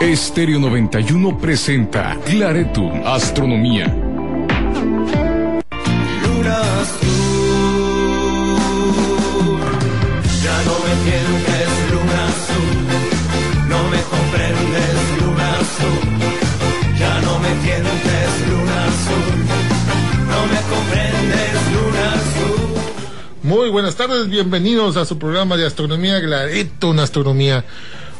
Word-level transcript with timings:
Estéreo 0.00 0.58
91 0.58 1.36
presenta 1.38 2.16
Claretum 2.24 3.02
Astronomía. 3.04 4.09
Buenas 23.90 24.08
tardes, 24.08 24.28
bienvenidos 24.30 24.96
a 24.96 25.04
su 25.04 25.18
programa 25.18 25.56
de 25.56 25.66
astronomía 25.66 26.20
Clarito, 26.20 26.90
una 26.90 27.02
astronomía. 27.02 27.64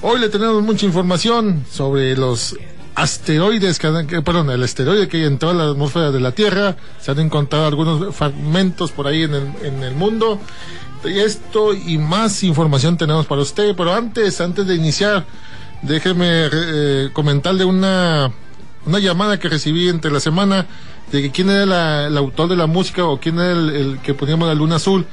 Hoy 0.03 0.19
le 0.19 0.29
tenemos 0.29 0.61
mucha 0.65 0.85
información 0.85 1.65
sobre 1.71 2.17
los 2.17 2.57
asteroides, 2.97 3.79
que, 3.79 4.21
perdón, 4.23 4.51
el 4.51 4.65
asteroide 4.65 5.07
que 5.07 5.25
entró 5.25 5.51
a 5.51 5.55
la 5.55 5.69
atmósfera 5.71 6.11
de 6.11 6.19
la 6.19 6.33
Tierra. 6.33 6.75
Se 7.01 7.13
han 7.13 7.21
encontrado 7.21 7.67
algunos 7.67 8.13
fragmentos 8.17 8.91
por 8.91 9.07
ahí 9.07 9.23
en 9.23 9.35
el, 9.35 9.47
en 9.63 9.83
el 9.85 9.95
mundo. 9.95 10.41
Esto 11.05 11.73
y 11.73 11.99
más 11.99 12.43
información 12.43 12.97
tenemos 12.97 13.27
para 13.27 13.43
usted. 13.43 13.77
Pero 13.77 13.95
antes, 13.95 14.41
antes 14.41 14.67
de 14.67 14.75
iniciar, 14.75 15.25
déjeme 15.83 16.49
eh, 16.53 17.11
comentarle 17.13 17.65
una, 17.65 18.33
una 18.87 18.99
llamada 18.99 19.39
que 19.39 19.49
recibí 19.49 19.89
entre 19.89 20.11
la 20.11 20.19
semana 20.19 20.67
de 21.13 21.23
que 21.23 21.31
quién 21.31 21.49
era 21.49 21.65
la- 21.65 22.07
el 22.09 22.17
autor 22.17 22.49
de 22.49 22.57
la 22.57 22.67
música 22.67 23.05
o 23.05 23.21
quién 23.21 23.37
era 23.39 23.53
el, 23.53 23.71
el 23.71 23.99
que 24.01 24.15
poníamos 24.15 24.49
la 24.49 24.55
luna 24.55 24.77
azul. 24.77 25.07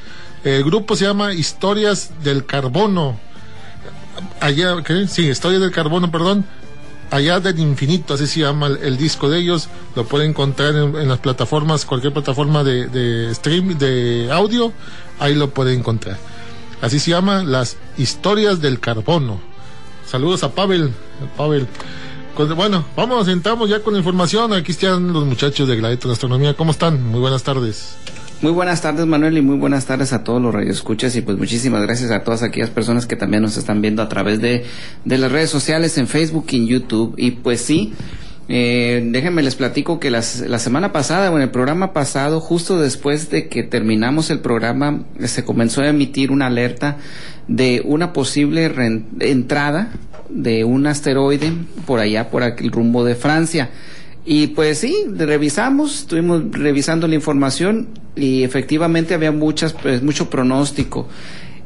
El 0.47 0.63
grupo 0.63 0.95
se 0.95 1.03
llama 1.03 1.33
Historias 1.33 2.11
del 2.23 2.45
Carbono. 2.45 3.19
Allá, 4.39 4.81
¿qué? 4.81 5.05
Sí, 5.05 5.27
Historias 5.27 5.61
del 5.61 5.71
Carbono, 5.71 6.09
perdón. 6.09 6.45
Allá 7.11 7.41
del 7.41 7.59
Infinito, 7.59 8.13
así 8.13 8.27
se 8.27 8.39
llama 8.39 8.67
el, 8.67 8.95
disco 8.95 9.29
de 9.29 9.39
ellos. 9.39 9.67
Lo 9.93 10.05
puede 10.05 10.25
encontrar 10.25 10.73
en, 10.73 11.09
las 11.09 11.19
plataformas, 11.19 11.83
cualquier 11.83 12.13
plataforma 12.13 12.63
de, 12.63 12.87
de 12.87 13.35
stream, 13.35 13.77
de 13.77 14.29
audio. 14.31 14.71
Ahí 15.19 15.35
lo 15.35 15.49
puede 15.49 15.73
encontrar. 15.73 16.17
Así 16.81 17.01
se 17.01 17.11
llama 17.11 17.43
Las 17.43 17.75
Historias 17.97 18.61
del 18.61 18.79
Carbono. 18.79 19.41
Saludos 20.05 20.45
a 20.45 20.55
Pavel. 20.55 20.93
Pavel. 21.35 21.67
Bueno, 22.55 22.85
vamos, 22.95 23.27
entramos 23.27 23.69
ya 23.69 23.81
con 23.81 23.91
la 23.95 23.99
información. 23.99 24.53
Aquí 24.53 24.71
están 24.71 25.11
los 25.11 25.25
muchachos 25.25 25.67
de 25.67 25.75
Gladito 25.75 26.07
de 26.07 26.13
Astronomía. 26.13 26.53
¿Cómo 26.53 26.71
están? 26.71 27.03
Muy 27.03 27.19
buenas 27.19 27.43
tardes. 27.43 27.97
Muy 28.39 28.51
buenas 28.51 28.83
tardes 28.83 29.07
Manuel 29.07 29.35
y 29.39 29.41
muy 29.41 29.57
buenas 29.57 29.87
tardes 29.87 30.13
a 30.13 30.23
todos 30.23 30.39
los 30.39 30.53
radioescuchas 30.53 31.15
y 31.15 31.21
pues 31.21 31.39
muchísimas 31.39 31.81
gracias 31.81 32.11
a 32.11 32.23
todas 32.23 32.43
aquellas 32.43 32.69
personas 32.69 33.07
que 33.07 33.15
también 33.15 33.41
nos 33.41 33.57
están 33.57 33.81
viendo 33.81 34.03
a 34.03 34.09
través 34.09 34.39
de, 34.39 34.63
de 35.05 35.17
las 35.17 35.31
redes 35.31 35.49
sociales 35.49 35.97
en 35.97 36.07
Facebook 36.07 36.45
y 36.51 36.57
en 36.57 36.67
YouTube 36.67 37.15
y 37.17 37.31
pues 37.31 37.61
sí, 37.61 37.93
eh, 38.47 39.01
déjenme 39.11 39.41
les 39.41 39.55
platico 39.55 39.99
que 39.99 40.11
la 40.11 40.21
semana 40.21 40.91
pasada 40.93 41.31
o 41.31 41.37
en 41.37 41.41
el 41.41 41.49
programa 41.49 41.93
pasado, 41.93 42.39
justo 42.39 42.79
después 42.79 43.31
de 43.31 43.47
que 43.47 43.63
terminamos 43.63 44.29
el 44.29 44.39
programa, 44.39 45.03
se 45.25 45.43
comenzó 45.43 45.81
a 45.81 45.87
emitir 45.87 46.31
una 46.31 46.45
alerta 46.45 46.97
de 47.47 47.81
una 47.83 48.13
posible 48.13 48.71
entrada 49.19 49.93
de 50.29 50.63
un 50.63 50.85
asteroide 50.85 51.53
por 51.87 51.99
allá, 51.99 52.29
por 52.29 52.43
aquel 52.43 52.71
rumbo 52.71 53.03
de 53.03 53.15
Francia. 53.15 53.71
Y 54.29 54.47
pues 54.47 54.79
sí, 54.79 55.05
revisamos, 55.15 56.01
estuvimos 56.01 56.51
revisando 56.51 57.07
la 57.07 57.15
información 57.15 57.87
y 58.13 58.43
efectivamente 58.43 59.13
había 59.13 59.31
muchas, 59.31 59.71
pues, 59.71 60.03
mucho 60.03 60.29
pronóstico. 60.29 61.07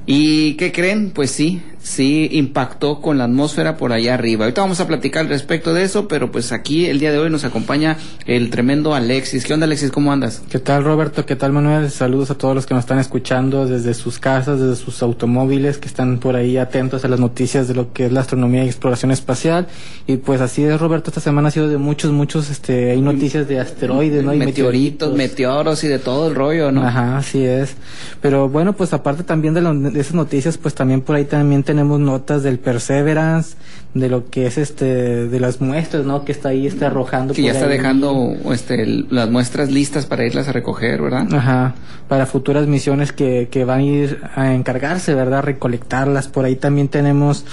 ¿Y 0.05 0.53
qué 0.53 0.71
creen? 0.71 1.09
Pues 1.09 1.31
sí, 1.31 1.63
sí 1.81 2.30
impactó 2.31 3.02
con 3.02 3.18
la 3.18 3.25
atmósfera 3.25 3.78
por 3.78 3.92
allá 3.92 4.14
arriba. 4.14 4.46
Ahorita 4.46 4.62
vamos 4.62 4.80
a 4.80 4.88
platicar 4.88 5.28
respecto 5.28 5.74
de 5.74 5.84
eso, 5.84 6.08
pero 6.08 6.31
pues 6.31 6.52
aquí 6.52 6.86
el 6.86 7.00
día 7.00 7.12
de 7.12 7.18
hoy 7.18 7.30
nos 7.30 7.44
acompaña 7.44 7.97
el 8.25 8.50
tremendo 8.50 8.94
Alexis. 8.94 9.46
¿Qué 9.46 9.53
onda 9.53 9.66
Alexis? 9.66 9.92
¿Cómo 9.92 10.12
andas? 10.12 10.44
¿Qué 10.50 10.59
tal 10.59 10.84
Roberto? 10.84 11.25
¿Qué 11.25 11.36
tal 11.36 11.52
Manuel? 11.52 11.90
Saludos 11.90 12.31
a 12.31 12.36
todos 12.36 12.56
los 12.56 12.66
que 12.66 12.74
nos 12.74 12.84
están 12.84 13.00
escuchando 13.00 13.66
desde 13.66 13.94
sus 13.94 14.19
casas, 14.19 14.59
desde 14.59 14.75
sus 14.75 15.02
automóviles, 15.02 15.78
que 15.78 15.88
están 15.88 16.19
por 16.19 16.36
ahí 16.36 16.58
atentos 16.58 17.03
a 17.03 17.08
las 17.08 17.19
noticias 17.19 17.68
de 17.68 17.74
lo 17.74 17.94
que 17.94 18.06
es 18.06 18.12
la 18.12 18.22
astronomía 18.22 18.63
y 18.63 18.68
exploración 18.68 19.12
espacial. 19.12 19.68
Y 20.08 20.18
pues 20.18 20.42
así 20.42 20.63
es 20.63 20.80
Roberto, 20.80 21.09
esta 21.09 21.22
semana 21.22 21.48
ha 21.48 21.52
sido 21.52 21.68
de 21.68 21.78
muchos, 21.78 22.12
muchos, 22.12 22.50
este, 22.50 22.92
hay 22.92 23.02
noticias 23.02 23.48
de 23.48 23.59
asteroides, 23.59 24.24
¿no? 24.24 24.34
Y 24.34 24.38
Meteoritos, 24.38 25.16
meteoros 25.16 25.84
y 25.84 25.88
de 25.88 26.00
todo 26.00 26.28
el 26.28 26.36
rollo, 26.36 26.72
¿no? 26.72 26.86
Ajá, 26.86 27.18
así 27.18 27.44
es. 27.44 27.75
Pero 28.22 28.50
bueno, 28.50 28.74
pues 28.74 28.94
aparte 28.94 29.24
también 29.24 29.53
de, 29.53 29.62
de 29.92 30.00
esas 30.00 30.13
noticias, 30.13 30.58
pues 30.58 30.75
también 30.75 31.02
por 31.02 31.16
ahí 31.16 31.25
también 31.25 31.63
tenemos 31.71 31.99
notas 32.01 32.43
del 32.43 32.59
Perseverance, 32.59 33.55
de 33.93 34.09
lo 34.09 34.29
que 34.29 34.45
es 34.45 34.57
este, 34.57 35.27
de 35.27 35.39
las 35.39 35.61
muestras, 35.61 36.05
¿no? 36.05 36.25
Que 36.25 36.33
está 36.33 36.49
ahí, 36.49 36.67
está 36.67 36.87
arrojando. 36.87 37.33
Que 37.33 37.43
ya 37.43 37.51
está 37.53 37.65
ahí. 37.65 37.71
dejando 37.77 38.33
este, 38.51 38.83
el- 38.83 39.07
las 39.09 39.29
muestras 39.29 39.71
listas 39.71 40.05
para 40.05 40.25
irlas 40.25 40.47
a 40.49 40.51
recoger, 40.51 41.01
¿verdad? 41.01 41.33
Ajá, 41.33 41.75
para 42.09 42.25
futuras 42.25 42.67
misiones 42.67 43.13
que, 43.13 43.47
que 43.49 43.63
van 43.63 43.79
a 43.79 43.83
ir 43.83 44.19
a 44.35 44.53
encargarse, 44.53 45.13
¿verdad? 45.15 45.43
Recolectarlas. 45.43 46.27
Por 46.27 46.43
ahí 46.43 46.55
también 46.57 46.89
tenemos 46.89 47.45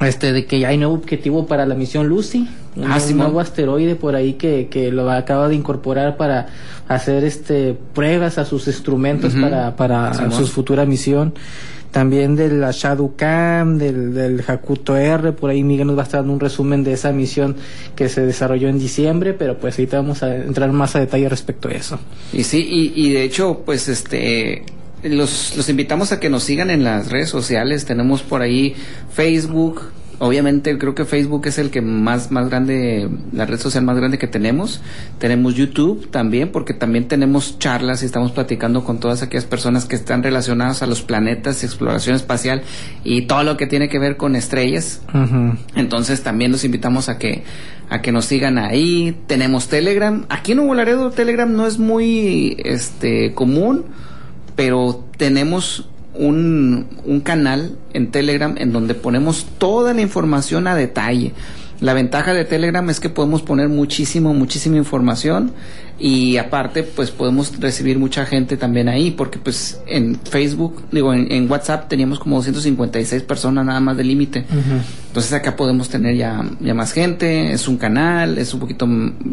este 0.00 0.32
de 0.32 0.46
que 0.46 0.58
ya 0.60 0.68
hay 0.68 0.78
nuevo 0.78 0.94
objetivo 0.94 1.46
para 1.46 1.66
la 1.66 1.74
misión 1.74 2.08
Lucy. 2.08 2.48
Un, 2.74 2.90
Ah, 2.90 2.98
Simón. 3.00 3.26
nuevo 3.26 3.40
asteroide 3.40 3.96
por 3.96 4.14
ahí 4.16 4.34
que, 4.34 4.68
que 4.70 4.90
lo 4.92 5.10
acaba 5.10 5.48
de 5.48 5.54
incorporar 5.56 6.16
para 6.16 6.46
hacer 6.88 7.22
este 7.24 7.76
pruebas 7.94 8.38
a 8.38 8.44
sus 8.44 8.66
instrumentos 8.66 9.34
para, 9.34 9.76
para 9.76 10.30
su 10.30 10.46
futura 10.46 10.84
misión. 10.86 11.34
También 11.92 12.36
de 12.36 12.48
la 12.48 12.70
Shadow 12.72 13.14
del, 13.18 14.14
del 14.14 14.44
Hakuto 14.46 14.96
R, 14.96 15.32
por 15.32 15.50
ahí 15.50 15.62
Miguel 15.62 15.86
nos 15.86 15.96
va 15.96 16.00
a 16.00 16.04
estar 16.04 16.20
dando 16.20 16.32
un 16.32 16.40
resumen 16.40 16.82
de 16.84 16.94
esa 16.94 17.12
misión 17.12 17.54
que 17.94 18.08
se 18.08 18.22
desarrolló 18.22 18.68
en 18.68 18.78
diciembre, 18.78 19.34
pero 19.34 19.58
pues 19.58 19.78
ahorita 19.78 19.98
vamos 19.98 20.22
a 20.22 20.34
entrar 20.34 20.72
más 20.72 20.96
a 20.96 21.00
detalle 21.00 21.28
respecto 21.28 21.68
a 21.68 21.72
eso. 21.72 21.98
Y 22.32 22.44
sí, 22.44 22.66
y, 22.66 23.08
y 23.08 23.12
de 23.12 23.22
hecho, 23.24 23.62
pues 23.64 23.88
este, 23.88 24.64
los, 25.02 25.54
los 25.56 25.68
invitamos 25.68 26.12
a 26.12 26.20
que 26.20 26.30
nos 26.30 26.44
sigan 26.44 26.70
en 26.70 26.84
las 26.84 27.10
redes 27.10 27.28
sociales. 27.28 27.84
Tenemos 27.84 28.22
por 28.22 28.42
ahí 28.42 28.74
Facebook. 29.12 29.82
Obviamente 30.24 30.78
creo 30.78 30.94
que 30.94 31.04
Facebook 31.04 31.48
es 31.48 31.58
el 31.58 31.70
que 31.70 31.80
más, 31.80 32.30
más 32.30 32.48
grande, 32.48 33.10
la 33.32 33.44
red 33.44 33.58
social 33.58 33.82
más 33.82 33.96
grande 33.96 34.18
que 34.18 34.28
tenemos. 34.28 34.80
Tenemos 35.18 35.56
YouTube 35.56 36.12
también, 36.12 36.50
porque 36.52 36.74
también 36.74 37.08
tenemos 37.08 37.58
charlas 37.58 38.04
y 38.04 38.06
estamos 38.06 38.30
platicando 38.30 38.84
con 38.84 39.00
todas 39.00 39.22
aquellas 39.22 39.46
personas 39.46 39.84
que 39.84 39.96
están 39.96 40.22
relacionadas 40.22 40.80
a 40.84 40.86
los 40.86 41.02
planetas, 41.02 41.64
exploración 41.64 42.14
espacial 42.14 42.62
y 43.02 43.22
todo 43.22 43.42
lo 43.42 43.56
que 43.56 43.66
tiene 43.66 43.88
que 43.88 43.98
ver 43.98 44.16
con 44.16 44.36
estrellas. 44.36 45.02
Entonces 45.74 46.22
también 46.22 46.52
los 46.52 46.62
invitamos 46.62 47.08
a 47.08 47.18
que 47.18 47.42
a 47.90 48.00
que 48.00 48.12
nos 48.12 48.26
sigan 48.26 48.58
ahí. 48.58 49.16
Tenemos 49.26 49.66
Telegram. 49.66 50.24
Aquí 50.28 50.52
en 50.52 50.58
Nuevo 50.58 50.76
Laredo 50.76 51.10
Telegram 51.10 51.52
no 51.52 51.66
es 51.66 51.80
muy 51.80 52.56
este 52.64 53.34
común, 53.34 53.86
pero 54.54 55.04
tenemos 55.16 55.88
un, 56.14 56.86
un 57.04 57.20
canal 57.20 57.76
en 57.92 58.10
Telegram 58.10 58.54
en 58.58 58.72
donde 58.72 58.94
ponemos 58.94 59.46
toda 59.58 59.94
la 59.94 60.00
información 60.02 60.66
a 60.66 60.74
detalle. 60.74 61.32
La 61.80 61.94
ventaja 61.94 62.32
de 62.32 62.44
Telegram 62.44 62.88
es 62.90 63.00
que 63.00 63.08
podemos 63.08 63.42
poner 63.42 63.68
muchísimo, 63.68 64.32
muchísima 64.34 64.76
información 64.76 65.50
y 65.98 66.36
aparte 66.36 66.84
pues 66.84 67.10
podemos 67.10 67.58
recibir 67.58 67.98
mucha 67.98 68.24
gente 68.24 68.56
también 68.56 68.88
ahí 68.88 69.10
porque 69.10 69.40
pues 69.40 69.80
en 69.88 70.16
Facebook, 70.22 70.84
digo 70.92 71.12
en, 71.12 71.30
en 71.32 71.50
WhatsApp 71.50 71.88
teníamos 71.88 72.20
como 72.20 72.36
256 72.36 73.22
personas 73.24 73.66
nada 73.66 73.80
más 73.80 73.96
de 73.96 74.04
límite. 74.04 74.44
Entonces 75.08 75.32
acá 75.32 75.56
podemos 75.56 75.88
tener 75.88 76.14
ya, 76.16 76.44
ya 76.60 76.72
más 76.72 76.92
gente, 76.92 77.52
es 77.52 77.66
un 77.66 77.78
canal, 77.78 78.38
es 78.38 78.54
un 78.54 78.60
poquito, 78.60 78.86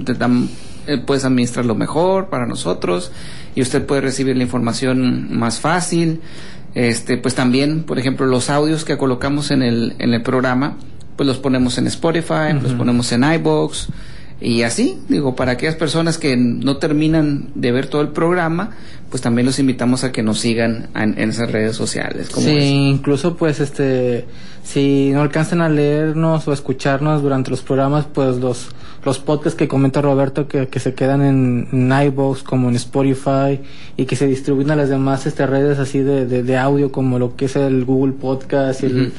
te 0.06 0.16
dan- 0.16 0.50
eh, 0.88 0.98
puedes 0.98 1.26
administrarlo 1.26 1.76
mejor 1.76 2.30
para 2.30 2.48
nosotros 2.48 3.12
y 3.54 3.62
usted 3.62 3.86
puede 3.86 4.02
recibir 4.02 4.36
la 4.36 4.42
información 4.44 5.28
más 5.38 5.60
fácil. 5.60 6.20
Este, 6.76 7.18
pues 7.18 7.36
también, 7.36 7.84
por 7.84 8.00
ejemplo, 8.00 8.26
los 8.26 8.50
audios 8.50 8.86
que 8.86 8.98
colocamos 8.98 9.52
en 9.52 9.64
el, 9.64 9.96
en 10.00 10.14
el 10.14 10.22
programa, 10.22 10.78
pues 11.16 11.28
los 11.28 11.38
ponemos 11.38 11.78
en 11.78 11.88
Spotify, 11.88 12.54
los 12.62 12.74
ponemos 12.74 13.12
en 13.12 13.24
iBox, 13.24 13.90
Y 14.42 14.62
así, 14.62 14.98
digo, 15.10 15.36
para 15.36 15.54
aquellas 15.54 15.76
personas 15.76 16.18
que 16.18 16.38
no 16.38 16.78
terminan 16.78 17.50
de 17.56 17.74
ver 17.74 17.88
todo 17.88 18.02
el 18.02 18.10
programa, 18.10 18.72
pues 19.10 19.22
también 19.22 19.46
los 19.46 19.60
invitamos 19.60 20.04
a 20.04 20.12
que 20.12 20.24
nos 20.24 20.40
sigan 20.40 20.88
en, 20.96 21.20
en 21.20 21.32
esas 21.32 21.52
redes 21.52 21.76
sociales. 21.76 22.30
¿Cómo 22.30 22.48
Sí, 22.48 22.54
incluso 22.54 23.36
pues 23.36 23.60
este, 23.60 24.26
si 24.64 25.10
no 25.12 25.22
alcanzan 25.22 25.62
a 25.62 25.68
leernos 25.68 26.48
o 26.48 26.54
escucharnos 26.54 27.22
durante 27.22 27.52
los 27.52 27.62
programas, 27.62 28.06
pues 28.06 28.38
los 28.38 28.70
los 29.04 29.20
podcasts 29.20 29.58
que 29.58 29.68
comenta 29.68 30.02
Roberto 30.02 30.48
que, 30.48 30.68
que 30.68 30.80
se 30.80 30.94
quedan 30.94 31.22
en, 31.22 31.68
en 31.72 31.90
como 32.44 32.70
en 32.70 32.76
Spotify 32.76 33.60
y 33.98 34.06
que 34.06 34.16
se 34.16 34.28
distribuyen 34.28 34.72
a 34.72 34.76
las 34.76 34.90
demás 34.90 35.26
este, 35.26 35.46
redes 35.46 35.80
así 35.80 36.00
de, 36.00 36.26
de, 36.26 36.58
audio 36.58 36.92
como 36.92 37.20
lo 37.20 37.36
que 37.36 37.46
es 37.46 37.56
el 37.56 37.86
Google 37.86 38.14
Podcast 38.14 38.84
y 38.84 38.88
el. 38.88 39.14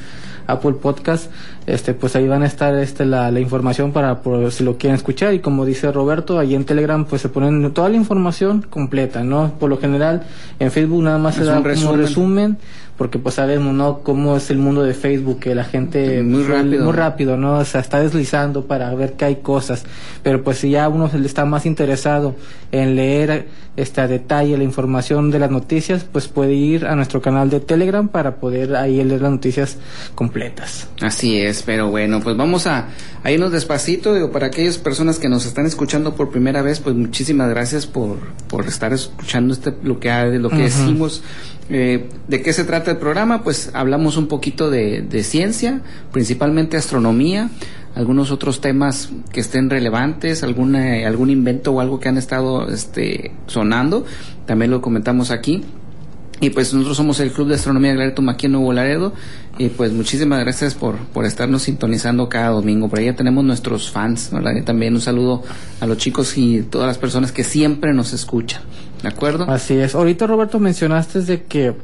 Apple 0.52 0.72
Podcast, 0.74 1.30
este, 1.66 1.94
pues 1.94 2.16
ahí 2.16 2.26
van 2.26 2.42
a 2.42 2.46
estar 2.46 2.74
este, 2.76 3.04
la, 3.04 3.30
la 3.30 3.40
información 3.40 3.92
para 3.92 4.22
por, 4.22 4.50
si 4.52 4.64
lo 4.64 4.76
quieren 4.76 4.96
escuchar 4.96 5.34
y 5.34 5.40
como 5.40 5.64
dice 5.64 5.90
Roberto, 5.92 6.38
ahí 6.38 6.54
en 6.54 6.64
Telegram 6.64 7.04
pues 7.04 7.22
se 7.22 7.28
ponen 7.28 7.72
toda 7.72 7.88
la 7.88 7.96
información 7.96 8.66
completa, 8.68 9.22
¿no? 9.22 9.52
Por 9.58 9.70
lo 9.70 9.78
general 9.78 10.22
en 10.58 10.70
Facebook 10.70 11.02
nada 11.02 11.18
más 11.18 11.34
Es 11.36 11.40
se 11.44 11.50
da 11.50 11.58
un 11.58 11.62
como 11.62 11.68
resumen. 11.68 12.00
resumen 12.00 12.58
porque 13.00 13.18
pues 13.18 13.36
sabemos, 13.36 13.72
¿no? 13.72 14.00
Cómo 14.00 14.36
es 14.36 14.50
el 14.50 14.58
mundo 14.58 14.82
de 14.82 14.92
Facebook, 14.92 15.40
que 15.40 15.54
la 15.54 15.64
gente 15.64 16.22
Muy 16.22 16.42
rápido. 16.42 16.84
muy 16.84 16.92
rápido, 16.92 17.38
¿no? 17.38 17.54
O 17.54 17.64
sea, 17.64 17.80
está 17.80 17.98
deslizando 17.98 18.66
para 18.66 18.94
ver 18.94 19.14
que 19.14 19.24
hay 19.24 19.36
cosas, 19.36 19.84
pero 20.22 20.44
pues 20.44 20.58
si 20.58 20.68
ya 20.72 20.86
uno 20.90 21.08
se 21.08 21.18
le 21.18 21.26
está 21.26 21.46
más 21.46 21.64
interesado 21.64 22.34
en 22.72 22.96
leer 22.96 23.48
este 23.76 24.02
a 24.02 24.06
detalle 24.06 24.58
la 24.58 24.64
información 24.64 25.30
de 25.30 25.38
las 25.38 25.50
noticias, 25.50 26.04
pues 26.04 26.28
puede 26.28 26.52
ir 26.52 26.84
a 26.84 26.94
nuestro 26.94 27.22
canal 27.22 27.48
de 27.48 27.60
Telegram 27.60 28.06
para 28.06 28.36
poder 28.36 28.76
ahí 28.76 29.02
leer 29.02 29.22
las 29.22 29.30
noticias 29.30 29.78
completas. 30.14 30.39
Así 31.00 31.38
es, 31.38 31.62
pero 31.62 31.90
bueno, 31.90 32.20
pues 32.20 32.36
vamos 32.36 32.66
a, 32.66 32.88
a 33.22 33.30
irnos 33.30 33.52
despacito. 33.52 34.14
Digo, 34.14 34.30
para 34.30 34.46
aquellas 34.46 34.78
personas 34.78 35.18
que 35.18 35.28
nos 35.28 35.46
están 35.46 35.66
escuchando 35.66 36.14
por 36.14 36.30
primera 36.30 36.62
vez, 36.62 36.80
pues 36.80 36.96
muchísimas 36.96 37.50
gracias 37.50 37.86
por, 37.86 38.18
por 38.48 38.66
estar 38.66 38.92
escuchando 38.92 39.52
este 39.52 39.74
lo 39.82 40.00
que, 40.00 40.10
lo 40.38 40.50
que 40.50 40.62
decimos. 40.62 41.22
Eh, 41.68 42.08
¿De 42.26 42.42
qué 42.42 42.52
se 42.52 42.64
trata 42.64 42.90
el 42.90 42.96
programa? 42.96 43.44
Pues 43.44 43.70
hablamos 43.74 44.16
un 44.16 44.26
poquito 44.26 44.70
de, 44.70 45.02
de 45.02 45.22
ciencia, 45.22 45.82
principalmente 46.12 46.76
astronomía, 46.76 47.50
algunos 47.94 48.30
otros 48.30 48.60
temas 48.60 49.10
que 49.32 49.40
estén 49.40 49.70
relevantes, 49.70 50.42
alguna, 50.42 51.06
algún 51.06 51.30
invento 51.30 51.72
o 51.72 51.80
algo 51.80 52.00
que 52.00 52.08
han 52.08 52.18
estado 52.18 52.68
este, 52.68 53.32
sonando, 53.46 54.04
también 54.46 54.70
lo 54.70 54.80
comentamos 54.80 55.30
aquí. 55.30 55.64
Y 56.40 56.50
pues 56.50 56.72
nosotros 56.72 56.96
somos 56.96 57.20
el 57.20 57.32
Club 57.32 57.48
de 57.48 57.56
Astronomía 57.56 57.94
Claretum 57.94 58.28
aquí 58.30 58.46
en 58.46 58.52
Nuevo 58.52 58.72
Laredo. 58.72 59.12
Y 59.58 59.68
pues 59.68 59.92
muchísimas 59.92 60.40
gracias 60.40 60.74
por, 60.74 60.96
por 60.96 61.26
estarnos 61.26 61.62
sintonizando 61.62 62.28
cada 62.30 62.48
domingo. 62.48 62.88
Por 62.88 62.98
ahí 62.98 63.06
ya 63.06 63.14
tenemos 63.14 63.44
nuestros 63.44 63.90
fans, 63.90 64.30
¿verdad? 64.32 64.52
Y 64.56 64.62
también 64.62 64.94
un 64.94 65.02
saludo 65.02 65.42
a 65.80 65.86
los 65.86 65.98
chicos 65.98 66.38
y 66.38 66.62
todas 66.62 66.86
las 66.86 66.96
personas 66.96 67.30
que 67.30 67.44
siempre 67.44 67.92
nos 67.92 68.14
escuchan. 68.14 68.62
¿De 69.02 69.08
acuerdo? 69.08 69.44
Así 69.50 69.74
es. 69.74 69.94
Ahorita 69.94 70.26
Roberto 70.26 70.58
mencionaste 70.58 71.20
de 71.22 71.42
que 71.42 71.74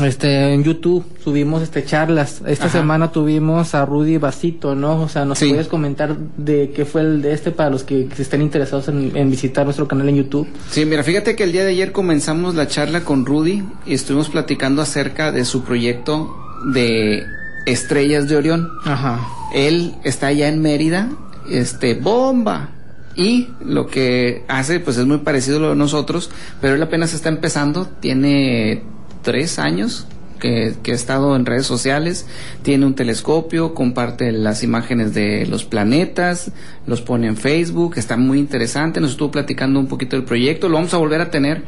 este 0.00 0.52
en 0.54 0.64
YouTube 0.64 1.04
subimos 1.22 1.62
este 1.62 1.84
charlas. 1.84 2.42
Esta 2.46 2.66
Ajá. 2.66 2.78
semana 2.78 3.12
tuvimos 3.12 3.74
a 3.74 3.84
Rudy 3.86 4.18
Basito, 4.18 4.74
¿no? 4.74 5.02
O 5.02 5.08
sea, 5.08 5.24
¿nos 5.24 5.38
Sí. 5.38 5.48
puedes 5.48 5.68
comentar 5.68 6.16
de 6.36 6.70
qué 6.74 6.84
fue 6.84 7.00
el 7.02 7.22
de 7.22 7.32
este 7.32 7.50
para 7.50 7.70
los 7.70 7.84
que, 7.84 8.06
que 8.06 8.22
estén 8.22 8.42
interesados 8.42 8.88
en, 8.88 9.16
en 9.16 9.30
visitar 9.30 9.64
nuestro 9.64 9.86
canal 9.88 10.08
en 10.08 10.16
YouTube? 10.16 10.48
Sí, 10.70 10.84
mira, 10.84 11.02
fíjate 11.02 11.36
que 11.36 11.44
el 11.44 11.52
día 11.52 11.64
de 11.64 11.70
ayer 11.70 11.92
comenzamos 11.92 12.54
la 12.54 12.66
charla 12.66 13.02
con 13.04 13.26
Rudy 13.26 13.62
y 13.86 13.94
estuvimos 13.94 14.28
platicando 14.28 14.82
acerca 14.82 15.32
de 15.32 15.44
su 15.44 15.62
proyecto 15.64 16.34
de 16.72 17.22
estrellas 17.66 18.28
de 18.28 18.36
Orión. 18.36 18.68
Ajá. 18.84 19.20
Él 19.54 19.94
está 20.04 20.28
allá 20.28 20.48
en 20.48 20.60
Mérida, 20.62 21.08
este, 21.50 21.94
bomba. 21.94 22.70
Y 23.14 23.48
lo 23.64 23.88
que 23.88 24.44
hace, 24.46 24.78
pues 24.78 24.96
es 24.96 25.04
muy 25.04 25.18
parecido 25.18 25.56
a 25.56 25.60
lo 25.60 25.68
de 25.70 25.76
nosotros, 25.76 26.30
pero 26.60 26.76
él 26.76 26.82
apenas 26.82 27.14
está 27.14 27.28
empezando, 27.28 27.86
tiene 28.00 28.84
tres 29.28 29.58
años 29.58 30.06
que, 30.40 30.74
ha 30.86 30.94
estado 30.94 31.36
en 31.36 31.44
redes 31.44 31.66
sociales, 31.66 32.24
tiene 32.62 32.86
un 32.86 32.94
telescopio, 32.94 33.74
comparte 33.74 34.32
las 34.32 34.62
imágenes 34.62 35.12
de 35.12 35.44
los 35.44 35.66
planetas, 35.66 36.50
los 36.86 37.02
pone 37.02 37.26
en 37.26 37.36
Facebook, 37.36 37.98
está 37.98 38.16
muy 38.16 38.38
interesante, 38.38 39.02
nos 39.02 39.10
estuvo 39.10 39.30
platicando 39.30 39.80
un 39.80 39.86
poquito 39.86 40.16
del 40.16 40.24
proyecto, 40.24 40.70
lo 40.70 40.76
vamos 40.76 40.94
a 40.94 40.96
volver 40.96 41.20
a 41.20 41.30
tener 41.30 41.64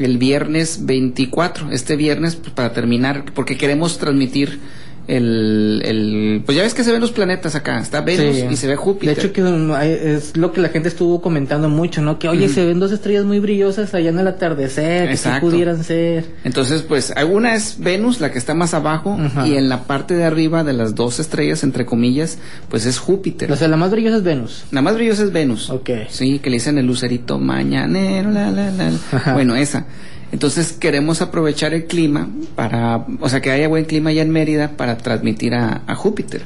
el 0.00 0.18
viernes 0.18 0.86
24, 0.86 1.70
este 1.70 1.94
viernes 1.94 2.34
pues, 2.34 2.50
para 2.52 2.72
terminar, 2.72 3.26
porque 3.32 3.56
queremos 3.56 3.96
transmitir 3.98 4.58
el, 5.06 5.82
el 5.84 6.42
pues 6.46 6.56
ya 6.56 6.62
ves 6.62 6.72
que 6.74 6.82
se 6.82 6.90
ven 6.92 7.00
los 7.00 7.12
planetas 7.12 7.54
acá, 7.54 7.78
está 7.80 8.00
Venus 8.00 8.36
Sí. 8.36 8.46
y 8.50 8.56
se 8.56 8.66
ve 8.66 8.76
Júpiter. 8.76 9.14
De 9.16 9.20
hecho, 9.22 9.32
que 9.32 10.14
es 10.16 10.36
lo 10.36 10.52
que 10.52 10.60
la 10.60 10.68
gente 10.70 10.88
estuvo 10.88 11.20
comentando 11.20 11.68
mucho, 11.68 12.00
¿no? 12.02 12.18
Que, 12.18 12.28
oye, 12.28 12.48
se 12.48 12.64
ven 12.64 12.80
dos 12.80 12.90
estrellas 12.92 13.24
muy 13.24 13.38
brillosas 13.38 13.92
allá 13.94 14.10
en 14.10 14.18
el 14.18 14.26
atardecer, 14.28 15.06
que 15.08 15.12
Exacto. 15.14 15.48
pudieran 15.48 15.84
ser. 15.84 16.24
Entonces, 16.44 16.82
pues, 16.82 17.12
una 17.30 17.54
es 17.54 17.76
Venus, 17.78 18.20
la 18.20 18.30
que 18.32 18.38
está 18.38 18.54
más 18.54 18.72
abajo, 18.74 19.18
y 19.44 19.54
en 19.56 19.68
la 19.68 19.84
parte 19.84 20.14
de 20.14 20.24
arriba 20.24 20.64
de 20.64 20.72
las 20.72 20.94
dos 20.94 21.20
estrellas, 21.20 21.62
entre 21.64 21.84
comillas, 21.86 22.38
pues 22.68 22.86
es 22.86 22.98
Júpiter. 22.98 23.50
O 23.52 23.56
sea, 23.56 23.68
la 23.68 23.76
más 23.76 23.90
brillosa 23.90 24.16
es 24.16 24.22
Venus. 24.22 24.64
La 24.70 24.80
más 24.82 24.94
brillosa 24.94 25.22
es 25.24 25.32
Venus. 25.32 25.70
Ok. 25.70 25.90
Sí, 26.08 26.38
que 26.38 26.50
le 26.50 26.56
dicen 26.56 26.78
el 26.78 26.86
lucerito 26.86 27.38
mañanero, 27.38 28.30
la, 28.30 28.50
la, 28.50 28.70
la. 28.70 28.90
Ajá. 29.12 29.34
Bueno, 29.34 29.54
esa. 29.54 29.86
Entonces 30.34 30.72
queremos 30.72 31.22
aprovechar 31.22 31.74
el 31.74 31.84
clima 31.84 32.28
para, 32.56 33.06
o 33.20 33.28
sea, 33.28 33.40
que 33.40 33.52
haya 33.52 33.68
buen 33.68 33.84
clima 33.84 34.10
allá 34.10 34.22
en 34.22 34.30
Mérida 34.30 34.76
para 34.76 34.96
transmitir 34.96 35.54
a, 35.54 35.84
Júpiter. 35.94 36.42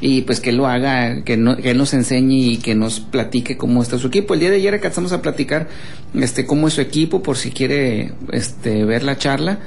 Y 0.00 0.20
pues 0.22 0.38
que 0.38 0.52
lo 0.52 0.68
haga, 0.68 1.24
que, 1.24 1.36
no- 1.36 1.56
que 1.56 1.72
él 1.72 1.76
nos 1.76 1.92
enseñe 1.92 2.52
y 2.52 2.56
que 2.58 2.76
nos 2.76 3.00
platique 3.00 3.56
cómo 3.56 3.82
está 3.82 3.98
su 3.98 4.06
equipo. 4.06 4.34
El 4.34 4.40
día 4.40 4.50
de 4.50 4.58
ayer 4.58 4.74
alcanzamos 4.74 5.10
a 5.12 5.22
platicar 5.22 5.66
este 6.14 6.46
cómo 6.46 6.68
es 6.68 6.74
su 6.74 6.82
equipo 6.82 7.20
por 7.24 7.36
si 7.36 7.50
quiere 7.50 8.12
este 8.30 8.84
ver 8.84 9.02
la 9.02 9.18
charla. 9.18 9.58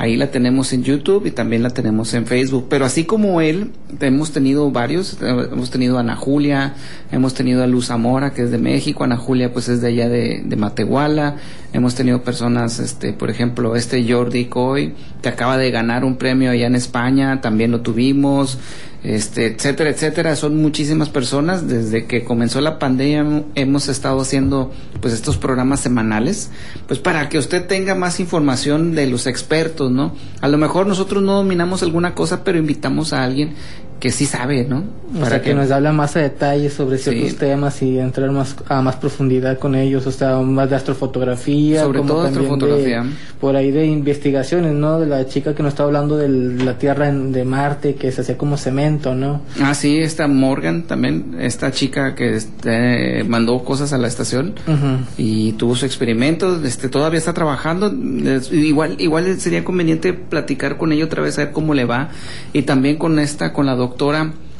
Ahí 0.00 0.16
la 0.16 0.30
tenemos 0.30 0.72
en 0.72 0.82
YouTube 0.82 1.26
y 1.26 1.30
también 1.30 1.62
la 1.62 1.68
tenemos 1.68 2.14
en 2.14 2.24
Facebook. 2.24 2.68
Pero 2.70 2.86
así 2.86 3.04
como 3.04 3.42
él, 3.42 3.72
hemos 4.00 4.32
tenido 4.32 4.70
varios. 4.70 5.18
Hemos 5.20 5.70
tenido 5.70 5.98
a 5.98 6.00
Ana 6.00 6.16
Julia, 6.16 6.72
hemos 7.12 7.34
tenido 7.34 7.62
a 7.62 7.66
Luz 7.66 7.88
Zamora, 7.88 8.32
que 8.32 8.44
es 8.44 8.50
de 8.50 8.56
México. 8.56 9.04
Ana 9.04 9.18
Julia, 9.18 9.52
pues 9.52 9.68
es 9.68 9.82
de 9.82 9.88
allá 9.88 10.08
de, 10.08 10.40
de 10.42 10.56
Matehuala. 10.56 11.36
Hemos 11.74 11.96
tenido 11.96 12.22
personas, 12.22 12.78
este, 12.78 13.12
por 13.12 13.28
ejemplo, 13.28 13.76
este 13.76 14.10
Jordi 14.10 14.46
Coy, 14.46 14.94
que 15.20 15.28
acaba 15.28 15.58
de 15.58 15.70
ganar 15.70 16.06
un 16.06 16.16
premio 16.16 16.50
allá 16.50 16.66
en 16.66 16.76
España, 16.76 17.42
también 17.42 17.70
lo 17.70 17.82
tuvimos. 17.82 18.56
Este, 19.02 19.46
etcétera, 19.46 19.90
etcétera. 19.90 20.36
Son 20.36 20.56
muchísimas 20.60 21.08
personas. 21.08 21.68
Desde 21.68 22.06
que 22.06 22.24
comenzó 22.24 22.60
la 22.60 22.78
pandemia 22.78 23.44
hemos 23.54 23.88
estado 23.88 24.20
haciendo 24.20 24.72
pues 25.00 25.14
estos 25.14 25.36
programas 25.36 25.80
semanales, 25.80 26.50
pues 26.86 27.00
para 27.00 27.28
que 27.28 27.38
usted 27.38 27.66
tenga 27.66 27.94
más 27.94 28.20
información 28.20 28.94
de 28.94 29.06
los 29.06 29.26
expertos, 29.26 29.90
¿no? 29.90 30.14
A 30.40 30.48
lo 30.48 30.58
mejor 30.58 30.86
nosotros 30.86 31.22
no 31.22 31.34
dominamos 31.34 31.82
alguna 31.82 32.14
cosa, 32.14 32.44
pero 32.44 32.58
invitamos 32.58 33.12
a 33.12 33.24
alguien 33.24 33.54
que 34.00 34.10
sí 34.10 34.24
sabe, 34.26 34.64
¿no? 34.64 34.82
O 35.20 35.26
sea, 35.26 35.42
que, 35.42 35.52
nos 35.54 35.70
habla 35.70 35.92
más 35.92 36.16
a 36.16 36.20
detalle 36.20 36.70
sobre 36.70 36.96
ciertos 36.98 37.30
Sí. 37.32 37.36
temas 37.36 37.82
y 37.82 37.98
entrar 37.98 38.30
más 38.30 38.56
a 38.68 38.80
más 38.80 38.96
profundidad 38.96 39.58
con 39.58 39.74
ellos, 39.74 40.06
o 40.06 40.10
sea, 40.12 40.38
más 40.38 40.70
de 40.70 40.76
astrofotografía, 40.76 41.82
Sobre 41.82 41.98
como 41.98 42.14
todo 42.14 42.22
astrofotografía. 42.26 43.02
de- 43.02 43.10
por 43.40 43.56
ahí 43.56 43.70
de 43.70 43.86
investigaciones, 43.86 44.72
¿no? 44.74 45.00
De 45.00 45.06
la 45.06 45.26
chica 45.26 45.54
que 45.54 45.62
nos 45.62 45.72
estaba 45.74 45.88
hablando 45.88 46.16
de 46.16 46.28
la 46.64 46.78
Tierra 46.78 47.08
en- 47.08 47.32
de 47.32 47.44
Marte, 47.44 47.94
que 47.94 48.10
se 48.12 48.20
hacía 48.22 48.38
como 48.38 48.56
cemento, 48.56 49.14
¿no? 49.14 49.42
Ah, 49.62 49.74
sí, 49.74 49.98
esta 49.98 50.26
Morgan 50.28 50.84
también, 50.84 51.36
esta 51.40 51.70
chica 51.72 52.14
que 52.14 52.36
este, 52.36 53.24
mandó 53.24 53.62
cosas 53.64 53.92
a 53.92 53.98
la 53.98 54.08
estación. 54.08 54.54
Ujú. 54.66 55.04
y 55.18 55.52
tuvo 55.52 55.74
su 55.74 55.84
experimento, 55.86 56.64
este 56.64 56.88
todavía 56.88 57.18
está 57.18 57.34
trabajando, 57.34 57.92
es- 58.24 58.52
igual 58.52 58.96
igual 58.98 59.38
sería 59.40 59.64
conveniente 59.64 60.12
platicar 60.12 60.76
con 60.78 60.92
ella 60.92 61.04
otra 61.04 61.22
vez 61.22 61.38
a 61.38 61.44
ver 61.44 61.52
cómo 61.52 61.74
le 61.74 61.84
va 61.84 62.10
y 62.52 62.62
también 62.62 62.96
con 62.96 63.18
esta 63.18 63.52
con 63.52 63.66
la 63.66 63.74
doctora 63.74 63.89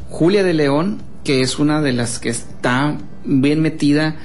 Julia 0.08 0.42
de 0.42 0.54
León, 0.54 0.99
que 1.25 1.40
es 1.42 1.58
una 1.58 1.80
de 1.80 1.92
las 1.92 2.18
que 2.18 2.28
está 2.30 2.96
bien 3.25 3.60
metida 3.62 4.16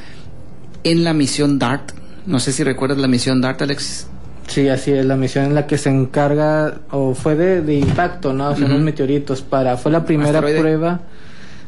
en 0.84 1.04
la 1.04 1.14
misión 1.14 1.60
DART. 1.60 1.92
No 2.26 2.40
sé 2.40 2.52
si 2.52 2.64
recuerdas 2.64 2.98
la 2.98 3.08
misión 3.08 3.42
DART, 3.42 3.62
Alexis. 3.62 4.08
Sí, 4.48 4.70
así 4.70 4.92
es, 4.92 5.06
la 5.06 5.16
misión 5.16 5.46
en 5.46 5.56
la 5.56 5.66
que 5.68 5.78
se 5.78 5.90
encarga, 5.90 6.76
o 6.92 7.16
fue 7.16 7.36
de, 7.36 7.62
de 7.62 7.76
impacto, 7.80 8.32
¿no? 8.34 8.50
O 8.50 8.56
sea, 8.56 8.66
Ujú. 8.66 8.74
unos 8.76 8.86
meteoritos 8.86 9.42
para, 9.42 9.76
fue 9.78 9.92
la 9.92 10.06
primera 10.06 10.30
Asteroide. 10.30 10.60
prueba 10.60 11.00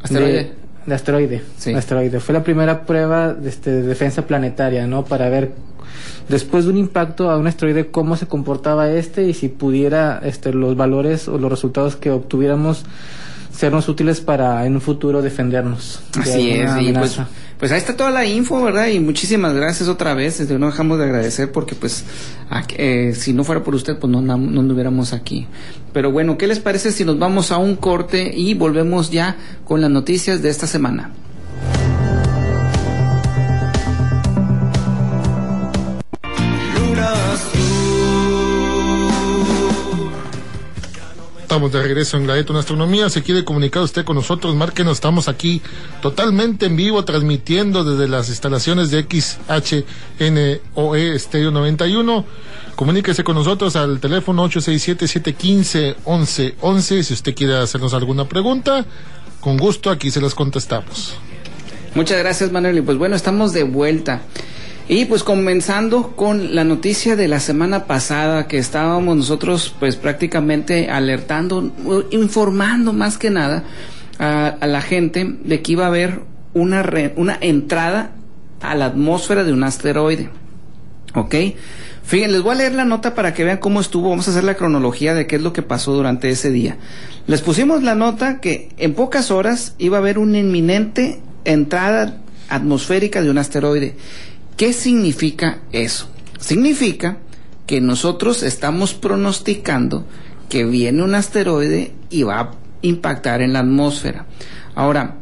Asteroide. 0.03 0.33
de, 0.33 0.53
de 0.85 0.95
asteroide, 0.95 1.43
Sí. 1.57 1.71
de 1.73 1.77
asteroide. 1.79 2.19
Fue 2.19 2.33
la 2.33 2.43
primera 2.43 2.85
prueba 2.85 3.33
de, 3.33 3.49
este, 3.49 3.71
de 3.71 3.81
defensa 3.81 4.27
planetaria, 4.27 4.85
¿no? 4.85 5.05
Para 5.05 5.27
ver 5.29 5.53
después 6.29 6.65
de 6.65 6.71
un 6.71 6.77
impacto 6.77 7.31
a 7.31 7.37
un 7.37 7.47
asteroide 7.47 7.87
cómo 7.87 8.15
se 8.15 8.27
comportaba 8.27 8.91
este 8.91 9.23
y 9.27 9.33
si 9.33 9.47
pudiera 9.47 10.21
este, 10.23 10.53
los 10.53 10.75
valores 10.77 11.27
o 11.27 11.37
los 11.39 11.49
resultados 11.49 11.95
que 11.95 12.11
obtuviéramos 12.11 12.83
sernos 13.57 13.89
útiles 13.89 14.21
para 14.21 14.65
en 14.67 14.75
un 14.75 14.81
futuro 14.81 15.21
defendernos. 15.23 15.99
de 16.13 16.21
Así 16.21 16.51
es, 16.51 16.71
y 16.81 16.93
pues, 16.93 17.17
pues 17.59 17.71
ahí 17.71 17.79
está 17.79 17.97
toda 17.97 18.11
la 18.11 18.23
info, 18.25 18.61
¿verdad? 18.61 18.87
Y 18.89 18.99
muchísimas 18.99 19.53
gracias 19.55 19.89
otra 19.89 20.13
vez, 20.13 20.39
este, 20.39 20.59
no 20.59 20.67
dejamos 20.67 20.99
de 20.99 21.05
agradecer 21.05 21.51
porque 21.51 21.73
pues 21.73 22.05
a- 22.51 22.63
eh, 22.77 23.13
si 23.15 23.33
no 23.33 23.43
fuera 23.43 23.63
por 23.63 23.73
usted 23.73 23.97
pues 23.97 24.11
no, 24.11 24.21
no, 24.21 24.37
no 24.37 24.59
anduviéramos 24.61 25.11
aquí. 25.13 25.47
Pero 25.91 26.11
bueno, 26.11 26.37
¿qué 26.37 26.45
les 26.45 26.59
parece 26.59 26.91
si 26.91 27.03
nos 27.03 27.17
vamos 27.17 27.51
a 27.51 27.57
un 27.57 27.75
corte 27.77 28.31
y 28.31 28.53
volvemos 28.53 29.09
ya 29.09 29.35
con 29.65 29.81
las 29.81 29.89
noticias 29.89 30.43
de 30.43 30.49
esta 30.49 30.67
semana? 30.67 31.11
Estamos 41.57 41.73
de 41.73 41.81
regreso 41.81 42.17
en 42.17 42.25
Gladeto 42.25 42.53
en 42.53 42.59
Astronomía. 42.59 43.09
Se 43.09 43.23
quiere 43.23 43.43
comunicar 43.43 43.81
usted 43.81 44.05
con 44.05 44.15
nosotros, 44.15 44.53
márquenos. 44.53 44.97
Estamos 44.97 45.27
aquí 45.27 45.59
totalmente 46.03 46.67
en 46.67 46.75
vivo, 46.75 47.03
transmitiendo 47.03 47.83
desde 47.83 48.07
las 48.07 48.29
instalaciones 48.29 48.91
de 48.91 49.07
XHNOE 50.19 51.15
Estéreo 51.15 51.49
91. 51.49 52.25
Comuníquese 52.75 53.23
con 53.23 53.33
nosotros 53.33 53.75
al 53.75 53.99
teléfono 53.99 54.47
867-715-1111. 54.47 57.01
Si 57.01 57.13
usted 57.15 57.33
quiere 57.33 57.57
hacernos 57.57 57.95
alguna 57.95 58.29
pregunta, 58.29 58.85
con 59.39 59.57
gusto 59.57 59.89
aquí 59.89 60.11
se 60.11 60.21
las 60.21 60.35
contestamos. 60.35 61.15
Muchas 61.95 62.19
gracias, 62.19 62.51
Manuel. 62.51 62.77
Y 62.77 62.81
pues 62.81 62.99
bueno, 62.99 63.15
estamos 63.15 63.51
de 63.51 63.63
vuelta. 63.63 64.21
Y 64.89 65.03
pues 65.05 65.23
comenzando 65.23 66.15
con 66.15 66.55
la 66.55 66.63
noticia 66.63 67.17
de 67.17 67.27
la 67.27 67.41
semana 67.41 67.85
pasada 67.85 68.47
que 68.47 68.57
estábamos 68.57 69.17
nosotros 69.17 69.75
pues 69.79 69.97
prácticamente 69.97 70.89
alertando, 70.89 71.73
informando 72.11 72.93
más 72.93 73.17
que 73.17 73.29
nada 73.29 73.65
a, 74.17 74.55
la 74.65 74.81
gente 74.81 75.35
de 75.43 75.61
que 75.61 75.73
iba 75.73 75.83
a 75.83 75.87
haber 75.89 76.21
una, 76.53 76.83
re- 76.83 77.13
una 77.17 77.37
entrada 77.41 78.11
a 78.61 78.75
la 78.75 78.85
atmósfera 78.85 79.43
de 79.43 79.51
un 79.51 79.63
asteroide. 79.65 80.29
¿Ok? 81.15 81.35
Fíjense, 82.03 82.31
les 82.31 82.41
voy 82.41 82.55
a 82.55 82.59
leer 82.59 82.73
la 82.73 82.85
nota 82.85 83.13
para 83.13 83.33
que 83.33 83.43
vean 83.43 83.57
cómo 83.57 83.81
estuvo. 83.81 84.09
Vamos 84.09 84.29
a 84.29 84.31
hacer 84.31 84.45
la 84.45 84.55
cronología 84.55 85.13
de 85.13 85.27
qué 85.27 85.35
es 85.35 85.41
lo 85.41 85.51
que 85.51 85.63
pasó 85.63 85.93
durante 85.93 86.29
ese 86.29 86.49
día. 86.49 86.77
Les 87.27 87.41
pusimos 87.41 87.83
la 87.83 87.95
nota 87.95 88.39
que 88.39 88.69
en 88.77 88.93
pocas 88.93 89.31
horas 89.31 89.75
iba 89.79 89.97
a 89.97 89.99
haber 89.99 90.17
una 90.17 90.37
inminente 90.39 91.19
entrada 91.43 92.19
atmosférica 92.47 93.21
de 93.21 93.29
un 93.29 93.37
asteroide. 93.37 93.95
¿Qué 94.57 94.73
significa 94.73 95.59
eso? 95.71 96.09
Significa 96.39 97.19
que 97.67 97.79
nosotros 97.79 98.41
estamos 98.41 98.95
pronosticando 98.95 100.05
que 100.49 100.65
viene 100.65 101.03
un 101.03 101.13
asteroide 101.13 101.93
y 102.09 102.23
va 102.23 102.39
a 102.39 102.51
impactar 102.81 103.41
en 103.41 103.53
la 103.53 103.59
atmósfera. 103.59 104.25
Ahora, 104.73 105.17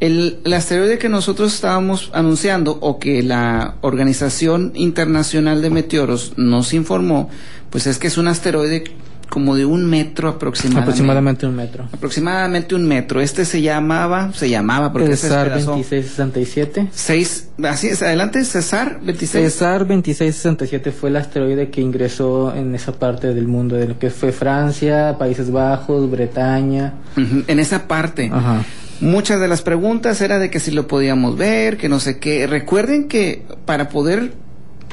el, 0.00 0.40
asteroide 0.52 0.98
que 0.98 1.08
nosotros 1.08 1.54
estábamos 1.54 2.10
anunciando 2.12 2.76
o 2.82 2.98
que 2.98 3.22
la 3.22 3.76
Organización 3.80 4.72
Internacional 4.74 5.62
de 5.62 5.70
Meteoros 5.70 6.34
nos 6.36 6.74
informó, 6.74 7.30
pues 7.70 7.86
es 7.86 7.98
que 7.98 8.08
es 8.08 8.18
un 8.18 8.28
asteroide 8.28 8.84
como 9.28 9.54
de 9.54 9.66
un 9.66 9.84
metro 9.86 10.28
aproximadamente. 10.28 10.90
Aproximadamente 10.90 11.46
un 11.46 11.56
metro. 11.56 11.88
Aproximadamente 11.92 12.74
un 12.74 12.86
metro. 12.86 13.20
Este 13.20 13.44
se 13.44 13.60
llamaba, 13.60 14.32
se 14.32 14.48
llamaba 14.48 14.92
porque 14.92 15.10
El 15.10 15.16
se 15.16 15.28
SAR 15.28 15.46
despedazó. 15.46 15.72
2667. 15.72 16.88
Seis, 16.92 17.48
así 17.62 17.88
es, 17.88 18.02
adelante, 18.02 18.44
César 18.44 19.00
26. 19.02 19.44
César 19.52 19.80
2667 19.80 20.92
fue 20.92 21.10
el 21.10 21.16
asteroide 21.16 21.70
que 21.70 21.80
ingresó 21.80 22.54
en 22.54 22.74
esa 22.74 22.92
parte 22.92 23.34
del 23.34 23.46
mundo, 23.48 23.76
de 23.76 23.88
lo 23.88 23.98
que 23.98 24.10
fue 24.10 24.32
Francia, 24.32 25.16
Países 25.18 25.50
Bajos, 25.50 26.10
Bretaña. 26.10 26.94
En 27.16 27.58
esa 27.58 27.88
parte. 27.88 28.30
Ajá. 28.32 28.64
Muchas 29.00 29.40
de 29.40 29.48
las 29.48 29.60
preguntas 29.60 30.22
era 30.22 30.38
de 30.38 30.48
que 30.48 30.58
si 30.58 30.70
lo 30.70 30.86
podíamos 30.86 31.36
ver, 31.36 31.76
que 31.76 31.88
no 31.88 32.00
sé 32.00 32.18
qué. 32.18 32.46
Recuerden 32.46 33.08
que 33.08 33.42
para 33.66 33.90
poder 33.90 34.32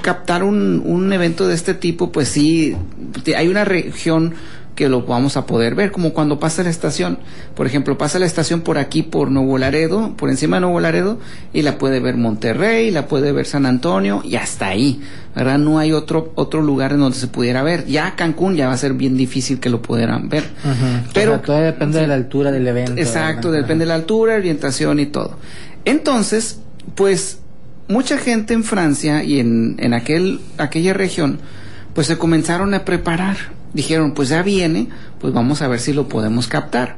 captar 0.03 0.43
un, 0.43 0.83
un 0.85 1.11
evento 1.11 1.47
de 1.47 1.55
este 1.55 1.73
tipo, 1.73 2.11
pues 2.11 2.27
sí, 2.27 2.75
hay 3.35 3.47
una 3.47 3.65
región 3.65 4.35
que 4.75 4.89
lo 4.89 5.03
vamos 5.03 5.37
a 5.37 5.45
poder 5.45 5.75
ver, 5.75 5.91
como 5.91 6.13
cuando 6.13 6.39
pasa 6.39 6.63
la 6.63 6.69
estación. 6.69 7.19
Por 7.55 7.67
ejemplo, 7.67 7.97
pasa 7.97 8.19
la 8.19 8.25
estación 8.25 8.61
por 8.61 8.77
aquí, 8.77 9.03
por 9.03 9.29
Nuevo 9.29 9.57
Laredo, 9.57 10.15
por 10.17 10.29
encima 10.29 10.57
de 10.57 10.61
Nuevo 10.61 10.79
Laredo, 10.79 11.19
y 11.53 11.61
la 11.61 11.77
puede 11.77 11.99
ver 11.99 12.17
Monterrey, 12.17 12.89
la 12.91 13.07
puede 13.07 13.31
ver 13.31 13.45
San 13.45 13.65
Antonio, 13.65 14.21
y 14.23 14.35
hasta 14.35 14.67
ahí, 14.67 15.01
¿verdad? 15.35 15.59
No 15.59 15.77
hay 15.77 15.91
otro, 15.91 16.31
otro 16.35 16.61
lugar 16.61 16.93
en 16.93 16.99
donde 16.99 17.17
se 17.17 17.27
pudiera 17.27 17.61
ver. 17.61 17.85
Ya 17.85 18.15
Cancún 18.15 18.55
ya 18.55 18.67
va 18.67 18.73
a 18.73 18.77
ser 18.77 18.93
bien 18.93 19.15
difícil 19.15 19.59
que 19.59 19.69
lo 19.69 19.81
pudieran 19.81 20.29
ver. 20.29 20.43
Pero 21.13 21.33
O 21.33 21.35
sea, 21.35 21.43
todavía 21.43 21.67
depende 21.67 21.99
de 21.99 22.07
la 22.07 22.15
altura 22.15 22.51
del 22.51 22.67
evento. 22.67 22.93
Exacto, 22.97 23.49
¿verdad? 23.49 23.63
depende 23.63 23.83
de 23.83 23.89
la 23.89 23.95
altura, 23.95 24.35
orientación 24.35 24.99
y 24.99 25.05
todo. 25.05 25.37
Entonces, 25.85 26.59
pues 26.95 27.39
mucha 27.87 28.17
gente 28.17 28.53
en 28.53 28.63
Francia 28.63 29.23
y 29.23 29.39
en, 29.39 29.75
en 29.79 29.93
aquel, 29.93 30.39
aquella 30.57 30.93
región, 30.93 31.39
pues 31.93 32.07
se 32.07 32.17
comenzaron 32.17 32.73
a 32.73 32.85
preparar. 32.85 33.37
Dijeron, 33.73 34.13
pues 34.13 34.29
ya 34.29 34.43
viene, 34.43 34.89
pues 35.19 35.33
vamos 35.33 35.61
a 35.61 35.67
ver 35.67 35.79
si 35.79 35.93
lo 35.93 36.07
podemos 36.07 36.47
captar. 36.47 36.97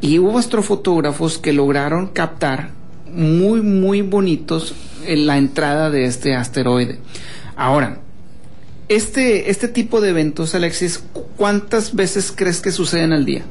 Y 0.00 0.18
hubo 0.18 0.38
astrofotógrafos 0.38 1.38
que 1.38 1.52
lograron 1.52 2.08
captar 2.08 2.70
muy, 3.12 3.60
muy 3.60 4.02
bonitos 4.02 4.74
en 5.06 5.26
la 5.26 5.38
entrada 5.38 5.90
de 5.90 6.06
este 6.06 6.34
asteroide. 6.34 6.98
Ahora, 7.56 7.98
este, 8.88 9.50
este 9.50 9.68
tipo 9.68 10.00
de 10.00 10.10
eventos, 10.10 10.54
Alexis, 10.54 11.04
¿cuántas 11.36 11.94
veces 11.94 12.32
crees 12.34 12.60
que 12.60 12.72
suceden 12.72 13.12
al 13.12 13.24
día? 13.24 13.42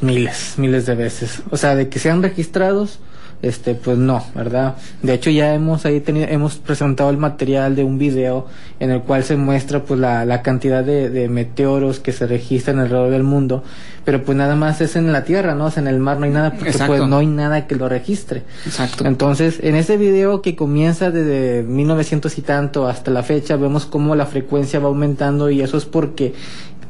Miles, 0.00 0.54
miles 0.58 0.86
de 0.86 0.94
veces. 0.94 1.42
O 1.50 1.56
sea, 1.56 1.74
de 1.74 1.88
que 1.88 1.98
sean 1.98 2.22
registrados, 2.22 3.00
este, 3.40 3.74
pues 3.74 3.96
no, 3.98 4.24
¿verdad? 4.34 4.76
De 5.02 5.14
hecho, 5.14 5.30
ya 5.30 5.54
hemos 5.54 5.86
ahí 5.86 6.00
tenido, 6.00 6.26
hemos 6.28 6.56
presentado 6.56 7.10
el 7.10 7.18
material 7.18 7.76
de 7.76 7.84
un 7.84 7.96
video 7.98 8.46
en 8.80 8.90
el 8.90 9.02
cual 9.02 9.22
se 9.22 9.36
muestra 9.36 9.84
pues 9.84 10.00
la, 10.00 10.24
la 10.24 10.42
cantidad 10.42 10.82
de, 10.82 11.08
de 11.08 11.28
meteoros 11.28 12.00
que 12.00 12.12
se 12.12 12.26
registran 12.26 12.80
alrededor 12.80 13.10
del 13.10 13.22
mundo, 13.22 13.62
pero 14.04 14.24
pues 14.24 14.36
nada 14.36 14.56
más 14.56 14.80
es 14.80 14.96
en 14.96 15.12
la 15.12 15.22
Tierra, 15.22 15.54
¿no? 15.54 15.66
O 15.66 15.70
sea, 15.70 15.82
en 15.82 15.88
el 15.88 16.00
mar 16.00 16.18
no 16.18 16.24
hay 16.24 16.32
nada, 16.32 16.52
porque 16.52 16.70
Exacto. 16.70 16.96
pues 16.96 17.08
no 17.08 17.18
hay 17.18 17.26
nada 17.26 17.66
que 17.66 17.76
lo 17.76 17.88
registre. 17.88 18.42
Exacto. 18.66 19.06
Entonces, 19.06 19.60
en 19.62 19.76
ese 19.76 19.96
video 19.96 20.42
que 20.42 20.56
comienza 20.56 21.10
desde 21.10 21.62
1900 21.62 22.38
y 22.38 22.42
tanto 22.42 22.88
hasta 22.88 23.10
la 23.10 23.22
fecha, 23.22 23.56
vemos 23.56 23.86
cómo 23.86 24.16
la 24.16 24.26
frecuencia 24.26 24.80
va 24.80 24.88
aumentando 24.88 25.48
y 25.50 25.60
eso 25.60 25.76
es 25.76 25.84
porque 25.84 26.34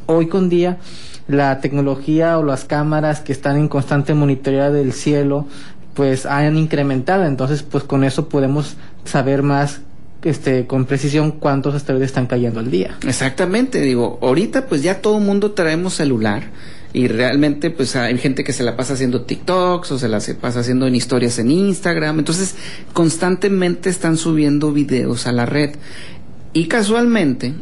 hoy 0.07 0.29
con 0.29 0.49
día 0.49 0.79
la 1.29 1.61
tecnología 1.61 2.39
o 2.39 2.43
las 2.43 2.65
cámaras 2.65 3.21
que 3.21 3.33
están 3.33 3.59
en 3.59 3.69
constante 3.69 4.15
monitoreo 4.15 4.73
del 4.73 4.93
cielo 4.95 5.47
pues 5.99 6.27
han 6.27 6.57
incrementado. 6.57 7.25
Entonces 7.25 7.65
pues 7.65 7.83
con 7.83 8.05
eso 8.05 8.29
podemos 8.29 8.77
saber 9.05 9.43
más 9.43 9.81
este 10.23 10.65
con 10.69 10.85
precisión 10.85 11.33
cuántos 11.33 11.75
asteroides 11.75 12.11
están 12.11 12.29
cayendo 12.29 12.61
al 12.61 12.71
día. 12.71 12.97
Exactamente, 13.05 13.81
digo, 13.81 14.21
ahorita 14.23 14.67
pues 14.69 14.85
ya 14.85 15.01
todo 15.01 15.19
el 15.19 15.25
mundo 15.25 15.51
traemos 15.53 15.95
celular 15.95 16.45
y 16.93 17.09
realmente 17.09 17.71
pues 17.71 17.97
hay 17.97 18.17
gente 18.19 18.45
que 18.45 18.53
se 18.53 18.63
la 18.63 18.77
pasa 18.77 18.95
haciendo 18.95 19.23
TikToks 19.23 19.91
o 19.91 19.99
se 19.99 20.09
la 20.09 20.21
pasa 20.41 20.61
haciendo 20.61 20.87
en 20.87 20.95
historias 20.95 21.41
en 21.41 21.51
Instagram, 21.51 22.21
entonces 22.21 22.55
constantemente 22.93 23.91
están 23.91 24.17
subiendo 24.17 24.73
videos 24.73 25.27
a 25.27 25.33
la 25.33 25.47
red. 25.47 25.71
Y 26.53 26.67
casualmente 26.67 27.55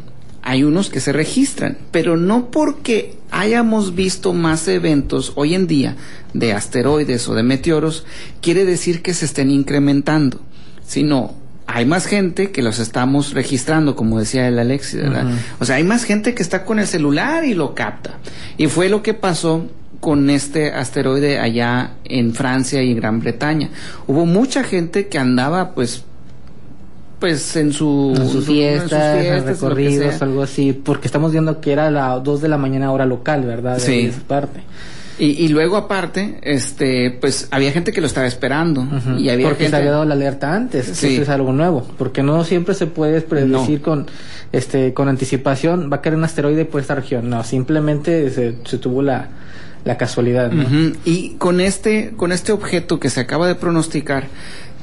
hay 0.43 0.63
unos 0.63 0.91
que 0.91 0.99
se 0.99 1.11
registran, 1.11 1.79
pero 1.89 2.17
no 2.17 2.51
porque 2.51 3.16
hayamos 3.31 3.95
visto 3.95 4.33
más 4.33 4.67
eventos 4.67 5.33
hoy 5.35 5.55
en 5.55 5.67
día 5.67 5.95
de 6.33 6.53
asteroides 6.53 7.27
o 7.29 7.35
de 7.35 7.43
meteoros, 7.43 8.05
quiere 8.41 8.65
decir 8.65 9.01
que 9.01 9.13
se 9.13 9.25
estén 9.25 9.51
incrementando, 9.51 10.39
sino 10.85 11.35
hay 11.67 11.85
más 11.85 12.05
gente 12.05 12.51
que 12.51 12.61
los 12.61 12.79
estamos 12.79 13.33
registrando, 13.33 13.95
como 13.95 14.19
decía 14.19 14.47
el 14.47 14.57
Alexis, 14.57 15.01
¿verdad? 15.01 15.25
O 15.59 15.65
sea, 15.65 15.75
hay 15.75 15.83
más 15.83 16.05
gente 16.05 16.33
que 16.33 16.41
está 16.41 16.63
con 16.63 16.79
el 16.79 16.87
celular 16.87 17.43
y 17.43 17.53
lo 17.53 17.75
capta. 17.75 18.19
Y 18.57 18.67
fue 18.67 18.87
lo 18.87 19.03
que 19.03 19.13
pasó 19.13 19.67
con 19.99 20.29
este 20.29 20.71
asteroide 20.71 21.39
allá 21.39 21.95
en 22.05 22.33
Francia 22.33 22.81
y 22.83 22.93
Gran 22.93 23.19
Bretaña. 23.19 23.69
Hubo 24.07 24.25
mucha 24.25 24.63
gente 24.63 25.07
que 25.07 25.17
andaba 25.17 25.73
pues 25.75 26.05
pues 27.19 27.55
en 27.55 27.73
su 27.73 28.13
en 28.15 28.29
sus 28.29 28.45
fiestas, 28.45 29.23
en 29.25 29.45
recorridos, 29.45 30.21
algo 30.21 30.43
así, 30.43 30.73
porque 30.73 31.07
estamos 31.07 31.31
viendo 31.31 31.59
que 31.61 31.71
era 31.71 31.89
las 31.89 32.23
2 32.23 32.41
de 32.41 32.47
la 32.47 32.57
mañana 32.57 32.91
hora 32.91 33.05
local, 33.05 33.43
¿verdad? 33.43 33.75
De 33.75 33.79
Sí. 33.81 33.99
esa 34.07 34.21
parte. 34.21 34.61
Y, 35.19 35.29
y 35.43 35.47
luego 35.47 35.77
aparte, 35.77 36.37
este, 36.43 37.09
pues 37.09 37.47
había 37.49 37.71
gente 37.71 37.91
que 37.91 38.01
lo 38.01 38.05
estaba 38.07 38.27
esperando 38.27 38.87
y 39.17 39.29
había 39.29 39.47
porque 39.47 39.63
gente 39.63 39.71
se 39.71 39.75
había 39.77 39.89
dado 39.91 40.05
la 40.05 40.13
alerta 40.13 40.53
antes, 40.53 40.85
Sí. 40.93 41.13
eso 41.13 41.23
es 41.23 41.29
algo 41.29 41.51
nuevo, 41.53 41.87
porque 41.97 42.21
no 42.21 42.43
siempre 42.43 42.75
se 42.75 42.85
puede 42.85 43.21
predecir 43.21 43.79
No. 43.79 43.83
con 43.83 44.05
este 44.51 44.93
con 44.93 45.09
anticipación 45.09 45.89
va 45.91 45.97
a 45.97 46.01
caer 46.01 46.15
un 46.15 46.23
asteroide 46.23 46.65
por 46.65 46.81
esta 46.81 46.93
región, 46.93 47.31
no, 47.31 47.43
simplemente 47.43 48.29
se, 48.29 48.57
se 48.63 48.77
tuvo 48.77 49.01
la, 49.01 49.29
la 49.85 49.97
casualidad, 49.97 50.51
¿no? 50.51 50.91
Y 51.03 51.31
con 51.39 51.61
este, 51.61 52.13
con 52.15 52.31
este 52.31 52.51
objeto 52.51 52.99
que 52.99 53.09
se 53.09 53.19
acaba 53.21 53.47
de 53.47 53.55
pronosticar, 53.55 54.25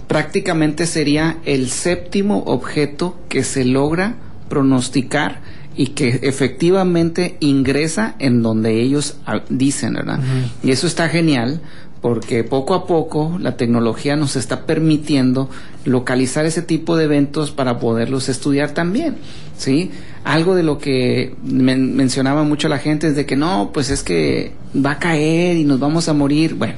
prácticamente 0.08 0.86
sería 0.86 1.38
el 1.44 1.68
séptimo 1.70 2.38
objeto 2.46 3.16
que 3.28 3.42
se 3.44 3.64
logra 3.64 4.14
pronosticar 4.48 5.40
y 5.76 5.88
que 5.88 6.20
efectivamente 6.22 7.36
ingresa 7.40 8.14
en 8.18 8.42
donde 8.42 8.80
ellos 8.80 9.16
ah, 9.26 9.42
dicen, 9.48 9.94
¿verdad? 9.94 10.20
Y 10.62 10.70
eso 10.70 10.86
está 10.86 11.08
genial 11.08 11.60
porque 12.00 12.44
poco 12.44 12.74
a 12.74 12.86
poco 12.86 13.38
la 13.40 13.56
tecnología 13.56 14.14
nos 14.14 14.36
está 14.36 14.66
permitiendo 14.66 15.48
localizar 15.86 16.44
ese 16.44 16.60
tipo 16.62 16.96
de 16.96 17.04
eventos 17.04 17.50
para 17.50 17.78
poderlos 17.80 18.28
estudiar 18.28 18.72
también, 18.72 19.16
¿sí? 19.56 19.90
Algo 20.22 20.54
de 20.54 20.62
lo 20.62 20.78
que 20.78 21.34
men- 21.42 21.96
mencionaba 21.96 22.44
mucho 22.44 22.68
la 22.68 22.78
gente 22.78 23.08
es 23.08 23.16
de 23.16 23.24
que 23.26 23.36
no, 23.36 23.70
pues 23.72 23.90
es 23.90 24.02
que 24.02 24.52
va 24.76 24.92
a 24.92 24.98
caer 24.98 25.56
y 25.56 25.64
nos 25.64 25.80
vamos 25.80 26.08
a 26.08 26.12
morir. 26.12 26.54
Bueno, 26.54 26.74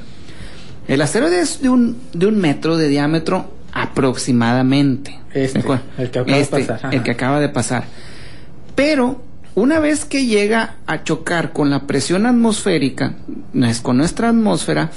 el 0.88 1.00
asteroide 1.02 1.40
es 1.40 1.62
de 1.62 1.68
un, 1.68 1.96
de 2.12 2.26
un 2.26 2.38
metro 2.38 2.76
de 2.76 2.88
diámetro 2.88 3.50
aproximadamente. 3.72 5.18
Este, 5.34 5.62
el 5.98 6.10
que 6.10 6.18
acaba 6.18 6.36
de 6.36 6.40
Este, 6.42 6.60
pasar, 6.60 6.76
ajá. 6.76 6.90
El 6.96 7.02
que 7.02 7.10
acaba 7.10 7.40
de 7.40 7.48
pasar. 7.48 7.84
Pero 8.74 9.22
Una 9.54 9.80
vez 9.80 10.04
que 10.04 10.26
llega 10.26 10.74
a 10.86 11.02
chocar 11.02 11.54
con 11.54 11.70
la 11.70 11.86
presión 11.86 12.26
atmosférica, 12.26 13.14
con 13.82 13.96
nuestra 13.96 14.28
atmósfera, 14.28 14.90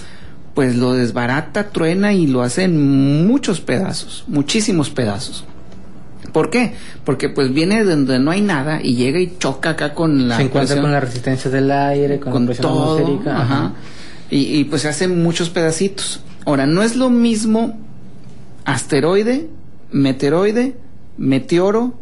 pues 0.53 0.75
lo 0.75 0.91
desbarata, 0.95 1.69
truena 1.69 2.11
y 2.11 2.27
lo 2.27 2.41
hace 2.41 2.63
en 2.63 3.25
muchos 3.25 3.61
pedazos, 3.61 4.25
muchísimos 4.27 4.89
pedazos. 4.89 5.45
¿Por 6.33 6.49
qué? 6.49 6.73
Porque 7.05 7.29
pues 7.29 7.53
viene 7.53 7.85
de 7.85 7.91
donde 7.91 8.19
no 8.19 8.31
hay 8.31 8.41
nada 8.41 8.81
y 8.83 8.95
llega 8.95 9.19
y 9.21 9.37
choca 9.39 9.69
acá 9.69 9.93
con 9.93 10.27
la 10.27 10.35
se 10.35 10.43
encuentra 10.43 10.75
presión- 10.75 10.81
con 10.81 10.91
la 10.91 10.99
resistencia 10.99 11.49
del 11.49 11.71
aire, 11.71 12.19
con, 12.19 12.33
con 12.33 12.41
la 12.41 12.47
presión 12.47 12.67
todo, 12.67 12.97
atmosférica. 12.97 13.31
ajá. 13.41 13.43
ajá. 13.55 13.73
Y, 14.31 14.59
y, 14.59 14.63
pues 14.65 14.83
se 14.83 14.89
hacen 14.89 15.21
muchos 15.23 15.49
pedacitos. 15.49 16.21
Ahora, 16.45 16.65
no 16.65 16.83
es 16.83 16.95
lo 16.95 17.09
mismo 17.09 17.77
asteroide, 18.65 19.47
meteoroide, 19.91 20.75
meteoro, 21.17 21.93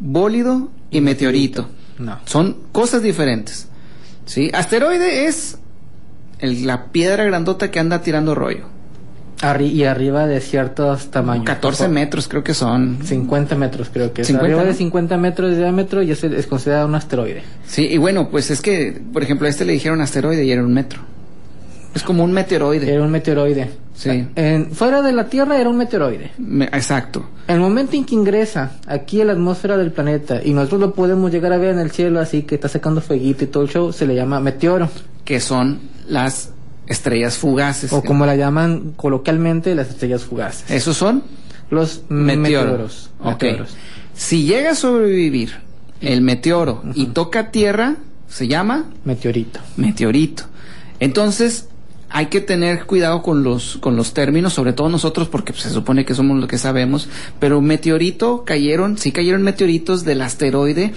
bólido 0.00 0.70
y 0.90 1.00
meteorito. 1.00 1.68
No. 1.98 2.18
Son 2.26 2.56
cosas 2.72 3.02
diferentes. 3.02 3.68
¿Sí? 4.26 4.50
Asteroide 4.52 5.26
es 5.26 5.58
el- 6.40 6.66
la 6.66 6.86
piedra 6.86 7.24
grandota 7.24 7.70
que 7.70 7.78
anda 7.78 8.02
tirando 8.02 8.34
rollo. 8.34 8.64
Arri- 9.40 9.70
y 9.70 9.84
arriba 9.84 10.26
de 10.26 10.40
ciertos 10.40 11.10
tamaños. 11.10 11.44
14 11.44 11.84
Ojo, 11.84 11.92
metros 11.92 12.26
creo 12.26 12.42
que 12.42 12.54
son. 12.54 12.98
50 13.04 13.54
metros 13.54 13.90
creo 13.92 14.12
que 14.12 14.22
es. 14.22 14.26
50, 14.28 14.44
arriba 14.46 14.62
¿no? 14.62 14.66
de 14.68 14.74
50 14.74 15.16
metros 15.18 15.50
de 15.52 15.58
diámetro 15.58 16.02
y 16.02 16.10
ese 16.10 16.34
es 16.38 16.46
considerado 16.46 16.86
un 16.88 16.94
asteroide. 16.94 17.42
Sí, 17.66 17.86
y 17.86 17.98
bueno, 17.98 18.28
pues 18.30 18.50
es 18.50 18.62
que, 18.62 19.00
por 19.12 19.22
ejemplo, 19.22 19.46
a 19.46 19.50
este 19.50 19.64
le 19.66 19.74
dijeron 19.74 20.00
asteroide 20.00 20.44
y 20.44 20.50
era 20.50 20.64
un 20.64 20.72
metro. 20.72 21.00
Es 21.96 22.02
como 22.02 22.22
un 22.24 22.32
meteoroide. 22.32 22.92
Era 22.92 23.02
un 23.02 23.10
meteoroide. 23.10 23.70
Sí. 23.94 24.28
En- 24.36 24.70
fuera 24.72 25.00
de 25.02 25.12
la 25.12 25.28
Tierra 25.28 25.58
era 25.58 25.68
un 25.70 25.76
meteoroide. 25.78 26.30
Me- 26.38 26.66
exacto. 26.66 27.24
El 27.48 27.60
momento 27.60 27.96
en 27.96 28.04
que 28.04 28.14
ingresa 28.14 28.72
aquí 28.86 29.20
a 29.20 29.24
la 29.24 29.32
atmósfera 29.32 29.76
del 29.78 29.90
planeta 29.92 30.40
y 30.44 30.52
nosotros 30.52 30.80
lo 30.80 30.94
podemos 30.94 31.30
llegar 31.32 31.52
a 31.52 31.56
ver 31.58 31.70
en 31.70 31.78
el 31.80 31.90
cielo 31.90 32.20
así 32.20 32.42
que 32.42 32.56
está 32.56 32.68
sacando 32.68 33.00
fueguito 33.00 33.44
y 33.44 33.46
todo 33.46 33.62
el 33.62 33.70
show, 33.70 33.92
se 33.92 34.06
le 34.06 34.14
llama 34.14 34.38
meteoro. 34.40 34.88
Que 35.24 35.40
son 35.40 35.80
las 36.08 36.50
estrellas 36.86 37.36
fugaces. 37.38 37.92
O 37.92 38.02
como 38.02 38.26
la 38.26 38.36
llaman 38.36 38.92
coloquialmente, 38.96 39.74
las 39.74 39.88
estrellas 39.88 40.22
fugaces. 40.24 40.70
Esos 40.70 40.96
son 40.96 41.22
Los 41.70 42.02
meteoros. 42.08 43.10
meteoros. 43.24 43.74
Si 44.14 44.44
llega 44.44 44.70
a 44.72 44.74
sobrevivir 44.74 45.52
el 46.00 46.20
meteoro 46.20 46.82
y 46.94 47.06
toca 47.06 47.50
tierra, 47.50 47.96
se 48.28 48.46
llama 48.48 48.84
Meteorito. 49.04 49.60
meteorito. 49.76 50.44
Entonces, 51.00 51.68
hay 52.10 52.26
que 52.26 52.40
tener 52.40 52.84
cuidado 52.86 53.22
con 53.22 53.42
los, 53.42 53.78
con 53.78 53.96
los 53.96 54.14
términos, 54.14 54.52
sobre 54.52 54.72
todo 54.72 54.88
nosotros, 54.88 55.28
porque 55.28 55.52
pues, 55.52 55.64
se 55.64 55.70
supone 55.70 56.04
que 56.04 56.14
somos 56.14 56.38
lo 56.40 56.46
que 56.46 56.58
sabemos, 56.58 57.08
pero 57.40 57.60
meteorito 57.60 58.44
cayeron, 58.44 58.96
sí 58.98 59.12
cayeron 59.12 59.42
meteoritos 59.42 60.04
del 60.04 60.22
asteroide 60.22 60.92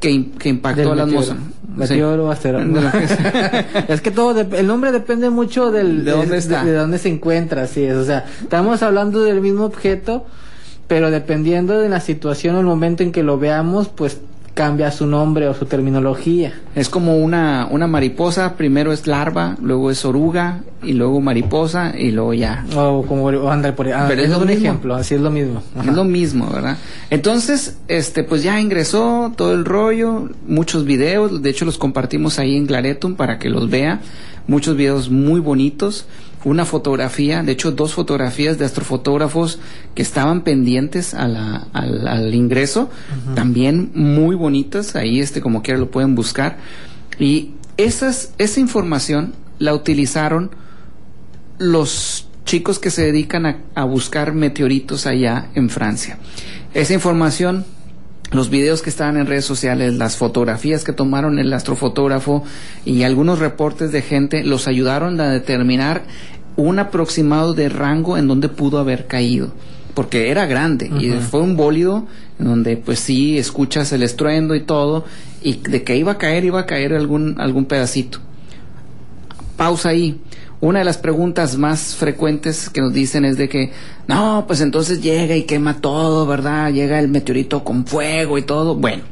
que, 0.00 0.30
que 0.38 0.48
impactó 0.50 0.92
a 0.92 0.96
la 0.96 1.04
atmósfera. 1.04 1.40
Meteoro, 1.76 2.30
asteroide. 2.30 2.68
De 2.80 3.64
es 3.88 4.00
que 4.00 4.10
todo, 4.10 4.34
dep- 4.34 4.54
el 4.54 4.66
nombre 4.66 4.92
depende 4.92 5.30
mucho 5.30 5.70
del, 5.72 6.04
¿De 6.04 6.10
dónde 6.12 6.36
está? 6.36 6.64
De, 6.64 6.72
dónde 6.74 6.98
se 6.98 7.08
encuentra, 7.08 7.62
así 7.62 7.82
es. 7.82 7.96
O 7.96 8.04
sea, 8.04 8.26
estamos 8.42 8.82
hablando 8.82 9.22
del 9.22 9.40
mismo 9.40 9.64
objeto, 9.64 10.26
pero 10.88 11.10
dependiendo 11.10 11.78
de 11.78 11.88
la 11.88 12.00
situación 12.00 12.54
o 12.56 12.60
el 12.60 12.66
momento 12.66 13.02
en 13.02 13.10
que 13.12 13.22
lo 13.22 13.38
veamos, 13.38 13.88
pues 13.88 14.18
cambia 14.54 14.90
su 14.92 15.06
nombre 15.06 15.48
o 15.48 15.54
su 15.54 15.66
terminología. 15.66 16.54
Es 16.76 16.88
como 16.88 17.18
una, 17.18 17.66
una 17.70 17.86
mariposa, 17.88 18.56
primero 18.56 18.92
es 18.92 19.06
larva, 19.08 19.56
luego 19.60 19.90
es 19.90 20.04
oruga, 20.04 20.60
y 20.82 20.92
luego 20.92 21.20
mariposa, 21.20 21.92
y 21.98 22.12
luego 22.12 22.34
ya. 22.34 22.64
O 22.76 23.04
como 23.06 23.28
andar 23.50 23.74
por 23.74 23.86
ahí. 23.86 23.92
Ah, 23.94 24.04
Pero 24.08 24.22
es 24.22 24.30
lo 24.30 24.38
un 24.38 24.46
mismo. 24.46 24.62
ejemplo, 24.62 24.94
así 24.94 25.14
es 25.16 25.20
lo 25.20 25.30
mismo. 25.30 25.62
Ajá. 25.76 25.90
Es 25.90 25.96
lo 25.96 26.04
mismo, 26.04 26.48
¿verdad? 26.50 26.76
Entonces, 27.10 27.78
este, 27.88 28.22
pues 28.22 28.42
ya 28.42 28.60
ingresó 28.60 29.32
todo 29.36 29.52
el 29.54 29.64
rollo, 29.64 30.28
muchos 30.46 30.84
videos, 30.84 31.42
de 31.42 31.50
hecho 31.50 31.64
los 31.64 31.76
compartimos 31.78 32.38
ahí 32.38 32.56
en 32.56 32.66
Glaretum 32.66 33.16
para 33.16 33.38
que 33.38 33.48
los 33.50 33.68
vea, 33.70 34.00
muchos 34.46 34.76
videos 34.76 35.10
muy 35.10 35.40
bonitos, 35.40 36.06
una 36.44 36.64
fotografía, 36.64 37.42
de 37.42 37.52
hecho 37.52 37.72
dos 37.72 37.94
fotografías 37.94 38.58
de 38.58 38.64
astrofotógrafos 38.66 39.58
que 39.94 40.02
estaban 40.02 40.42
pendientes 40.42 41.14
a 41.14 41.26
la- 41.26 41.66
al, 41.72 42.06
al 42.06 42.34
ingreso, 42.34 42.90
también 43.34 43.90
muy 43.94 44.36
bonitas, 44.36 44.94
ahí 44.96 45.20
este 45.20 45.40
como 45.40 45.62
quiera 45.62 45.80
lo 45.80 45.90
pueden 45.90 46.14
buscar, 46.14 46.58
y 47.18 47.52
esas, 47.76 48.32
esa 48.38 48.60
información 48.60 49.32
la 49.58 49.72
utilizaron 49.74 50.50
los 51.58 52.28
chicos 52.44 52.78
que 52.78 52.90
se 52.90 53.02
dedican 53.02 53.46
a, 53.46 53.58
a 53.74 53.84
buscar 53.84 54.32
meteoritos 54.34 55.06
allá 55.06 55.48
en 55.54 55.70
Francia. 55.70 56.18
Esa 56.74 56.92
información, 56.94 57.64
los 58.32 58.50
videos 58.50 58.82
que 58.82 58.90
estaban 58.90 59.16
en 59.16 59.26
redes 59.26 59.44
sociales, 59.44 59.94
las 59.94 60.16
fotografías 60.16 60.82
que 60.84 60.92
tomaron 60.92 61.38
el 61.38 61.52
astrofotógrafo 61.52 62.44
y 62.84 63.02
algunos 63.04 63.38
reportes 63.38 63.92
de 63.92 64.02
gente 64.02 64.42
los 64.44 64.66
ayudaron 64.66 65.20
a 65.20 65.30
determinar 65.30 66.02
un 66.56 66.78
aproximado 66.78 67.54
de 67.54 67.68
rango 67.68 68.16
en 68.16 68.28
donde 68.28 68.48
pudo 68.48 68.78
haber 68.78 69.06
caído. 69.06 69.52
Porque 69.94 70.30
era 70.30 70.46
grande 70.46 70.90
y 70.98 71.12
fue 71.12 71.40
un 71.40 71.56
bólido 71.56 72.06
en 72.40 72.46
donde 72.46 72.76
pues 72.76 72.98
sí 72.98 73.38
escuchas 73.38 73.92
el 73.92 74.02
estruendo 74.02 74.56
y 74.56 74.60
todo 74.60 75.04
y 75.40 75.54
de 75.54 75.84
que 75.84 75.96
iba 75.96 76.12
a 76.12 76.18
caer, 76.18 76.44
iba 76.44 76.58
a 76.58 76.66
caer 76.66 76.94
algún, 76.94 77.36
algún 77.38 77.66
pedacito 77.66 78.18
pausa 79.56 79.90
ahí. 79.90 80.20
Una 80.60 80.78
de 80.78 80.84
las 80.84 80.98
preguntas 80.98 81.58
más 81.58 81.94
frecuentes 81.94 82.70
que 82.70 82.80
nos 82.80 82.92
dicen 82.92 83.24
es 83.24 83.36
de 83.36 83.48
que, 83.48 83.72
no, 84.08 84.44
pues 84.46 84.60
entonces 84.60 85.02
llega 85.02 85.36
y 85.36 85.42
quema 85.42 85.80
todo, 85.80 86.26
¿verdad? 86.26 86.72
Llega 86.72 86.98
el 86.98 87.08
meteorito 87.08 87.64
con 87.64 87.86
fuego 87.86 88.38
y 88.38 88.42
todo. 88.42 88.74
Bueno, 88.74 89.02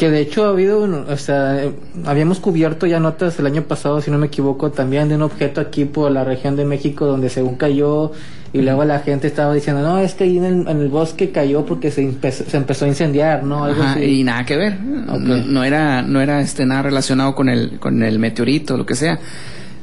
Que 0.00 0.08
de 0.08 0.20
hecho 0.22 0.46
ha 0.46 0.48
habido, 0.48 0.82
un- 0.82 0.94
o 1.10 1.16
sea, 1.18 1.60
habíamos 2.06 2.40
cubierto 2.40 2.86
ya 2.86 2.98
notas 3.00 3.38
el 3.38 3.44
año 3.44 3.64
pasado, 3.64 4.00
si 4.00 4.10
no 4.10 4.16
me 4.16 4.28
equivoco, 4.28 4.70
también 4.70 5.10
de 5.10 5.16
un 5.16 5.20
objeto 5.22 5.60
aquí 5.60 5.84
por 5.84 6.10
la 6.10 6.24
región 6.24 6.56
de 6.56 6.64
México 6.64 7.04
donde 7.04 7.28
según 7.28 7.56
cayó 7.56 8.12
y 8.54 8.62
luego 8.62 8.82
la 8.86 9.00
gente 9.00 9.26
estaba 9.26 9.52
diciendo, 9.52 9.82
no, 9.82 9.98
es 9.98 10.14
que 10.14 10.24
ahí 10.24 10.38
en 10.38 10.44
el, 10.44 10.68
en 10.68 10.80
el 10.80 10.88
bosque 10.88 11.30
cayó 11.32 11.66
porque 11.66 11.90
se, 11.90 12.02
empe- 12.02 12.32
se 12.32 12.56
empezó 12.56 12.86
a 12.86 12.88
incendiar, 12.88 13.44
¿no? 13.44 13.62
Algo 13.64 13.82
ajá, 13.82 13.92
así. 13.92 14.04
y 14.20 14.24
nada 14.24 14.44
que 14.46 14.56
ver. 14.56 14.80
No, 14.80 15.18
no 15.18 15.64
era, 15.64 16.00
no 16.00 16.20
era 16.22 16.40
este 16.40 16.64
nada 16.64 16.80
relacionado 16.82 17.34
con 17.34 17.50
el, 17.50 17.78
con 17.78 18.02
el 18.02 18.18
meteorito, 18.18 18.78
lo 18.78 18.86
que 18.86 18.94
sea. 18.94 19.18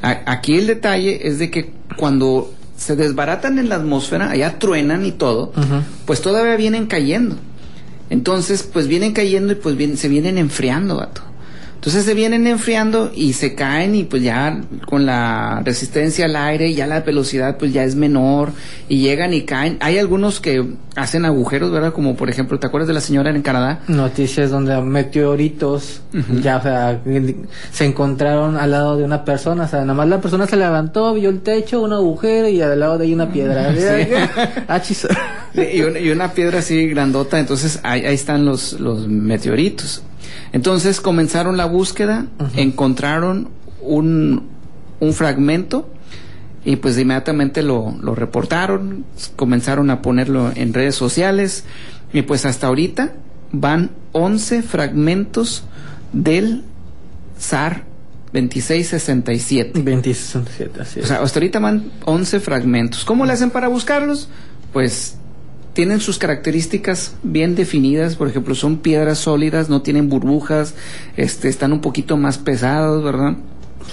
A- 0.01 0.21
aquí 0.25 0.57
el 0.57 0.65
detalle 0.65 1.27
es 1.27 1.37
de 1.37 1.51
que 1.51 1.69
cuando 1.95 2.51
se 2.75 2.95
desbaratan 2.95 3.59
en 3.59 3.69
la 3.69 3.75
atmósfera, 3.75 4.31
allá 4.31 4.57
truenan 4.57 5.05
y 5.05 5.11
todo, 5.11 5.51
pues 6.05 6.21
todavía 6.23 6.55
vienen 6.55 6.87
cayendo. 6.87 7.35
Entonces, 8.09 8.63
pues 8.63 8.87
vienen 8.87 9.13
cayendo 9.13 9.53
y 9.53 9.55
pues 9.55 9.75
bien- 9.75 9.97
se 9.97 10.07
vienen 10.07 10.37
enfriando, 10.37 10.97
vato. 10.97 11.21
Entonces 11.75 12.05
se 12.05 12.15
vienen 12.15 12.47
enfriando 12.47 13.11
y 13.15 13.33
se 13.33 13.53
caen 13.53 13.93
y 13.93 14.03
pues 14.03 14.23
ya 14.23 14.61
con 14.87 15.05
la 15.05 15.61
resistencia 15.63 16.25
al 16.25 16.35
aire, 16.35 16.73
ya 16.73 16.87
la 16.87 17.01
velocidad 17.01 17.57
pues 17.57 17.71
ya 17.71 17.83
es 17.83 17.95
menor 17.95 18.49
y 18.89 18.99
llegan 19.01 19.31
y 19.33 19.43
caen. 19.43 19.77
Hay 19.79 19.99
algunos 19.99 20.39
que 20.41 20.65
hacen 20.95 21.23
agujeros, 21.23 21.71
¿verdad? 21.71 21.93
Como 21.93 22.15
por 22.17 22.31
ejemplo, 22.31 22.59
¿te 22.59 22.65
acuerdas 22.65 22.87
de 22.87 22.95
la 22.95 22.99
señora 22.99 23.29
en 23.29 23.43
Canadá? 23.43 23.81
Noticias 23.87 24.49
donde 24.49 24.75
meteoritos 24.81 26.01
ya, 26.41 26.57
o 26.57 26.61
sea, 26.63 26.99
se 27.71 27.85
encontraron 27.85 28.57
al 28.57 28.71
lado 28.71 28.97
de 28.97 29.03
una 29.03 29.23
persona, 29.23 29.65
o 29.65 29.67
sea, 29.67 29.81
nada 29.81 29.93
más 29.93 30.07
la 30.07 30.19
persona 30.19 30.47
se 30.47 30.57
levantó, 30.57 31.13
vio 31.13 31.29
el 31.29 31.41
techo, 31.41 31.81
un 31.83 31.93
agujero 31.93 32.47
y 32.49 32.59
al 32.59 32.79
lado 32.79 32.97
de 32.97 33.05
ahí 33.05 33.13
una 33.13 33.31
piedra. 33.31 33.71
Ah, 34.67 34.81
chis. 34.81 35.07
Y, 35.53 35.81
una, 35.81 35.99
y 35.99 36.09
una 36.09 36.33
piedra 36.33 36.59
así 36.59 36.87
grandota, 36.87 37.39
entonces 37.39 37.79
ahí, 37.83 38.05
ahí 38.05 38.15
están 38.15 38.45
los, 38.45 38.73
los 38.79 39.07
meteoritos. 39.07 40.03
Entonces 40.51 41.01
comenzaron 41.01 41.57
la 41.57 41.65
búsqueda, 41.65 42.25
encontraron 42.55 43.49
un, 43.81 44.47
un 44.99 45.13
fragmento 45.13 45.89
y 46.65 46.75
pues 46.77 46.97
inmediatamente 46.97 47.63
lo, 47.63 47.95
lo 48.01 48.13
reportaron, 48.15 49.05
comenzaron 49.35 49.89
a 49.89 50.01
ponerlo 50.01 50.51
en 50.55 50.73
redes 50.73 50.95
sociales 50.95 51.63
y 52.13 52.21
pues 52.23 52.45
hasta 52.45 52.67
ahorita 52.67 53.13
van 53.51 53.91
11 54.11 54.61
fragmentos 54.63 55.63
del 56.13 56.63
SAR 57.37 57.83
2667. 58.33 59.81
27, 59.81 60.81
así 60.81 60.99
O 60.99 61.03
es. 61.03 61.07
sea, 61.07 61.21
hasta 61.21 61.39
ahorita 61.39 61.59
van 61.59 61.91
11 62.05 62.39
fragmentos. 62.39 63.05
¿Cómo 63.05 63.25
le 63.25 63.33
hacen 63.33 63.49
para 63.51 63.67
buscarlos? 63.67 64.27
Pues 64.73 65.17
tienen 65.77 65.99
sus 65.99 66.17
características 66.17 67.13
bien 67.21 67.53
definidas, 67.53 68.15
por 68.15 68.27
ejemplo, 68.27 68.55
son 68.55 68.77
piedras 68.77 69.19
sólidas, 69.19 69.69
no 69.69 69.83
tienen 69.83 70.09
burbujas, 70.09 70.73
este, 71.17 71.49
están 71.49 71.71
un 71.71 71.81
poquito 71.81 72.17
más 72.17 72.39
pesados, 72.39 73.03
¿verdad? 73.03 73.35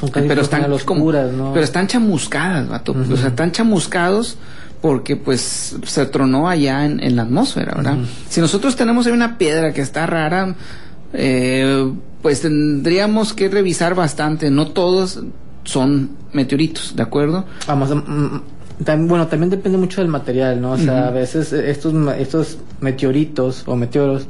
Son 0.00 0.08
pero 0.10 0.40
están 0.40 0.62
como- 0.62 0.76
oscuras, 0.76 1.30
¿no? 1.30 1.52
pero 1.52 1.62
están 1.62 1.86
chamuscadas, 1.86 2.70
vato. 2.70 2.96
O 3.12 3.16
sea, 3.18 3.28
están 3.28 3.52
chamuscados 3.52 4.38
porque 4.80 5.16
pues 5.16 5.76
se 5.84 6.06
tronó 6.06 6.48
allá 6.48 6.86
en, 6.86 7.02
en 7.04 7.16
la 7.16 7.22
atmósfera, 7.24 7.74
¿verdad? 7.76 7.98
Si 8.30 8.40
nosotros 8.40 8.76
tenemos 8.76 9.06
ahí 9.06 9.12
una 9.12 9.36
piedra 9.36 9.74
que 9.74 9.82
está 9.82 10.06
rara, 10.06 10.54
eh, 11.12 11.92
pues 12.22 12.40
tendríamos 12.40 13.34
que 13.34 13.50
revisar 13.50 13.94
bastante. 13.94 14.50
No 14.50 14.68
todos 14.68 15.20
son 15.64 16.10
meteoritos, 16.32 16.96
¿de 16.96 17.02
acuerdo? 17.02 17.44
Vamos, 17.66 17.90
mm, 18.78 18.82
mm, 18.82 18.84
tam- 18.84 19.08
bueno, 19.08 19.26
también 19.26 19.50
depende 19.50 19.78
mucho 19.78 20.00
del 20.00 20.08
material, 20.10 20.60
¿no? 20.60 20.72
O 20.72 20.78
sea, 20.78 21.08
a 21.08 21.10
veces 21.10 21.52
eh, 21.52 21.70
estos, 21.70 21.94
estos 22.18 22.58
meteoritos 22.80 23.62
o 23.66 23.76
meteoros 23.76 24.26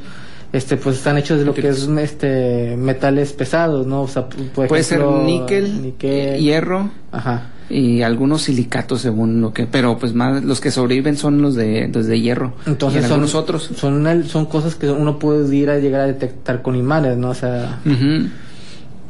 este 0.52 0.76
pues 0.76 0.96
están 0.98 1.18
hechos 1.18 1.40
de 1.40 1.44
lo 1.44 1.52
que 1.52 1.66
es 1.68 1.88
este 1.98 2.76
metales 2.76 3.33
pesados, 3.33 3.87
¿no? 3.88 4.02
O 4.02 4.09
sea, 4.09 4.28
por 4.28 4.68
Puede 4.68 4.85
ser 4.85 5.04
níquel, 5.04 5.83
níquel, 5.83 6.38
hierro 6.40 6.90
Ajá. 7.11 7.48
y 7.68 8.02
algunos 8.02 8.42
silicatos 8.42 9.00
según 9.00 9.40
lo 9.40 9.52
que, 9.52 9.66
pero 9.66 9.98
pues 9.98 10.14
más 10.14 10.44
los 10.44 10.61
que 10.61 10.70
sobreviven 10.70 11.16
son 11.16 11.42
los 11.42 11.57
de 11.57 11.90
los 11.92 12.07
de 12.07 12.20
hierro. 12.20 12.52
Entonces 12.66 13.02
son 13.02 13.12
algunos 13.14 13.35
otros. 13.35 13.68
Son, 13.76 14.07
el- 14.07 14.28
son 14.28 14.46
cosas 14.46 14.76
que 14.76 14.88
uno 14.88 15.18
puede 15.18 15.52
ir 15.57 15.70
a 15.70 15.78
llegar 15.80 16.02
a 16.02 16.07
detectar 16.07 16.62
con 16.62 16.76
imanes, 16.76 17.16
¿no? 17.16 17.30
O 17.30 17.35
sea, 17.35 17.80
Ujú. 17.85 18.28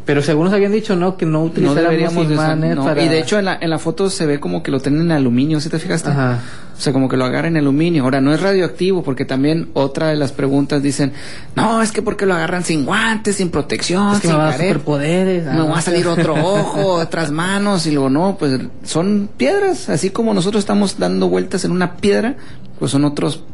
Pero 0.04 0.22
según 0.22 0.44
nos 0.44 0.54
habían 0.54 0.72
dicho, 0.72 0.96
¿no? 0.96 1.16
Que 1.16 1.26
no 1.26 1.42
utilizáramos 1.42 2.30
imanes 2.30 2.76
no. 2.76 2.84
para... 2.84 3.02
Y 3.02 3.08
de 3.08 3.20
hecho 3.20 3.38
en 3.38 3.46
la, 3.46 3.58
en 3.60 3.70
la 3.70 3.78
foto 3.78 4.10
se 4.10 4.26
ve 4.26 4.38
como 4.38 4.62
que 4.62 4.70
lo 4.70 4.80
tienen 4.80 5.02
en 5.02 5.12
aluminio, 5.12 5.60
¿sí 5.60 5.68
te 5.70 5.78
fijaste? 5.78 6.10
Ajá. 6.10 6.40
O 6.76 6.80
sea, 6.80 6.92
como 6.92 7.08
que 7.08 7.16
lo 7.16 7.24
agarran 7.24 7.52
en 7.52 7.62
aluminio. 7.62 8.02
Ahora, 8.02 8.20
no 8.20 8.34
es 8.34 8.42
radioactivo, 8.42 9.04
porque 9.04 9.24
también 9.24 9.70
otra 9.74 10.08
de 10.08 10.16
las 10.16 10.32
preguntas 10.32 10.82
dicen, 10.82 11.12
no, 11.54 11.80
es 11.80 11.92
que 11.92 12.02
porque 12.02 12.26
lo 12.26 12.34
agarran 12.34 12.64
sin 12.64 12.84
guantes, 12.84 13.36
sin 13.36 13.50
protección, 13.50 14.14
Es 14.14 14.20
que 14.20 14.28
sin 14.28 14.36
me 14.36 14.42
va 14.42 14.48
a 14.48 14.52
superpoderes. 14.54 15.44
me 15.44 15.52
ah, 15.52 15.64
va 15.64 15.78
a 15.78 15.82
salir 15.82 16.06
otro 16.08 16.34
ojo, 16.44 16.94
otras 16.94 17.30
manos, 17.30 17.86
y 17.86 17.92
luego 17.92 18.10
no, 18.10 18.36
pues 18.38 18.60
son 18.82 19.28
piedras, 19.36 19.88
así 19.88 20.10
como 20.10 20.34
nosotros 20.34 20.60
estamos 20.60 20.98
dando 20.98 21.28
vueltas 21.28 21.64
en 21.64 21.70
una 21.70 21.96
piedra, 21.96 22.36
pues 22.78 22.90
son 22.90 23.04
otros 23.04 23.44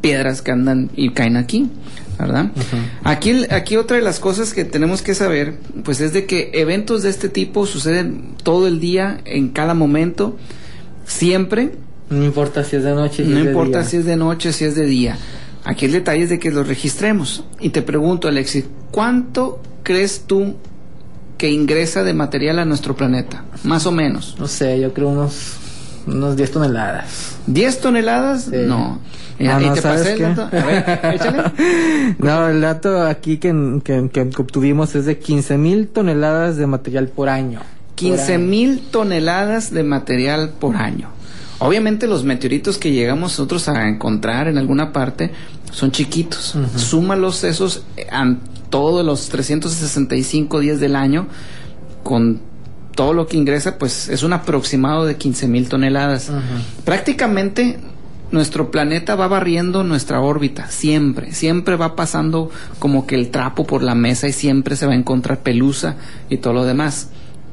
piedras 0.00 0.40
que 0.40 0.50
andan 0.50 0.90
y 0.96 1.10
caen 1.10 1.36
aquí, 1.36 1.68
¿verdad? 2.20 2.50
Aquí, 3.04 3.44
aquí 3.50 3.76
otra 3.76 3.96
de 3.96 4.02
las 4.02 4.20
cosas 4.20 4.52
que 4.54 4.64
tenemos 4.64 5.02
que 5.02 5.14
saber, 5.14 5.54
pues 5.84 6.00
es 6.00 6.12
de 6.12 6.26
que 6.26 6.50
eventos 6.54 7.02
de 7.02 7.10
este 7.10 7.28
tipo 7.28 7.66
suceden 7.66 8.34
todo 8.42 8.66
el 8.66 8.80
día, 8.80 9.20
en 9.24 9.48
cada 9.48 9.74
momento, 9.74 10.36
siempre, 11.06 11.72
No 12.08 12.24
importa 12.24 12.64
si 12.64 12.76
es 12.76 12.84
de 12.84 12.94
noche, 12.94 13.24
si 13.24 13.30
no 13.30 13.38
es 13.38 13.44
de 13.44 13.50
importa 13.50 13.80
día. 13.80 13.88
si 13.88 13.96
es 13.98 14.04
de 14.04 14.16
noche, 14.16 14.52
si 14.52 14.64
es 14.64 14.74
de 14.74 14.86
día. 14.86 15.18
Aquí 15.64 15.86
el 15.86 15.92
detalle 15.92 16.24
es 16.24 16.30
de 16.30 16.38
que 16.38 16.50
los 16.50 16.66
registremos. 16.66 17.44
Y 17.60 17.68
te 17.70 17.82
pregunto, 17.82 18.28
Alexis, 18.28 18.64
¿cuánto 18.90 19.60
crees 19.82 20.22
tú 20.26 20.56
que 21.38 21.50
ingresa 21.50 22.02
de 22.02 22.14
material 22.14 22.58
a 22.58 22.64
nuestro 22.64 22.96
planeta? 22.96 23.44
Más 23.64 23.86
o 23.86 23.92
menos. 23.92 24.36
No 24.38 24.48
sé, 24.48 24.80
yo 24.80 24.92
creo 24.92 25.08
unos, 25.08 25.52
unos 26.06 26.36
10 26.36 26.50
toneladas. 26.52 27.36
¿10 27.48 27.80
toneladas? 27.80 28.44
Sí. 28.44 28.56
No. 28.66 29.00
Ah, 29.40 29.58
¿Y 29.60 29.66
no, 29.66 29.74
te 29.74 29.80
¿sabes 29.80 30.00
pasé 30.00 30.12
el 30.14 30.20
dato? 30.20 30.42
A 30.42 30.64
ver, 30.66 31.00
échale. 31.14 31.42
No, 32.18 32.48
el 32.48 32.60
dato 32.60 33.02
aquí 33.06 33.38
que, 33.38 33.80
que, 33.82 34.10
que 34.10 34.20
obtuvimos 34.36 34.94
es 34.94 35.06
de 35.06 35.18
15 35.18 35.56
mil 35.56 35.88
toneladas 35.88 36.56
de 36.56 36.66
material 36.66 37.08
por 37.08 37.28
año. 37.28 37.60
15 37.94 38.38
mil 38.38 38.80
toneladas 38.90 39.72
de 39.72 39.82
material 39.82 40.52
por 40.58 40.76
año. 40.76 41.08
Obviamente 41.58 42.06
los 42.06 42.24
meteoritos 42.24 42.78
que 42.78 42.92
llegamos 42.92 43.32
nosotros 43.32 43.68
a 43.68 43.86
encontrar 43.88 44.48
en 44.48 44.56
alguna 44.56 44.92
parte 44.92 45.30
son 45.70 45.90
chiquitos. 45.90 46.56
Súmalos 46.76 47.44
esos 47.44 47.84
eh, 47.96 48.06
a 48.10 48.36
todos 48.70 49.04
los 49.04 49.28
365 49.28 50.60
días 50.60 50.80
del 50.80 50.96
año 50.96 51.26
con 52.02 52.40
todo 52.94 53.12
lo 53.12 53.26
que 53.26 53.36
ingresa, 53.36 53.78
pues 53.78 54.08
es 54.08 54.22
un 54.22 54.32
aproximado 54.32 55.06
de 55.06 55.16
15 55.16 55.48
mil 55.48 55.68
toneladas. 55.68 56.30
Prácticamente 56.84 57.78
nuestro 58.30 58.70
planeta 58.70 59.16
va 59.16 59.28
barriendo 59.28 59.82
nuestra 59.82 60.20
órbita, 60.20 60.68
siempre, 60.68 61.32
siempre 61.32 61.76
va 61.76 61.96
pasando 61.96 62.50
como 62.78 63.06
que 63.06 63.16
el 63.16 63.30
trapo 63.30 63.66
por 63.66 63.82
la 63.82 63.94
mesa 63.94 64.28
y 64.28 64.32
siempre 64.32 64.76
se 64.76 64.86
va 64.86 64.92
a 64.92 64.96
encontrar 64.96 65.40
pelusa 65.40 65.96
y 66.28 66.36
todo 66.36 66.52
lo 66.52 66.64
demás. 66.64 67.08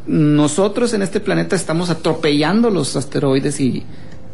Nosotros 0.05 0.93
en 0.93 1.01
este 1.01 1.19
planeta 1.19 1.55
estamos 1.55 1.89
atropellando 1.89 2.69
los 2.69 2.95
asteroides 2.95 3.59
y, 3.59 3.83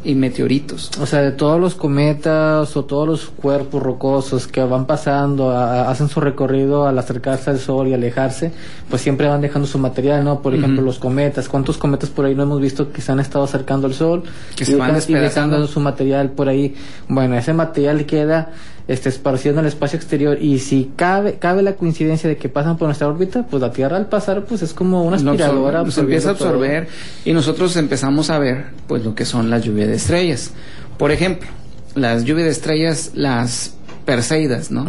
y 0.05 0.15
meteoritos. 0.15 0.91
O 1.01 1.05
sea, 1.05 1.21
de 1.21 1.31
todos 1.31 1.59
los 1.59 1.75
cometas 1.75 2.75
o 2.75 2.85
todos 2.85 3.07
los 3.07 3.25
cuerpos 3.29 3.81
rocosos 3.81 4.47
que 4.47 4.61
van 4.63 4.85
pasando, 4.85 5.49
a- 5.51 5.83
a- 5.83 5.89
hacen 5.91 6.09
su 6.09 6.19
recorrido 6.19 6.85
al 6.87 6.97
acercarse 6.99 7.49
al 7.49 7.59
Sol 7.59 7.87
y 7.87 7.93
alejarse, 7.93 8.51
pues 8.89 9.01
siempre 9.01 9.27
van 9.27 9.41
dejando 9.41 9.67
su 9.67 9.77
material, 9.79 10.23
¿no? 10.23 10.41
Por 10.41 10.53
ejemplo, 10.55 10.81
los 10.81 10.99
cometas. 10.99 11.47
¿Cuántos 11.47 11.77
cometas 11.77 12.09
por 12.09 12.25
ahí 12.25 12.35
no 12.35 12.43
hemos 12.43 12.59
visto 12.61 12.91
que 12.91 13.01
se 13.01 13.11
han 13.11 13.19
estado 13.19 13.45
acercando 13.45 13.87
al 13.87 13.93
Sol? 13.93 14.23
Que 14.55 14.63
y 14.63 14.67
se 14.67 14.75
van 14.75 14.89
y 15.07 15.13
dejando 15.13 15.67
su 15.67 15.79
material 15.79 16.31
por 16.31 16.49
ahí. 16.49 16.75
Bueno, 17.07 17.35
ese 17.35 17.53
material 17.53 18.05
queda 18.05 18.51
este, 18.87 19.09
esparcido 19.09 19.53
en 19.53 19.59
el 19.59 19.65
espacio 19.67 19.97
exterior 19.97 20.37
y 20.41 20.59
si 20.59 20.91
cabe, 20.95 21.35
cabe 21.35 21.61
la 21.61 21.75
coincidencia 21.75 22.29
de 22.29 22.37
que 22.37 22.49
pasan 22.49 22.77
por 22.77 22.87
nuestra 22.87 23.07
órbita, 23.07 23.45
pues 23.49 23.61
la 23.61 23.71
Tierra 23.71 23.97
al 23.97 24.07
pasar, 24.07 24.45
pues 24.45 24.61
es 24.61 24.73
como 24.73 25.03
una 25.03 25.15
absorbe, 25.15 25.43
aspiradora. 25.43 25.83
empieza 25.97 26.31
a 26.31 26.35
todo. 26.35 26.49
absorber 26.49 26.87
y 27.25 27.33
nosotros 27.33 27.75
empezamos 27.77 28.29
a 28.29 28.39
ver 28.39 28.65
pues 28.87 29.03
lo 29.03 29.15
que 29.15 29.25
son 29.25 29.49
las 29.49 29.63
lluvias 29.63 29.87
de 29.87 29.95
estrellas. 29.95 30.51
Por 30.97 31.11
ejemplo, 31.11 31.47
las 31.95 32.25
lluvias 32.25 32.45
de 32.45 32.51
estrellas, 32.51 33.11
las 33.13 33.75
Perseidas, 34.05 34.69
¿no? 34.69 34.85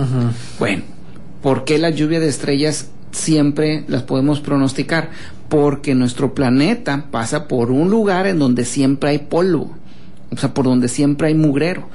Bueno, 0.58 0.82
¿por 1.40 1.64
qué 1.64 1.78
la 1.78 1.90
lluvia 1.90 2.18
de 2.18 2.28
estrellas 2.28 2.88
siempre 3.12 3.84
las 3.86 4.02
podemos 4.02 4.40
pronosticar? 4.40 5.10
Porque 5.48 5.94
nuestro 5.94 6.34
planeta 6.34 7.06
pasa 7.10 7.46
por 7.46 7.70
un 7.70 7.90
lugar 7.90 8.26
en 8.26 8.40
donde 8.40 8.64
siempre 8.64 9.10
hay 9.10 9.18
polvo. 9.18 9.70
O 10.30 10.36
sea, 10.36 10.52
por 10.52 10.64
donde 10.64 10.88
siempre 10.88 11.28
hay 11.28 11.34
mugrero. 11.34 11.88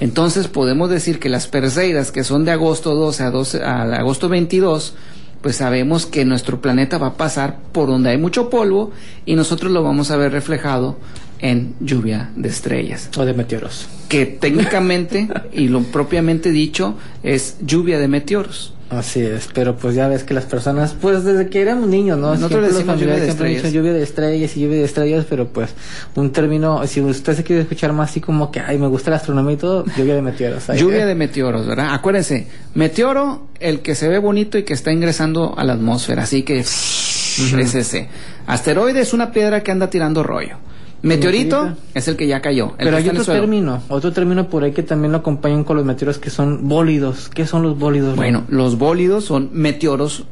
Entonces 0.00 0.48
podemos 0.48 0.88
decir 0.90 1.18
que 1.18 1.28
las 1.28 1.46
Perseidas, 1.46 2.10
que 2.10 2.24
son 2.24 2.44
de 2.44 2.52
agosto 2.52 2.94
12 2.94 3.22
a, 3.22 3.30
12 3.30 3.62
a 3.62 3.82
agosto 3.82 4.28
22, 4.28 4.94
pues 5.42 5.56
sabemos 5.56 6.06
que 6.06 6.24
nuestro 6.24 6.60
planeta 6.60 6.98
va 6.98 7.08
a 7.08 7.14
pasar 7.14 7.58
por 7.72 7.88
donde 7.88 8.10
hay 8.10 8.18
mucho 8.18 8.48
polvo 8.48 8.92
y 9.26 9.34
nosotros 9.34 9.72
lo 9.72 9.82
vamos 9.82 10.10
a 10.10 10.16
ver 10.16 10.32
reflejado 10.32 10.96
en 11.40 11.74
lluvia 11.80 12.30
de 12.36 12.48
estrellas 12.48 13.10
O 13.18 13.24
de 13.24 13.34
meteoros. 13.34 13.88
que 14.08 14.26
técnicamente 14.26 15.28
y 15.52 15.68
lo 15.68 15.82
propiamente 15.82 16.50
dicho 16.52 16.94
es 17.22 17.56
lluvia 17.60 17.98
de 17.98 18.08
meteoros. 18.08 18.72
Así 18.92 19.22
es, 19.22 19.48
pero 19.54 19.74
pues 19.74 19.94
ya 19.94 20.06
ves 20.06 20.22
que 20.22 20.34
las 20.34 20.44
personas, 20.44 20.94
pues 21.00 21.24
desde 21.24 21.48
que 21.48 21.62
éramos 21.62 21.88
niños, 21.88 22.18
¿no? 22.18 22.34
Nosotros 22.34 22.74
decimos 22.74 23.00
lluvia 23.00 23.14
de 23.14 23.24
siempre 23.24 23.54
estrellas. 23.54 23.62
dicho 23.62 23.74
lluvia 23.74 23.92
de 23.94 24.02
estrellas 24.02 24.56
y 24.56 24.60
lluvia 24.60 24.78
de 24.78 24.84
estrellas, 24.84 25.26
pero 25.30 25.48
pues 25.48 25.70
un 26.14 26.30
término, 26.30 26.86
si 26.86 27.00
usted 27.00 27.34
se 27.34 27.42
quiere 27.42 27.62
escuchar 27.62 27.94
más 27.94 28.10
así 28.10 28.20
como 28.20 28.50
que, 28.50 28.60
ay, 28.60 28.76
me 28.76 28.88
gusta 28.88 29.08
la 29.08 29.16
astronomía 29.16 29.54
y 29.54 29.56
todo, 29.56 29.86
lluvia 29.96 30.14
de 30.14 30.20
meteoros. 30.20 30.68
Ahí, 30.68 30.78
Lluvia 30.78 31.04
¿eh? 31.04 31.06
de 31.06 31.14
meteoros, 31.14 31.66
¿verdad? 31.66 31.94
Acuérdense, 31.94 32.48
meteoro, 32.74 33.46
el 33.60 33.80
que 33.80 33.94
se 33.94 34.08
ve 34.08 34.18
bonito 34.18 34.58
y 34.58 34.64
que 34.64 34.74
está 34.74 34.92
ingresando 34.92 35.54
a 35.56 35.64
la 35.64 35.72
atmósfera, 35.72 36.24
así 36.24 36.42
que 36.42 36.58
es 36.58 37.74
ese. 37.74 38.08
Asteroide 38.46 39.00
es 39.00 39.14
una 39.14 39.32
piedra 39.32 39.62
que 39.62 39.70
anda 39.70 39.88
tirando 39.88 40.22
rollo. 40.22 40.58
Meteorito 41.02 41.76
es 41.94 42.06
el 42.08 42.16
que 42.16 42.26
ya 42.26 42.40
cayó. 42.40 42.74
el 42.78 42.86
Pero 42.86 42.90
que 42.92 42.96
hay 42.96 43.08
otro 43.08 43.24
término, 43.24 43.82
otro 43.88 44.12
término 44.12 44.48
por 44.48 44.62
ahí 44.64 44.72
que 44.72 44.82
también 44.82 45.12
lo 45.12 45.18
acompañan 45.18 45.64
con 45.64 45.76
los 45.76 45.84
meteoros 45.84 46.18
que 46.18 46.30
son 46.30 46.68
bólidos. 46.68 47.28
¿Qué 47.28 47.46
son 47.46 47.62
los 47.62 47.78
bólidos? 47.78 48.14
Bueno, 48.16 48.44
los 48.48 48.78
bólidos 48.78 49.24
son 49.24 49.50
meteoros 49.52 50.24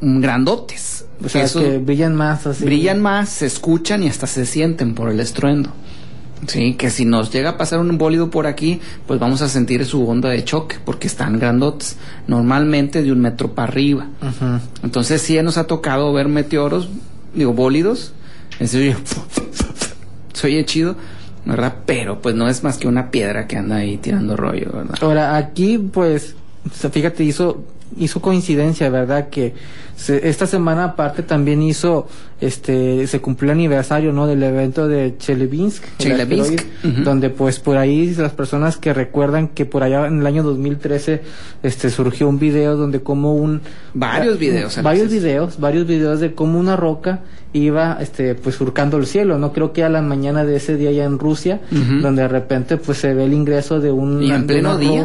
grandotes. 0.00 1.04
o 1.24 1.28
sea, 1.28 1.44
Esos 1.44 1.62
que 1.62 1.78
brillan 1.78 2.14
más 2.14 2.46
así. 2.46 2.64
brillan 2.64 3.00
más, 3.02 3.28
se 3.28 3.46
escuchan 3.46 4.02
y 4.02 4.08
hasta 4.08 4.26
se 4.26 4.46
sienten 4.46 4.94
por 4.94 5.10
el 5.10 5.20
estruendo. 5.20 5.70
Sí, 6.46 6.74
que 6.74 6.90
si 6.90 7.06
nos 7.06 7.32
llega 7.32 7.50
a 7.50 7.56
pasar 7.56 7.78
un 7.78 7.96
bólido 7.96 8.30
por 8.30 8.46
aquí, 8.46 8.80
pues 9.06 9.18
vamos 9.18 9.40
a 9.40 9.48
sentir 9.48 9.84
su 9.86 10.06
onda 10.06 10.28
de 10.28 10.44
choque, 10.44 10.76
porque 10.84 11.06
están 11.06 11.38
grandotes, 11.38 11.96
normalmente 12.26 13.02
de 13.02 13.12
un 13.12 13.20
metro 13.20 13.52
para 13.54 13.68
arriba. 13.68 14.08
Entonces 14.82 15.22
sí 15.22 15.40
nos 15.42 15.56
ha 15.56 15.66
tocado 15.66 16.12
ver 16.12 16.28
meteoros, 16.28 16.88
digo, 17.34 17.54
bólidos, 17.54 18.12
en 18.60 18.68
serio, 18.68 18.96
se 20.34 20.46
oye 20.48 20.64
chido, 20.66 20.96
¿verdad? 21.46 21.74
Pero 21.86 22.20
pues 22.20 22.34
no 22.34 22.48
es 22.48 22.62
más 22.62 22.76
que 22.76 22.86
una 22.86 23.10
piedra 23.10 23.46
que 23.46 23.56
anda 23.56 23.76
ahí 23.76 23.96
tirando 23.96 24.36
rollo, 24.36 24.70
¿verdad? 24.72 24.96
Ahora, 25.00 25.36
aquí, 25.36 25.78
pues, 25.78 26.34
fíjate, 26.70 27.24
hizo, 27.24 27.64
hizo 27.98 28.20
coincidencia, 28.20 28.88
¿verdad? 28.90 29.28
Que 29.28 29.54
se- 29.96 30.28
esta 30.28 30.46
semana 30.46 30.84
aparte 30.84 31.22
también 31.22 31.62
hizo, 31.62 32.08
este, 32.40 33.06
se 33.06 33.20
cumplió 33.20 33.52
el 33.52 33.58
aniversario, 33.58 34.12
¿no? 34.12 34.26
Del 34.26 34.42
evento 34.42 34.88
de 34.88 35.14
Chelyabinsk. 35.18 35.84
el 35.84 35.96
Chelyabinsk. 35.98 36.64
Donde, 37.04 37.30
pues, 37.30 37.60
por 37.60 37.76
ahí 37.76 38.12
las 38.16 38.32
personas 38.32 38.76
que 38.76 38.92
recuerdan 38.92 39.48
que 39.48 39.64
por 39.66 39.82
allá 39.84 40.06
en 40.06 40.18
el 40.20 40.26
año 40.26 40.42
2013, 40.42 41.22
este, 41.62 41.90
surgió 41.90 42.28
un 42.28 42.38
video 42.38 42.76
donde 42.76 43.00
como 43.00 43.34
un... 43.34 43.60
Varios 43.94 44.38
videos, 44.38 44.82
Varios 44.82 45.10
videos, 45.10 45.60
varios 45.60 45.86
videos 45.86 46.20
de 46.20 46.34
cómo 46.34 46.58
una 46.58 46.74
roca 46.76 47.20
iba, 47.52 47.98
este, 48.00 48.34
pues, 48.34 48.56
surcando 48.56 48.96
el 48.96 49.06
cielo, 49.06 49.38
¿no? 49.38 49.52
Creo 49.52 49.72
que 49.72 49.84
a 49.84 49.88
la 49.88 50.02
mañana 50.02 50.44
de 50.44 50.56
ese 50.56 50.76
día 50.76 50.90
ya 50.90 51.04
en 51.04 51.20
Rusia, 51.20 51.60
donde 52.02 52.22
de 52.22 52.28
repente, 52.28 52.76
pues, 52.78 52.98
se 52.98 53.14
ve 53.14 53.24
el 53.26 53.32
ingreso 53.32 53.78
de 53.80 53.92
un 53.92 54.20
Y 54.22 54.32
en 54.32 54.46
pleno 54.48 54.70
una 54.70 54.78
día. 54.78 55.02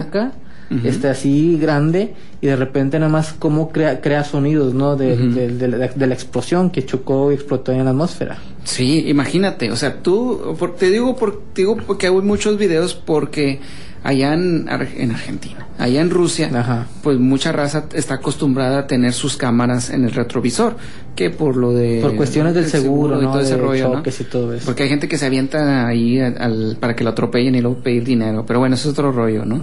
Este 0.85 1.07
así 1.07 1.57
grande 1.59 2.13
y 2.41 2.47
de 2.47 2.55
repente 2.55 2.99
nada 2.99 3.11
más 3.11 3.33
cómo 3.33 3.69
crea, 3.71 4.01
crea 4.01 4.23
sonidos 4.23 4.73
no 4.75 4.95
de, 4.95 5.17
de- 5.17 5.47
de 5.49 5.67
la, 5.67 5.87
de 5.87 6.07
la 6.07 6.13
explosión 6.13 6.69
que 6.69 6.85
chocó 6.85 7.31
y 7.31 7.35
explotó 7.35 7.71
en 7.71 7.83
la 7.85 7.89
atmósfera. 7.91 8.37
Sí, 8.63 9.05
imagínate, 9.07 9.71
o 9.71 9.75
sea, 9.75 10.01
tú, 10.03 10.55
por- 10.59 10.75
te 10.75 10.91
digo, 10.91 11.15
por, 11.15 11.41
te 11.53 11.61
digo 11.63 11.77
porque 11.87 12.05
hay 12.07 12.13
muchos 12.13 12.57
videos 12.57 12.93
porque 12.93 13.59
allá 14.03 14.33
en, 14.33 14.67
en 14.97 15.11
Argentina, 15.11 15.67
allá 15.77 16.01
en 16.01 16.09
Rusia, 16.09 16.49
Ajá. 16.53 16.87
pues 17.03 17.19
mucha 17.19 17.51
raza 17.51 17.85
está 17.93 18.15
acostumbrada 18.15 18.79
a 18.79 18.87
tener 18.87 19.13
sus 19.13 19.35
cámaras 19.37 19.89
en 19.89 20.05
el 20.05 20.11
retrovisor, 20.11 20.77
que 21.15 21.29
por 21.29 21.57
lo 21.57 21.73
de... 21.73 21.99
por 22.01 22.15
cuestiones 22.15 22.53
del 22.53 22.65
seguro, 22.67 23.19
y 23.21 23.25
no 23.25 23.31
todo 23.31 23.41
ese 23.41 23.57
rollo, 23.57 23.89
¿no? 23.95 24.03
y 24.07 24.23
todo 24.23 24.53
eso 24.53 24.65
Porque 24.65 24.83
hay 24.83 24.89
gente 24.89 25.07
que 25.07 25.17
se 25.17 25.25
avienta 25.25 25.85
ahí 25.87 26.19
al- 26.19 26.37
al- 26.41 26.77
para 26.79 26.95
que 26.95 27.03
lo 27.03 27.09
atropellen 27.09 27.55
y 27.55 27.61
luego 27.61 27.83
pedir 27.83 28.03
dinero, 28.05 28.45
pero 28.45 28.59
bueno, 28.59 28.75
eso 28.75 28.87
es 28.89 28.93
otro 28.93 29.11
rollo, 29.11 29.43
¿no? 29.45 29.61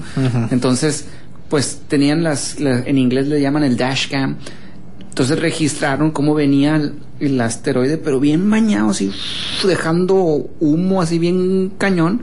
Entonces, 0.51 1.07
pues 1.49 1.81
tenían 1.89 2.23
las, 2.23 2.61
la- 2.61 2.81
en 2.81 2.99
inglés 2.99 3.29
le 3.29 3.41
llaman 3.41 3.65
el 3.65 3.77
dashcam. 3.77 4.37
Entonces 5.09 5.39
registraron 5.39 6.11
cómo 6.11 6.35
venía 6.35 6.77
el, 6.77 6.93
el 7.21 7.41
asteroide, 7.41 7.97
pero 7.97 8.21
bien 8.21 8.51
bañado, 8.51 8.91
así, 8.91 9.11
dejando 9.67 10.51
humo 10.61 11.01
así 11.01 11.19
bien 11.19 11.73
cañón. 11.79 12.21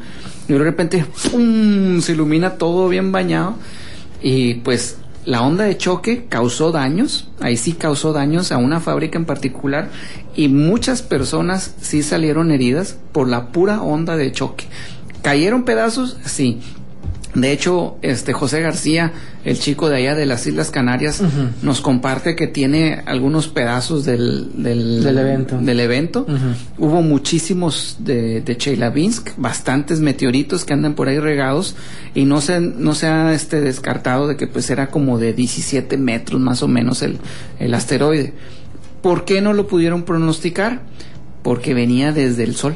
Y 0.48 0.54
de 0.54 0.60
repente, 0.60 1.06
¡pum! 1.32 2.02
se 2.02 2.14
ilumina 2.14 2.52
todo 2.58 2.90
bien 2.90 3.12
bañado. 3.12 3.56
Y 4.22 4.56
pues 4.56 4.98
la 5.26 5.42
onda 5.42 5.64
de 5.64 5.78
choque 5.78 6.26
causó 6.28 6.72
daños, 6.72 7.30
ahí 7.40 7.56
sí 7.56 7.74
causó 7.74 8.12
daños 8.12 8.52
a 8.52 8.58
una 8.58 8.80
fábrica 8.80 9.18
en 9.18 9.26
particular. 9.26 9.90
Y 10.36 10.48
muchas 10.50 11.02
personas 11.02 11.76
sí 11.82 12.04
salieron 12.04 12.52
heridas 12.52 12.98
por 13.12 13.30
la 13.30 13.52
pura 13.52 13.82
onda 13.82 14.18
de 14.18 14.32
choque. 14.32 14.66
¿Cayeron 15.22 15.64
pedazos? 15.64 16.18
Sí. 16.26 16.60
De 17.36 17.52
hecho, 17.52 17.98
este 18.04 18.32
José 18.32 18.62
García, 18.62 19.12
el 19.44 19.58
chico 19.58 19.90
de 19.90 19.98
allá 19.98 20.14
de 20.14 20.28
las 20.28 20.46
Islas 20.46 20.70
Canarias, 20.70 21.22
nos 21.64 21.82
comparte 21.82 22.36
que 22.36 22.46
tiene 22.46 23.02
algunos 23.08 23.48
pedazos 23.48 24.06
del, 24.06 24.52
del, 24.62 25.04
Del 25.04 25.18
evento. 25.18 25.58
del 25.60 25.80
evento. 25.80 26.28
Hubo 26.78 27.02
muchísimos 27.02 27.98
de, 28.00 28.42
de 28.42 28.58
Chelyabinsk, 28.58 29.32
bastantes 29.38 30.00
meteoritos 30.00 30.64
que 30.64 30.74
andan 30.74 30.94
por 30.94 31.08
ahí 31.08 31.18
regados 31.20 31.76
y 32.14 32.26
no 32.26 32.40
se, 32.40 32.60
no 32.62 32.94
se 32.94 33.08
ha 33.08 33.34
este, 33.34 33.62
descartado 33.62 34.28
de 34.28 34.38
que 34.38 34.46
pues 34.46 34.70
era 34.70 34.88
como 34.92 35.18
de 35.18 35.34
17 35.34 35.98
metros 35.98 36.40
más 36.40 36.62
o 36.62 36.68
menos 36.68 37.02
el, 37.02 37.18
el 37.60 37.74
asteroide. 37.74 38.34
¿Por 39.02 39.26
qué 39.26 39.42
no 39.42 39.54
lo 39.54 39.68
pudieron 39.68 40.04
pronosticar? 40.04 40.84
Porque 41.42 41.74
venía 41.74 42.12
desde 42.12 42.44
el 42.44 42.56
Sol. 42.56 42.76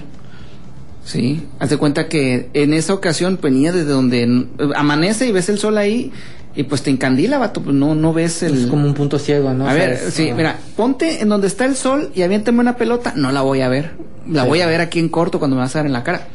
Sí, 1.08 1.42
haz 1.60 1.70
de 1.70 1.78
cuenta 1.78 2.10
que 2.10 2.50
en 2.54 2.74
esa 2.74 2.94
ocasión 2.94 3.40
venía 3.42 3.72
desde 3.72 3.90
donde 3.92 4.24
eh, 4.24 4.48
amanece 4.76 5.26
y 5.26 5.32
ves 5.32 5.48
el 5.48 5.58
sol 5.58 5.78
ahí 5.78 6.12
y 6.54 6.64
pues 6.64 6.82
te 6.84 6.90
encandila, 6.90 7.38
vato, 7.38 7.62
pues 7.62 7.74
no, 7.76 7.96
no 7.96 8.12
ves 8.14 8.44
el... 8.44 8.64
Es 8.66 8.68
como 8.68 8.86
un 8.86 8.94
punto 8.94 9.18
ciego, 9.18 9.54
¿no? 9.54 9.66
A 9.70 9.72
O 9.72 9.76
sea, 9.76 9.86
ver, 9.88 9.94
es- 9.94 10.14
sí, 10.14 10.32
mira, 10.36 10.58
ponte 10.76 11.22
en 11.22 11.30
donde 11.30 11.48
está 11.48 11.64
el 11.66 11.78
sol 11.78 12.12
y 12.14 12.24
aviéntame 12.24 12.60
una 12.60 12.76
pelota, 12.76 13.14
no 13.16 13.32
la 13.32 13.42
voy 13.42 13.62
a 13.62 13.70
ver. 13.70 13.92
La 14.30 14.42
Sí. 14.44 14.50
voy 14.50 14.60
a 14.60 14.68
ver 14.68 14.82
aquí 14.82 15.00
en 15.00 15.08
corto 15.08 15.40
cuando 15.40 15.56
me 15.56 15.62
vas 15.62 15.74
a 15.76 15.80
dar 15.80 15.86
en 15.86 15.94
la 15.94 16.04
cara. 16.04 16.28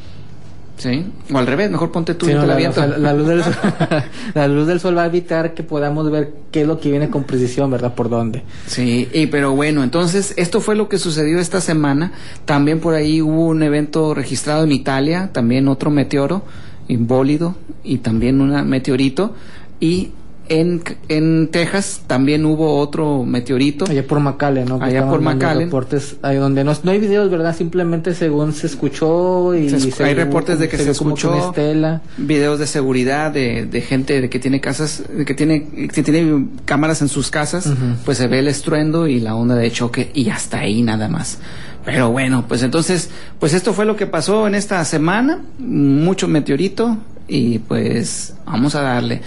¿Sí? 0.76 1.04
O 1.32 1.38
al 1.38 1.46
revés, 1.46 1.70
mejor 1.70 1.92
ponte 1.92 2.14
tú 2.14 2.26
Sí, 2.26 2.32
y 2.32 2.35
no, 2.35 2.40
te 2.40 2.46
la 2.46 2.52
la, 2.52 2.54
aviento. 2.54 2.80
o 2.80 2.85
sea, 2.85 2.98
la 2.98 3.12
luz 3.12 3.28
del 3.28 3.44
sol, 3.44 3.54
la 4.35 4.48
luz 4.48 4.66
del 4.66 4.80
sol 4.80 4.96
va 4.96 5.02
a 5.04 5.06
evitar 5.06 5.54
que 5.54 5.62
podamos 5.62 6.11
ver 6.11 6.32
qué 6.50 6.62
es 6.62 6.66
lo 6.66 6.80
que 6.80 6.90
viene 6.90 7.08
con 7.11 7.24
precisión, 7.24 7.70
¿verdad? 7.70 7.94
Por 7.94 8.08
dónde. 8.08 8.42
Sí, 8.66 9.08
y 9.12 9.26
pero 9.26 9.52
bueno, 9.54 9.82
entonces 9.85 10.35
esto 10.37 10.61
fue 10.61 10.74
lo 10.74 10.88
que 10.88 10.98
sucedió 10.98 11.38
esta 11.38 11.61
semana. 11.61 12.12
También 12.44 12.80
por 12.80 12.94
ahí 12.94 13.20
hubo 13.22 13.46
un 13.46 13.62
evento 13.62 14.14
registrado 14.14 14.64
en 14.64 14.72
Italia, 14.72 15.30
también 15.32 15.68
otro 15.68 15.90
meteoro 15.90 16.42
imbólido 16.88 17.54
y 17.85 17.98
también 17.98 18.40
un 18.40 18.68
meteorito. 18.68 19.35
Y 19.78 20.12
en, 20.48 20.83
en 21.09 21.48
Texas 21.48 22.02
también 22.07 22.44
hubo 22.44 22.78
otro 22.78 23.24
meteorito. 23.24 23.85
Allá 23.88 24.07
por 24.07 24.20
McAllen, 24.20 24.66
¿no? 24.66 24.78
Que 24.78 24.85
Allá 24.87 25.09
por 25.09 25.20
McAllen. 25.20 25.64
reportes 25.68 26.16
ahí 26.22 26.37
donde 26.37 26.64
no, 26.64 26.72
no 26.83 26.90
hay 26.90 26.98
videos, 26.98 27.31
¿verdad? 27.31 27.57
Simplemente 27.57 28.14
según 28.14 28.52
se 28.52 28.66
escuchó 28.66 29.55
y 29.55 29.70
Se 29.70 29.76
escu- 29.78 30.05
hay 30.05 30.14
reportes 30.14 30.59
de 30.59 30.68
que 30.68 30.76
se 30.78 30.90
escuchó. 30.90 31.35
estela. 31.48 32.02
videos 32.18 32.59
de 32.59 32.66
seguridad 32.66 33.31
de, 33.31 33.66
de 33.66 33.81
gente 33.81 34.20
de 34.20 34.28
que 34.28 34.38
tiene 34.38 34.61
casas, 34.61 35.02
de 35.14 35.24
que 35.24 35.35
tiene, 35.35 35.68
que 35.92 36.02
tiene 36.02 36.46
cámaras 36.64 37.00
en 37.02 37.09
sus 37.09 37.31
casas, 37.31 37.72
pues 38.05 38.18
se 38.18 38.26
ve 38.26 38.40
el 38.40 38.48
estruendo 38.48 39.07
y 39.09 39.20
la 39.20 39.35
onda 39.35 39.55
de 39.55 39.70
choque 39.70 40.11
y 40.14 40.28
hasta 40.31 40.59
ahí 40.61 40.83
nada 40.83 41.09
más. 41.09 41.38
Pero 41.85 42.11
bueno, 42.11 42.44
pues 42.46 42.62
entonces, 42.62 43.11
pues 43.40 43.55
esto 43.55 43.72
fue 43.72 43.85
lo 43.85 43.96
que 43.96 44.07
pasó 44.07 44.46
en 44.46 44.55
esta 44.55 44.85
semana, 44.85 45.40
mucho 45.59 46.28
meteorito 46.28 46.96
y 47.26 47.59
pues 47.61 48.35
vamos 48.46 48.74
a 48.74 48.83
darle. 48.83 49.20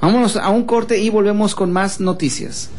Vámonos 0.00 0.36
a 0.36 0.48
un 0.50 0.64
corte 0.64 0.98
y 0.98 1.10
volvemos 1.10 1.54
con 1.54 1.72
más 1.72 2.00
noticias. 2.00 2.70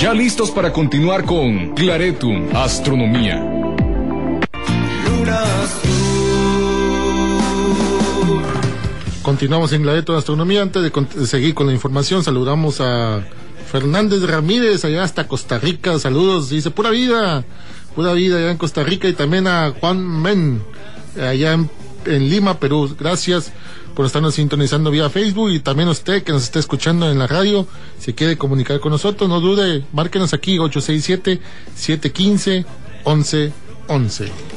Ya 0.00 0.12
listos 0.12 0.50
para 0.50 0.72
continuar 0.72 1.24
con 1.24 1.74
Claretum 1.76 2.48
Astronomía. 2.56 3.36
Luna. 5.06 5.44
Continuamos 9.22 9.72
en 9.72 9.86
de 10.12 10.18
Astronomía. 10.18 10.62
Antes 10.62 10.82
de 10.82 11.26
seguir 11.28 11.54
con 11.54 11.68
la 11.68 11.72
información, 11.72 12.24
saludamos 12.24 12.80
a 12.80 13.24
Fernández 13.72 14.22
Ramírez, 14.24 14.84
allá 14.84 15.02
hasta 15.02 15.26
Costa 15.26 15.58
Rica. 15.58 15.98
Saludos, 15.98 16.50
dice 16.50 16.70
pura 16.70 16.90
vida, 16.90 17.42
pura 17.96 18.12
vida 18.12 18.36
allá 18.36 18.50
en 18.50 18.58
Costa 18.58 18.84
Rica. 18.84 19.08
Y 19.08 19.14
también 19.14 19.46
a 19.46 19.72
Juan 19.80 20.20
Men, 20.20 20.60
allá 21.18 21.54
en, 21.54 21.70
Lima, 22.28 22.60
Perú. 22.60 22.94
Gracias 23.00 23.50
por 23.94 24.04
estarnos 24.04 24.34
sintonizando 24.34 24.90
vía 24.90 25.08
Facebook 25.08 25.52
y 25.52 25.60
también 25.60 25.88
usted 25.88 26.22
que 26.22 26.32
nos 26.32 26.42
está 26.42 26.58
escuchando 26.58 27.10
en 27.10 27.18
la 27.18 27.26
radio, 27.26 27.66
si 27.98 28.12
quiere 28.12 28.36
comunicar 28.36 28.78
con 28.78 28.92
nosotros, 28.92 29.26
no 29.28 29.40
dude, 29.40 29.86
márquenos 29.94 30.34
aquí 30.34 30.58
867-715-1111. 30.58 33.52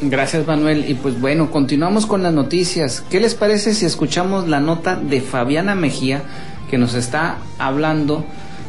Gracias 0.01 0.45
Manuel. 0.45 0.89
Y 0.89 0.95
pues 0.95 1.21
bueno, 1.21 1.51
continuamos 1.51 2.06
con 2.06 2.21
las 2.21 2.34
noticias. 2.34 3.01
¿Qué 3.10 3.21
les 3.21 3.34
parece 3.34 3.73
si 3.73 3.86
escuchamos 3.86 4.49
la 4.49 4.60
nota 4.60 4.97
de 4.97 5.21
Fabiana 5.21 5.73
Mejía 5.73 6.21
que 6.69 6.78
nos 6.78 6.95
está 6.95 7.38
hablando 7.60 8.25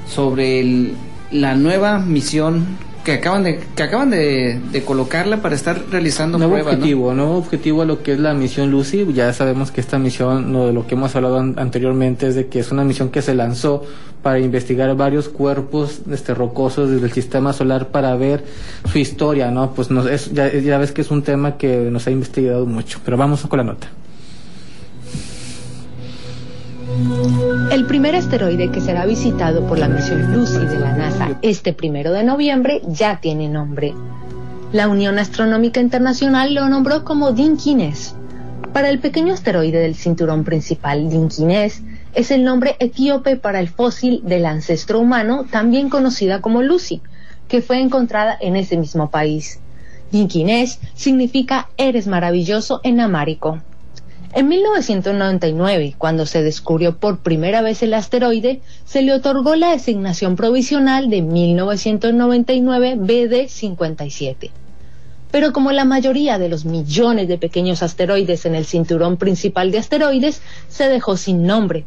sobre 0.07 0.61
el- 0.61 0.93
la 1.31 1.55
nueva 1.55 1.99
misión 1.99 2.65
que 3.05 3.13
acaban 3.13 3.45
de 3.45 3.61
que 3.77 3.83
acaban 3.85 4.11
de, 4.11 4.59
de 4.73 4.83
colocarla 4.83 5.41
para 5.41 5.55
estar 5.55 5.81
realizando 5.93 6.39
Nuevo 6.39 6.55
pruebas? 6.55 6.73
¿no? 6.75 6.79
objetivo, 6.81 7.15
nuevo 7.15 7.37
objetivo 7.37 7.83
a 7.83 7.85
lo 7.85 8.03
que 8.03 8.13
es 8.15 8.19
la 8.19 8.35
misión 8.35 8.73
Lucy. 8.73 9.07
Ya 9.15 9.33
sabemos 9.33 9.71
que 9.71 9.81
esta 9.81 9.97
misión, 9.99 10.53
lo 10.53 10.67
de 10.67 10.73
lo 10.73 10.89
que 10.89 10.97
hemos 10.97 11.15
hablado 11.15 11.39
an- 11.39 11.55
anteriormente, 11.57 12.27
es 12.27 12.35
de 12.35 12.49
que 12.49 12.59
es 12.59 12.73
una 12.73 12.83
misión 12.83 13.11
que 13.11 13.23
se 13.23 13.33
lanzó 13.35 13.85
para 14.25 14.41
investigar 14.41 14.93
varios 14.97 15.29
cuerpos 15.29 16.01
este, 16.11 16.35
rocosos 16.35 16.91
desde 16.91 17.07
el 17.07 17.13
sistema 17.13 17.53
solar 17.53 17.89
para 17.93 18.13
ver 18.17 18.45
su 18.91 18.99
historia, 18.99 19.53
¿no? 19.53 19.71
Pues 19.71 19.89
nos, 19.93 20.07
es, 20.07 20.33
ya, 20.33 20.53
ya 20.53 20.77
ves 20.79 20.91
que 20.91 21.03
es 21.03 21.11
un 21.13 21.23
tema 21.23 21.57
que 21.59 21.89
nos 21.93 22.09
ha 22.09 22.11
investigado 22.11 22.67
mucho. 22.67 22.99
Pero 23.05 23.17
vamos 23.17 23.43
con 23.43 23.57
la 23.59 23.65
nota. 23.65 23.87
El 27.71 27.85
primer 27.87 28.15
asteroide 28.17 28.71
que 28.71 28.81
será 28.81 29.05
visitado 29.05 29.67
por 29.67 29.79
la 29.79 29.87
misión 29.87 30.33
Lucy 30.33 30.65
de 30.65 30.79
la 30.79 30.97
NASA 30.97 31.39
este 31.43 31.75
primero 31.75 32.13
de 32.13 32.25
noviembre 32.25 32.81
ya 32.89 33.21
tiene 33.21 33.49
nombre. 33.49 33.93
La 34.73 34.89
Unión 34.89 35.19
Astronómica 35.19 35.81
Internacional 35.81 36.55
lo 36.55 36.69
nombró 36.69 37.05
como 37.05 37.33
Dinquines. 37.33 38.15
Para 38.73 38.89
el 38.89 38.99
pequeño 38.99 39.35
asteroide 39.35 39.79
del 39.79 39.95
cinturón 39.95 40.45
principal, 40.45 41.11
Dinquines 41.11 41.83
es 42.15 42.31
el 42.31 42.45
nombre 42.45 42.77
etíope 42.79 43.37
para 43.37 43.61
el 43.61 43.69
fósil 43.69 44.23
del 44.25 44.47
ancestro 44.47 44.99
humano, 44.99 45.45
también 45.51 45.91
conocida 45.91 46.41
como 46.41 46.63
Lucy, 46.63 47.03
que 47.47 47.61
fue 47.61 47.81
encontrada 47.81 48.39
en 48.41 48.57
ese 48.57 48.79
mismo 48.79 49.11
país. 49.11 49.61
Dinquines 50.13 50.81
significa 50.95 51.69
eres 51.77 52.07
maravilloso 52.07 52.81
en 52.85 53.01
amárico. 53.01 53.61
En 54.37 54.49
1999, 54.49 55.95
cuando 55.97 56.27
se 56.27 56.43
descubrió 56.43 56.99
por 56.99 57.21
primera 57.21 57.63
vez 57.63 57.83
el 57.83 57.95
asteroide, 57.95 58.61
se 58.85 59.01
le 59.01 59.15
otorgó 59.15 59.57
la 59.57 59.71
designación 59.71 60.37
provisional 60.37 61.09
de 61.09 61.23
1999 61.23 62.97
BD57. 62.99 64.51
Pero 65.31 65.55
como 65.55 65.73
la 65.73 65.87
mayoría 65.87 66.39
de 66.39 66.51
los 66.51 66.67
millones 66.67 67.29
de 67.29 67.39
pequeños 67.39 67.83
asteroides 67.83 68.45
en 68.45 68.55
el 68.55 68.67
cinturón 68.67 69.17
principal 69.17 69.71
de 69.71 69.79
asteroides, 69.79 70.43
se 70.69 70.87
dejó 70.91 71.17
sin 71.17 71.47
nombre. 71.47 71.87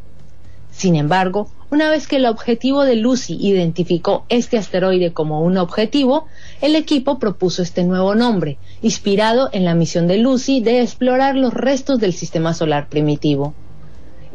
Sin 0.72 0.96
embargo, 0.96 1.48
una 1.70 1.88
vez 1.88 2.08
que 2.08 2.16
el 2.16 2.26
objetivo 2.26 2.82
de 2.82 2.96
Lucy 2.96 3.38
identificó 3.40 4.24
este 4.28 4.58
asteroide 4.58 5.12
como 5.12 5.40
un 5.40 5.56
objetivo, 5.56 6.26
el 6.60 6.76
equipo 6.76 7.18
propuso 7.18 7.62
este 7.62 7.84
nuevo 7.84 8.14
nombre, 8.14 8.58
inspirado 8.82 9.48
en 9.52 9.64
la 9.64 9.74
misión 9.74 10.06
de 10.06 10.18
Lucy 10.18 10.60
de 10.60 10.82
explorar 10.82 11.36
los 11.36 11.54
restos 11.54 11.98
del 12.00 12.12
sistema 12.12 12.52
solar 12.54 12.88
primitivo. 12.88 13.54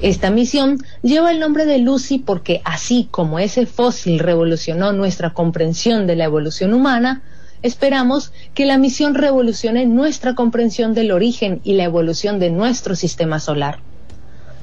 Esta 0.01 0.29
misión 0.29 0.79
lleva 1.03 1.31
el 1.31 1.39
nombre 1.39 1.65
de 1.65 1.77
Lucy 1.77 2.19
porque 2.19 2.61
así 2.65 3.07
como 3.11 3.39
ese 3.39 3.65
fósil 3.65 4.19
revolucionó 4.19 4.91
nuestra 4.91 5.33
comprensión 5.33 6.05
de 6.05 6.17
la 6.17 6.25
evolución 6.25 6.73
humana, 6.73 7.23
esperamos 7.61 8.33
que 8.53 8.65
la 8.65 8.77
misión 8.77 9.15
revolucione 9.15 9.85
nuestra 9.85 10.35
comprensión 10.35 10.93
del 10.93 11.11
origen 11.11 11.61
y 11.63 11.73
la 11.73 11.85
evolución 11.85 12.39
de 12.39 12.49
nuestro 12.49 12.95
sistema 12.95 13.39
solar. 13.39 13.79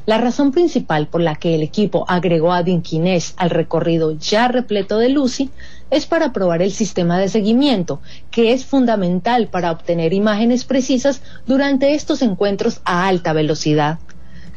La 0.05 0.19
razón 0.19 0.51
principal 0.51 1.07
por 1.07 1.21
la 1.21 1.37
que 1.37 1.55
el 1.55 1.63
equipo 1.63 2.05
agregó 2.09 2.53
a 2.53 2.65
Dinquinés 2.65 3.35
al 3.37 3.51
recorrido 3.51 4.19
ya 4.19 4.49
repleto 4.49 4.99
de 4.99 5.09
Lucy 5.09 5.51
es 5.93 6.07
para 6.07 6.33
probar 6.33 6.63
el 6.63 6.73
sistema 6.73 7.19
de 7.19 7.29
seguimiento, 7.29 8.01
que 8.31 8.55
es 8.55 8.65
fundamental 8.65 9.49
para 9.49 9.71
obtener 9.71 10.15
imágenes 10.15 10.65
precisas 10.65 11.21
durante 11.47 11.95
estos 11.95 12.23
encuentros 12.23 12.81
a 12.85 13.07
alta 13.07 13.35
velocidad. 13.35 13.99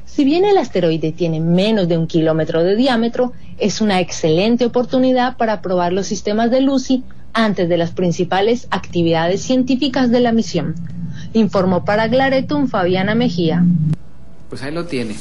Si 0.06 0.24
bien 0.24 0.46
el 0.46 0.58
asteroide 0.58 1.12
tiene 1.12 1.42
menos 1.42 1.90
de 1.90 1.98
un 1.98 2.08
kilómetro 2.08 2.64
de 2.64 2.78
diámetro, 2.78 3.34
es 3.58 3.82
una 3.82 4.00
excelente 4.00 4.66
oportunidad 4.66 5.36
para 5.36 5.62
probar 5.62 5.92
los 5.92 6.08
sistemas 6.08 6.52
de 6.52 6.62
Lucy 6.62 7.04
antes 7.34 7.68
de 7.68 7.76
las 7.76 7.92
principales 7.92 8.68
actividades 8.72 9.42
científicas 9.42 10.10
de 10.12 10.22
la 10.22 10.32
misión. 10.32 10.74
Informó 11.34 11.84
para 11.84 12.10
Claretum 12.10 12.70
Fabiana 12.70 13.14
Mejía. 13.14 13.66
Pues 14.48 14.64
ahí 14.64 14.74
lo 14.74 14.86
tiene. 14.86 15.18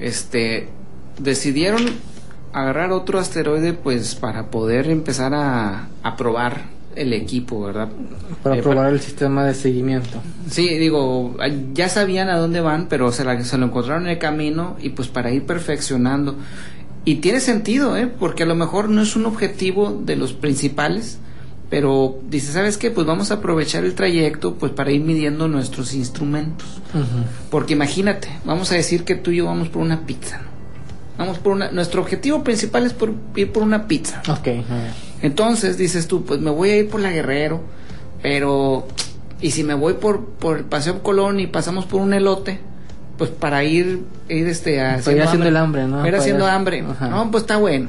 Este, 0.00 0.70
decidieron 1.20 1.86
agarrar 2.52 2.92
otro 2.92 3.18
asteroide 3.18 3.72
pues 3.72 4.14
para 4.14 4.46
poder 4.50 4.88
empezar 4.90 5.32
a, 5.34 5.88
a 6.02 6.16
probar 6.16 6.64
el 6.94 7.14
equipo, 7.14 7.62
¿verdad? 7.62 7.88
Para 8.42 8.56
Eh, 8.56 8.62
probar 8.62 8.92
el 8.92 9.00
sistema 9.00 9.44
de 9.46 9.54
seguimiento. 9.54 10.20
Sí, 10.50 10.68
digo, 10.78 11.34
ya 11.72 11.88
sabían 11.88 12.28
a 12.28 12.36
dónde 12.36 12.60
van, 12.60 12.86
pero 12.88 13.10
se, 13.12 13.24
la- 13.24 13.42
se 13.44 13.56
lo 13.56 13.66
encontraron 13.66 14.04
en 14.04 14.10
el 14.10 14.18
camino 14.18 14.76
y 14.80 14.90
pues 14.90 15.08
para 15.08 15.30
ir 15.30 15.44
perfeccionando. 15.44 16.36
Y 17.06 17.16
tiene 17.16 17.40
sentido, 17.40 17.96
¿eh? 17.96 18.06
Porque 18.06 18.42
a 18.42 18.46
lo 18.46 18.54
mejor 18.54 18.88
no 18.90 19.00
es 19.02 19.16
un 19.16 19.24
objetivo 19.26 19.90
de 20.04 20.16
los 20.16 20.34
principales, 20.34 21.18
pero 21.70 22.18
dice, 22.28 22.52
¿sabes 22.52 22.76
qué? 22.76 22.90
Pues 22.90 23.06
vamos 23.06 23.30
a 23.30 23.34
aprovechar 23.36 23.84
el 23.84 23.94
trayecto 23.94 24.54
pues 24.56 24.72
para 24.72 24.90
ir 24.92 25.00
midiendo 25.02 25.48
nuestros 25.48 25.94
instrumentos. 25.94 26.82
Porque 27.50 27.72
imagínate, 27.72 28.28
vamos 28.44 28.70
a 28.70 28.74
decir 28.74 29.04
que 29.04 29.14
tú 29.14 29.30
y 29.30 29.36
yo 29.36 29.46
vamos 29.46 29.70
por 29.70 29.80
una 29.82 30.04
pizza, 30.06 30.42
¿no? 30.44 30.51
Vamos 31.18 31.38
por 31.38 31.52
una... 31.52 31.70
Nuestro 31.70 32.02
objetivo 32.02 32.42
principal 32.42 32.86
es 32.86 32.92
por 32.92 33.12
ir 33.36 33.52
por 33.52 33.62
una 33.62 33.86
pizza. 33.86 34.22
Ok. 34.28 34.48
a 34.48 34.74
ver. 34.74 35.12
Entonces 35.22 35.78
dices 35.78 36.08
tú, 36.08 36.24
pues 36.24 36.40
me 36.40 36.50
voy 36.50 36.70
a 36.70 36.76
ir 36.78 36.88
por 36.88 37.00
la 37.00 37.10
Guerrero, 37.10 37.60
pero 38.20 38.86
y 39.40 39.52
si 39.52 39.64
me 39.64 39.74
voy 39.74 39.94
por 39.94 40.24
por 40.24 40.58
el 40.58 40.64
Paseo 40.64 41.02
Colón 41.02 41.40
y 41.40 41.46
pasamos 41.46 41.86
por 41.86 42.00
un 42.00 42.12
elote, 42.12 42.60
pues 43.18 43.30
para 43.30 43.62
ir 43.62 44.02
ir 44.28 44.46
este 44.48 44.74
ir 44.74 45.22
haciendo 45.22 45.46
el 45.46 45.56
hambre, 45.56 45.86
¿no? 45.86 46.06
Ir 46.06 46.16
haciendo 46.16 46.46
hambre. 46.46 46.84
Ajá. 46.88 47.08
No, 47.08 47.30
pues 47.30 47.44
está 47.44 47.56
bueno. 47.56 47.88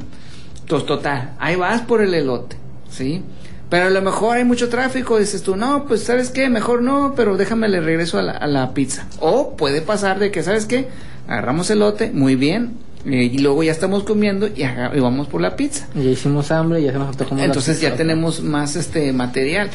Entonces, 0.61 0.87
total, 0.87 1.33
ahí 1.39 1.55
vas 1.55 1.81
por 1.81 2.01
el 2.01 2.13
elote, 2.13 2.55
¿sí? 2.89 3.23
Pero 3.69 3.87
a 3.87 3.89
lo 3.89 4.01
mejor 4.03 4.37
hay 4.37 4.45
mucho 4.45 4.69
tráfico, 4.69 5.17
dices 5.17 5.41
tú, 5.41 5.55
no, 5.55 5.85
pues 5.85 6.03
sabes 6.03 6.29
qué, 6.29 6.49
mejor 6.49 6.83
no, 6.83 7.13
pero 7.15 7.35
déjame 7.37 7.67
le 7.67 7.81
regreso 7.81 8.19
a 8.19 8.21
la, 8.21 8.33
a 8.33 8.45
la 8.45 8.73
pizza. 8.73 9.07
O 9.19 9.57
puede 9.57 9.81
pasar 9.81 10.19
de 10.19 10.31
que, 10.31 10.43
¿sabes 10.43 10.65
qué? 10.65 10.87
Agarramos 11.27 11.69
elote, 11.71 12.11
muy 12.11 12.35
bien, 12.35 12.77
eh, 13.05 13.29
y 13.33 13.37
luego 13.39 13.63
ya 13.63 13.71
estamos 13.71 14.03
comiendo 14.03 14.47
y, 14.47 14.63
vamos 14.99 15.27
por 15.27 15.41
la 15.41 15.55
pizza. 15.55 15.87
Y 15.95 16.03
ya 16.03 16.11
hicimos 16.11 16.51
hambre 16.51 16.81
y 16.81 16.85
ya 16.85 16.93
se 16.93 16.99
nos 16.99 17.19
la 17.19 17.45
Entonces 17.45 17.81
ya 17.81 17.95
tenemos 17.95 18.41
más 18.41 18.75
este 18.75 19.11
material. 19.13 19.69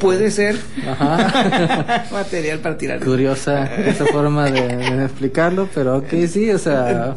Puede 0.00 0.30
ser 0.30 0.56
Ajá. 0.88 2.04
material 2.12 2.58
para 2.60 2.78
tirar. 2.78 3.00
Curiosa 3.00 3.66
esa 3.84 4.06
forma 4.06 4.50
de, 4.50 4.76
de 4.76 5.04
explicarlo, 5.04 5.68
pero 5.74 5.98
ok, 5.98 6.08
sí, 6.26 6.50
o 6.50 6.58
sea, 6.58 7.14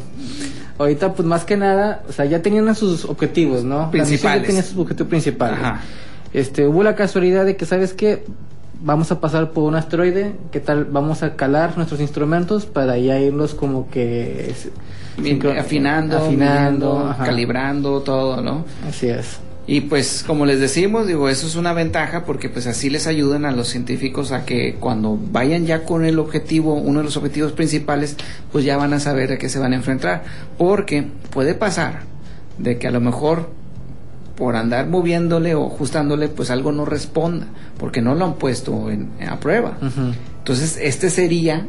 ahorita 0.78 1.14
pues 1.14 1.26
más 1.26 1.44
que 1.44 1.56
nada, 1.56 2.02
o 2.08 2.12
sea, 2.12 2.26
ya 2.26 2.42
tenían 2.42 2.74
sus 2.74 3.04
objetivos, 3.06 3.64
¿no? 3.64 3.84
La 3.84 3.90
Principales. 3.90 4.42
ya 4.42 4.46
tenía 4.46 4.62
sus 4.62 4.76
objetivos 4.76 5.08
principales. 5.08 5.58
Ajá. 5.58 5.80
Este, 6.32 6.66
hubo 6.66 6.82
la 6.82 6.94
casualidad 6.94 7.46
de 7.46 7.56
que, 7.56 7.64
¿sabes 7.64 7.94
qué? 7.94 8.24
Vamos 8.80 9.10
a 9.10 9.20
pasar 9.20 9.50
por 9.50 9.64
un 9.64 9.74
asteroide, 9.74 10.36
¿qué 10.52 10.60
tal? 10.60 10.84
Vamos 10.84 11.22
a 11.24 11.34
calar 11.34 11.76
nuestros 11.76 12.00
instrumentos 12.00 12.66
para 12.66 12.96
ya 12.96 13.18
irlos 13.18 13.54
como 13.54 13.90
que... 13.90 14.54
afinando, 15.58 16.16
afinando, 16.16 16.94
midiendo, 16.94 17.16
calibrando, 17.18 18.00
todo, 18.02 18.40
¿no? 18.40 18.64
Así 18.88 19.08
es. 19.08 19.40
Y 19.66 19.82
pues 19.82 20.24
como 20.26 20.46
les 20.46 20.60
decimos, 20.60 21.06
digo, 21.06 21.28
eso 21.28 21.46
es 21.46 21.54
una 21.54 21.74
ventaja 21.74 22.24
porque 22.24 22.48
pues 22.48 22.66
así 22.66 22.88
les 22.88 23.06
ayudan 23.06 23.44
a 23.44 23.52
los 23.52 23.68
científicos 23.68 24.32
a 24.32 24.46
que 24.46 24.76
cuando 24.80 25.18
vayan 25.30 25.66
ya 25.66 25.84
con 25.84 26.06
el 26.06 26.18
objetivo, 26.18 26.72
uno 26.72 27.00
de 27.00 27.04
los 27.04 27.18
objetivos 27.18 27.52
principales, 27.52 28.16
pues 28.50 28.64
ya 28.64 28.78
van 28.78 28.94
a 28.94 28.98
saber 29.00 29.32
a 29.32 29.38
qué 29.38 29.50
se 29.50 29.58
van 29.58 29.74
a 29.74 29.76
enfrentar. 29.76 30.24
Porque 30.56 31.06
puede 31.30 31.54
pasar 31.54 32.04
de 32.56 32.78
que 32.78 32.86
a 32.86 32.90
lo 32.90 33.00
mejor 33.00 33.50
por 34.38 34.54
andar 34.54 34.86
moviéndole 34.86 35.54
o 35.56 35.66
ajustándole, 35.66 36.28
pues 36.28 36.50
algo 36.50 36.70
no 36.70 36.84
responda, 36.84 37.46
porque 37.76 38.00
no 38.00 38.14
lo 38.14 38.24
han 38.24 38.34
puesto 38.34 38.88
en, 38.90 39.10
a 39.28 39.40
prueba. 39.40 39.76
Entonces, 40.38 40.78
este 40.80 41.10
sería 41.10 41.66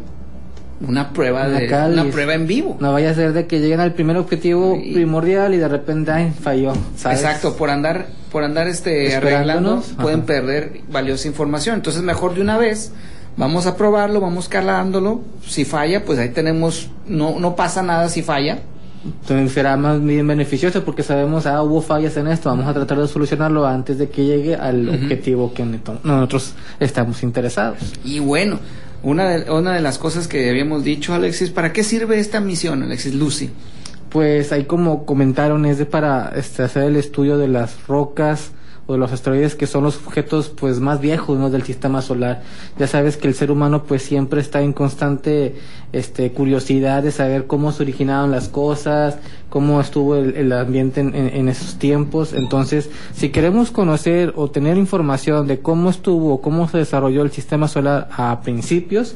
una 0.87 1.09
prueba 1.11 1.47
Una 1.47 1.59
de 1.59 1.67
cáliz. 1.67 1.99
una 1.99 2.11
prueba 2.11 2.35
en 2.35 2.45
vivo. 2.47 2.77
No 2.79 2.93
vaya 2.93 3.09
a 3.09 3.13
ser 3.15 3.33
de 3.33 3.47
que 3.47 3.59
lleguen 3.59 3.79
al 3.79 3.93
primer 3.93 4.15
objetivo 4.17 4.79
Y- 4.81 4.93
primordial 4.93 5.53
y 5.53 5.57
de 5.57 5.67
repente 5.67 6.11
ay, 6.11 6.31
falló. 6.39 6.73
¿sabes? 6.95 7.19
Exacto, 7.19 7.55
por 7.57 7.69
andar, 7.71 8.05
por 8.31 8.43
andar 8.43 8.67
este 8.67 9.13
arreglando, 9.15 9.83
pueden 9.99 10.21
perder 10.21 10.81
valiosa 10.91 11.27
información. 11.27 11.75
Entonces, 11.75 12.03
mejor 12.03 12.35
de 12.35 12.41
una 12.41 12.57
vez, 12.59 12.91
vamos 13.35 13.65
a 13.65 13.75
probarlo, 13.75 14.21
vamos 14.21 14.47
calándolo. 14.47 15.21
Si 15.45 15.65
falla, 15.65 16.05
pues 16.05 16.19
ahí 16.19 16.29
tenemos, 16.29 16.91
no, 17.07 17.39
no 17.39 17.55
pasa 17.55 17.81
nada 17.81 18.07
si 18.09 18.21
falla. 18.21 18.59
Entonces 19.03 19.53
será 19.53 19.77
más 19.77 20.03
bien 20.03 20.27
beneficioso 20.27 20.83
porque 20.83 21.03
sabemos, 21.03 21.45
ah, 21.45 21.63
hubo 21.63 21.81
fallas 21.81 22.17
en 22.17 22.27
esto, 22.27 22.49
vamos 22.49 22.67
a 22.67 22.73
tratar 22.73 22.99
de 22.99 23.07
solucionarlo 23.07 23.65
antes 23.65 23.97
de 23.97 24.09
que 24.09 24.25
llegue 24.25 24.55
al 24.55 24.89
objetivo 24.89 25.53
que 25.53 25.65
nosotros 26.03 26.53
estamos 26.79 27.23
interesados. 27.23 27.77
Y 28.03 28.19
bueno, 28.19 28.59
una 29.01 29.29
de, 29.29 29.51
una 29.51 29.73
de 29.73 29.81
las 29.81 29.97
cosas 29.97 30.27
que 30.27 30.49
habíamos 30.49 30.83
dicho, 30.83 31.13
Alexis, 31.13 31.49
¿para 31.49 31.71
qué 31.71 31.83
sirve 31.83 32.19
esta 32.19 32.41
misión, 32.41 32.83
Alexis 32.83 33.15
Lucy? 33.15 33.49
Pues 34.09 34.51
ahí 34.51 34.65
como 34.65 35.05
comentaron 35.05 35.65
es 35.65 35.77
de 35.77 35.85
para 35.85 36.33
este, 36.35 36.63
hacer 36.63 36.83
el 36.83 36.95
estudio 36.97 37.37
de 37.37 37.47
las 37.47 37.87
rocas 37.87 38.51
o 38.89 38.93
de 38.93 38.97
los 38.97 39.11
asteroides 39.11 39.53
que 39.53 39.67
son 39.67 39.83
los 39.83 39.97
objetos 39.97 40.49
pues 40.49 40.79
más 40.79 40.99
viejos 40.99 41.37
¿no? 41.37 41.51
del 41.51 41.61
sistema 41.61 42.01
solar. 42.01 42.41
Ya 42.79 42.87
sabes 42.87 43.17
que 43.17 43.27
el 43.27 43.35
ser 43.35 43.51
humano 43.51 43.83
pues 43.83 44.01
siempre 44.01 44.41
está 44.41 44.63
en 44.63 44.73
constante 44.73 45.53
este 45.93 46.31
curiosidad 46.31 47.03
de 47.03 47.11
saber 47.11 47.45
cómo 47.45 47.71
se 47.71 47.83
originaron 47.83 48.31
las 48.31 48.49
cosas, 48.49 49.19
cómo 49.51 49.79
estuvo 49.79 50.15
el, 50.15 50.51
ambiente 50.53 51.01
en, 51.01 51.49
esos 51.49 51.77
tiempos. 51.77 52.33
Entonces, 52.33 52.89
si 53.13 53.29
queremos 53.29 53.69
conocer 53.69 54.33
o 54.35 54.49
tener 54.49 54.75
información 54.75 55.45
de 55.45 55.59
cómo 55.59 55.91
estuvo, 55.91 56.41
cómo 56.41 56.67
se 56.67 56.79
desarrolló 56.79 57.21
el 57.21 57.29
sistema 57.29 57.67
solar 57.67 58.09
a 58.17 58.41
principios, 58.41 59.13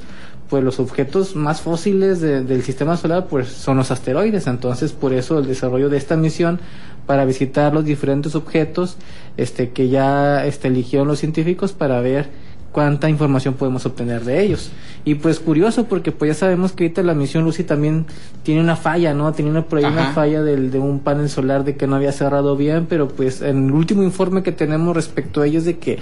pues 0.51 0.63
los 0.63 0.79
objetos 0.79 1.35
más 1.35 1.61
fósiles 1.61 2.21
de- 2.21 2.43
del 2.43 2.61
sistema 2.61 2.95
solar 2.95 3.25
pues 3.25 3.47
son 3.47 3.77
los 3.77 3.89
asteroides 3.89 4.45
entonces 4.45 4.91
por 4.91 5.11
eso 5.11 5.39
el 5.39 5.47
desarrollo 5.47 5.89
de 5.89 5.97
esta 5.97 6.15
misión 6.15 6.59
para 7.05 7.25
visitar 7.25 7.73
los 7.73 7.85
diferentes 7.85 8.35
objetos 8.35 8.97
este 9.37 9.69
que 9.69 9.89
ya 9.89 10.45
este, 10.45 10.67
eligieron 10.67 11.07
los 11.07 11.19
científicos 11.19 11.73
para 11.73 11.99
ver 12.01 12.29
cuánta 12.71 13.09
información 13.09 13.53
podemos 13.53 13.85
obtener 13.85 14.25
de 14.25 14.41
ellos. 14.41 14.71
Y 15.05 15.15
pues 15.15 15.39
curioso 15.39 15.85
porque 15.85 16.11
pues 16.11 16.29
ya 16.29 16.35
sabemos 16.35 16.73
que 16.73 16.85
ahorita 16.85 17.03
la 17.03 17.13
misión 17.13 17.43
Lucy 17.45 17.63
también 17.63 18.05
tiene 18.41 18.61
una 18.61 18.75
falla 18.75 19.13
no 19.13 19.31
tenía 19.33 19.51
una, 19.51 19.65
por 19.65 19.79
ahí 19.79 19.85
una 19.85 20.11
falla 20.13 20.41
del, 20.41 20.71
de 20.71 20.79
un 20.79 20.99
panel 20.99 21.29
solar 21.29 21.63
de 21.63 21.75
que 21.75 21.87
no 21.87 21.95
había 21.95 22.11
cerrado 22.11 22.55
bien 22.55 22.87
pero 22.87 23.09
pues 23.09 23.41
en 23.41 23.67
el 23.67 23.71
último 23.73 24.01
informe 24.03 24.43
que 24.43 24.51
tenemos 24.51 24.95
respecto 24.95 25.41
a 25.41 25.45
ellos 25.45 25.65
de 25.65 25.77
que 25.77 25.99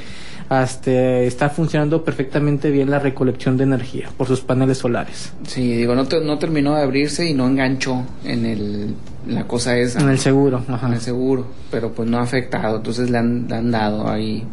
hasta 0.54 0.92
está 1.22 1.50
funcionando 1.50 2.04
perfectamente 2.04 2.72
bien 2.72 2.90
la 2.92 3.00
recolección 3.00 3.56
de 3.56 3.64
energía 3.64 4.10
por 4.18 4.28
sus 4.28 4.42
paneles 4.42 4.80
solares. 4.80 5.32
Sí, 5.48 5.76
digo, 5.78 5.96
no, 5.96 6.06
te- 6.10 6.20
no 6.20 6.38
terminó 6.40 6.76
de 6.76 6.82
abrirse 6.82 7.26
y 7.26 7.34
no 7.34 7.48
enganchó 7.48 8.04
en 8.26 8.46
el, 8.46 8.94
la 9.30 9.48
cosa 9.48 9.78
esa. 9.78 10.02
En 10.02 10.10
el 10.10 10.20
seguro, 10.20 10.62
ajá. 10.68 10.88
en 10.88 10.94
el 10.96 11.00
seguro, 11.00 11.48
pero 11.72 11.94
pues 11.94 12.10
no 12.10 12.18
ha 12.18 12.24
afectado, 12.24 12.76
entonces 12.78 13.10
le 13.10 13.18
han, 13.18 13.48
le 13.48 13.56
han 13.56 13.72
dado 13.72 14.10
ahí 14.10 14.44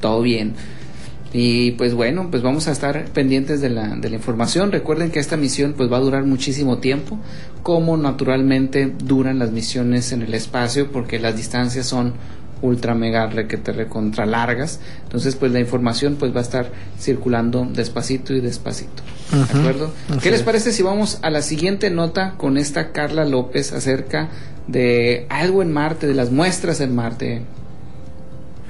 todo 0.00 0.22
bien. 0.22 0.54
Y 1.32 1.72
pues 1.72 1.94
bueno, 1.94 2.28
pues 2.30 2.44
vamos 2.44 2.68
a 2.68 2.72
estar 2.72 3.06
pendientes 3.06 3.60
de 3.60 3.70
la, 3.70 3.96
de 3.96 4.08
la 4.08 4.16
información. 4.16 4.70
Recuerden 4.70 5.10
que 5.10 5.18
esta 5.18 5.36
misión 5.36 5.74
pues 5.76 5.90
va 5.90 5.96
a 5.96 6.00
durar 6.00 6.24
muchísimo 6.24 6.78
tiempo, 6.78 7.18
como 7.64 7.96
naturalmente 7.96 8.92
duran 9.04 9.40
las 9.40 9.50
misiones 9.50 10.12
en 10.12 10.22
el 10.22 10.32
espacio, 10.34 10.92
porque 10.92 11.18
las 11.18 11.36
distancias 11.36 11.86
son 11.86 12.14
ultra 12.62 12.94
mega 12.94 13.26
requete 13.26 13.72
recontra 13.72 14.26
largas. 14.26 14.80
Entonces 15.04 15.36
pues 15.36 15.52
la 15.52 15.60
información 15.60 16.16
pues 16.16 16.34
va 16.34 16.40
a 16.40 16.42
estar 16.42 16.70
circulando 16.98 17.66
despacito 17.72 18.32
y 18.34 18.40
despacito. 18.40 19.02
¿De 19.32 19.38
Ujú, 19.40 19.58
acuerdo? 19.58 19.92
así 20.10 20.18
¿Qué 20.20 20.30
les 20.30 20.40
es. 20.40 20.46
parece 20.46 20.72
si 20.72 20.82
vamos 20.82 21.18
a 21.22 21.30
la 21.30 21.42
siguiente 21.42 21.90
nota 21.90 22.34
con 22.36 22.56
esta 22.58 22.92
Carla 22.92 23.24
López 23.24 23.72
acerca 23.72 24.28
de 24.66 25.26
algo 25.30 25.62
en 25.62 25.72
Marte, 25.72 26.06
de 26.06 26.14
las 26.14 26.30
muestras 26.30 26.80
en 26.80 26.94
Marte? 26.94 27.42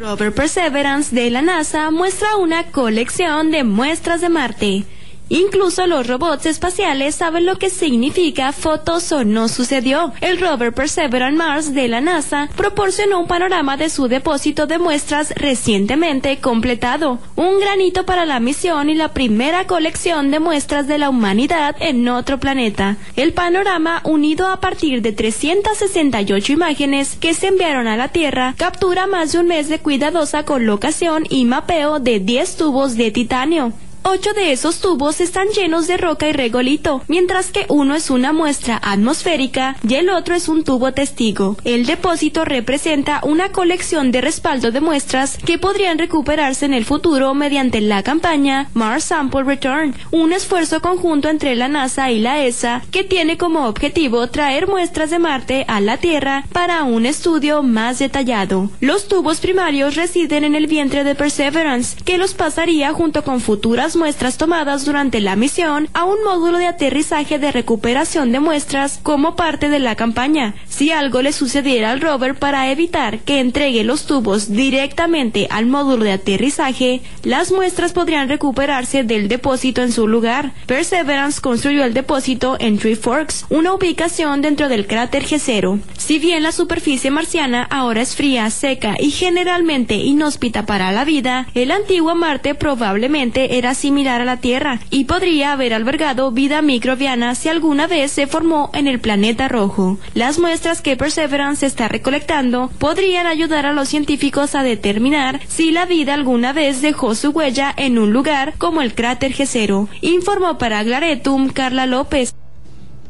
Rover 0.00 0.32
Perseverance 0.32 1.14
de 1.14 1.30
la 1.30 1.42
NASA 1.42 1.90
muestra 1.90 2.36
una 2.36 2.70
colección 2.70 3.50
de 3.50 3.64
muestras 3.64 4.20
de 4.22 4.28
Marte. 4.30 4.84
Incluso 5.32 5.86
los 5.86 6.08
robots 6.08 6.44
espaciales 6.46 7.14
saben 7.14 7.46
lo 7.46 7.56
que 7.56 7.70
significa 7.70 8.50
fotos 8.50 9.12
o 9.12 9.24
no 9.24 9.46
sucedió. 9.46 10.12
El 10.20 10.40
rover 10.40 10.74
Perseverance 10.74 11.38
Mars 11.38 11.72
de 11.72 11.86
la 11.86 12.00
NASA 12.00 12.48
proporcionó 12.56 13.20
un 13.20 13.28
panorama 13.28 13.76
de 13.76 13.90
su 13.90 14.08
depósito 14.08 14.66
de 14.66 14.80
muestras 14.80 15.32
recientemente 15.36 16.40
completado, 16.40 17.20
un 17.36 17.60
granito 17.60 18.04
para 18.04 18.26
la 18.26 18.40
misión 18.40 18.90
y 18.90 18.94
la 18.94 19.14
primera 19.14 19.68
colección 19.68 20.32
de 20.32 20.40
muestras 20.40 20.88
de 20.88 20.98
la 20.98 21.10
humanidad 21.10 21.76
en 21.78 22.08
otro 22.08 22.40
planeta. 22.40 22.96
El 23.14 23.32
panorama, 23.32 24.00
unido 24.02 24.48
a 24.48 24.58
partir 24.58 25.00
de 25.00 25.12
368 25.12 26.52
imágenes 26.52 27.16
que 27.20 27.34
se 27.34 27.46
enviaron 27.46 27.86
a 27.86 27.96
la 27.96 28.08
Tierra, 28.08 28.54
captura 28.56 29.06
más 29.06 29.30
de 29.30 29.38
un 29.38 29.46
mes 29.46 29.68
de 29.68 29.78
cuidadosa 29.78 30.44
colocación 30.44 31.24
y 31.30 31.44
mapeo 31.44 32.00
de 32.00 32.18
10 32.18 32.56
tubos 32.56 32.96
de 32.96 33.12
titanio. 33.12 33.72
Ocho 34.02 34.32
de 34.32 34.50
esos 34.52 34.80
tubos 34.80 35.20
están 35.20 35.48
llenos 35.48 35.86
de 35.86 35.98
roca 35.98 36.26
y 36.26 36.32
regolito, 36.32 37.02
mientras 37.06 37.50
que 37.50 37.66
uno 37.68 37.94
es 37.94 38.08
una 38.08 38.32
muestra 38.32 38.80
atmosférica 38.82 39.76
y 39.86 39.94
el 39.96 40.08
otro 40.08 40.34
es 40.34 40.48
un 40.48 40.64
tubo 40.64 40.92
testigo. 40.92 41.58
El 41.64 41.84
depósito 41.84 42.46
representa 42.46 43.20
una 43.22 43.52
colección 43.52 44.10
de 44.10 44.22
respaldo 44.22 44.70
de 44.70 44.80
muestras 44.80 45.36
que 45.36 45.58
podrían 45.58 45.98
recuperarse 45.98 46.64
en 46.64 46.72
el 46.72 46.86
futuro 46.86 47.34
mediante 47.34 47.82
la 47.82 48.02
campaña 48.02 48.70
Mars 48.72 49.04
Sample 49.04 49.44
Return, 49.44 49.94
un 50.10 50.32
esfuerzo 50.32 50.80
conjunto 50.80 51.28
entre 51.28 51.54
la 51.54 51.68
NASA 51.68 52.10
y 52.10 52.20
la 52.20 52.42
ESA 52.42 52.82
que 52.90 53.04
tiene 53.04 53.36
como 53.36 53.66
objetivo 53.66 54.28
traer 54.28 54.66
muestras 54.66 55.10
de 55.10 55.18
Marte 55.18 55.66
a 55.68 55.80
la 55.80 55.98
Tierra 55.98 56.46
para 56.52 56.84
un 56.84 57.04
estudio 57.04 57.62
más 57.62 57.98
detallado. 57.98 58.70
Los 58.80 59.08
tubos 59.08 59.40
primarios 59.40 59.94
residen 59.94 60.44
en 60.44 60.54
el 60.54 60.66
vientre 60.66 61.04
de 61.04 61.14
Perseverance, 61.14 61.98
que 62.02 62.16
los 62.16 62.32
pasaría 62.32 62.94
junto 62.94 63.22
con 63.24 63.42
futuras 63.42 63.89
muestras 63.96 64.36
tomadas 64.36 64.84
durante 64.84 65.20
la 65.20 65.36
misión 65.36 65.88
a 65.94 66.04
un 66.04 66.22
módulo 66.24 66.58
de 66.58 66.66
aterrizaje 66.66 67.38
de 67.38 67.52
recuperación 67.52 68.32
de 68.32 68.40
muestras 68.40 69.00
como 69.02 69.36
parte 69.36 69.68
de 69.68 69.78
la 69.78 69.94
campaña. 69.94 70.54
Si 70.68 70.90
algo 70.90 71.22
le 71.22 71.32
sucediera 71.32 71.90
al 71.90 72.00
rover 72.00 72.34
para 72.34 72.70
evitar 72.70 73.20
que 73.20 73.40
entregue 73.40 73.84
los 73.84 74.06
tubos 74.06 74.50
directamente 74.50 75.46
al 75.50 75.66
módulo 75.66 76.04
de 76.04 76.12
aterrizaje, 76.12 77.02
las 77.22 77.52
muestras 77.52 77.92
podrían 77.92 78.28
recuperarse 78.28 79.04
del 79.04 79.28
depósito 79.28 79.82
en 79.82 79.92
su 79.92 80.08
lugar. 80.08 80.52
Perseverance 80.66 81.40
construyó 81.40 81.84
el 81.84 81.94
depósito 81.94 82.56
en 82.60 82.78
Three 82.78 82.96
Forks, 82.96 83.46
una 83.48 83.72
ubicación 83.72 84.42
dentro 84.42 84.68
del 84.68 84.86
cráter 84.86 85.24
G0. 85.24 85.80
Si 85.96 86.18
bien 86.18 86.42
la 86.42 86.52
superficie 86.52 87.10
marciana 87.10 87.66
ahora 87.70 88.02
es 88.02 88.16
fría, 88.16 88.48
seca 88.50 88.94
y 88.98 89.10
generalmente 89.10 89.94
inhóspita 89.94 90.66
para 90.66 90.92
la 90.92 91.04
vida, 91.04 91.46
el 91.54 91.70
antiguo 91.70 92.14
Marte 92.14 92.54
probablemente 92.54 93.58
era 93.58 93.74
similar 93.80 94.20
a 94.20 94.24
la 94.24 94.36
Tierra 94.36 94.80
y 94.90 95.04
podría 95.04 95.52
haber 95.52 95.74
albergado 95.74 96.30
vida 96.30 96.62
microbiana 96.62 97.34
si 97.34 97.48
alguna 97.48 97.86
vez 97.86 98.12
se 98.12 98.26
formó 98.26 98.70
en 98.74 98.86
el 98.86 99.00
planeta 99.00 99.48
rojo. 99.48 99.98
Las 100.14 100.38
muestras 100.38 100.82
que 100.82 100.96
Perseverance 100.96 101.66
está 101.66 101.88
recolectando 101.88 102.70
podrían 102.78 103.26
ayudar 103.26 103.66
a 103.66 103.72
los 103.72 103.88
científicos 103.88 104.54
a 104.54 104.62
determinar 104.62 105.40
si 105.48 105.70
la 105.72 105.86
vida 105.86 106.14
alguna 106.14 106.52
vez 106.52 106.82
dejó 106.82 107.14
su 107.14 107.30
huella 107.30 107.74
en 107.76 107.98
un 107.98 108.12
lugar 108.12 108.54
como 108.58 108.82
el 108.82 108.94
cráter 108.94 109.32
G0, 109.32 109.88
informó 110.02 110.58
para 110.58 110.82
Glaretum 110.84 111.48
Carla 111.48 111.86
López. 111.86 112.34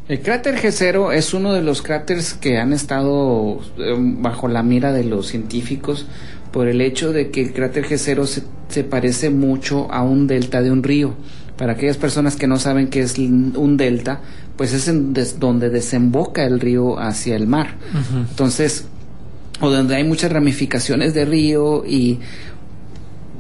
El 0.08 0.22
cráter 0.22 0.56
G0 0.56 1.14
es 1.14 1.34
uno 1.34 1.52
de 1.52 1.62
los 1.62 1.82
cráteres 1.82 2.34
que 2.34 2.58
han 2.58 2.72
estado 2.72 3.60
eh, 3.78 3.94
bajo 3.96 4.48
la 4.48 4.64
mira 4.64 4.92
de 4.92 5.04
los 5.04 5.28
científicos 5.28 6.06
por 6.52 6.68
el 6.68 6.80
hecho 6.80 7.12
de 7.12 7.30
que 7.30 7.42
el 7.42 7.52
cráter 7.52 7.84
G0 7.86 8.26
se, 8.26 8.42
se 8.68 8.84
parece 8.84 9.30
mucho 9.30 9.90
a 9.92 10.02
un 10.02 10.26
delta 10.26 10.62
de 10.62 10.70
un 10.70 10.82
río. 10.82 11.14
Para 11.56 11.72
aquellas 11.74 11.96
personas 11.98 12.36
que 12.36 12.46
no 12.46 12.58
saben 12.58 12.88
qué 12.88 13.00
es 13.00 13.18
un 13.18 13.76
delta, 13.76 14.20
pues 14.56 14.72
es 14.72 14.88
en 14.88 15.12
des- 15.12 15.38
donde 15.38 15.68
desemboca 15.70 16.44
el 16.44 16.58
río 16.58 16.98
hacia 16.98 17.36
el 17.36 17.46
mar. 17.46 17.76
Entonces, 18.30 18.86
o 19.60 19.68
donde 19.70 19.94
hay 19.94 20.04
muchas 20.04 20.32
ramificaciones 20.32 21.12
de 21.12 21.26
río 21.26 21.84
y 21.86 22.18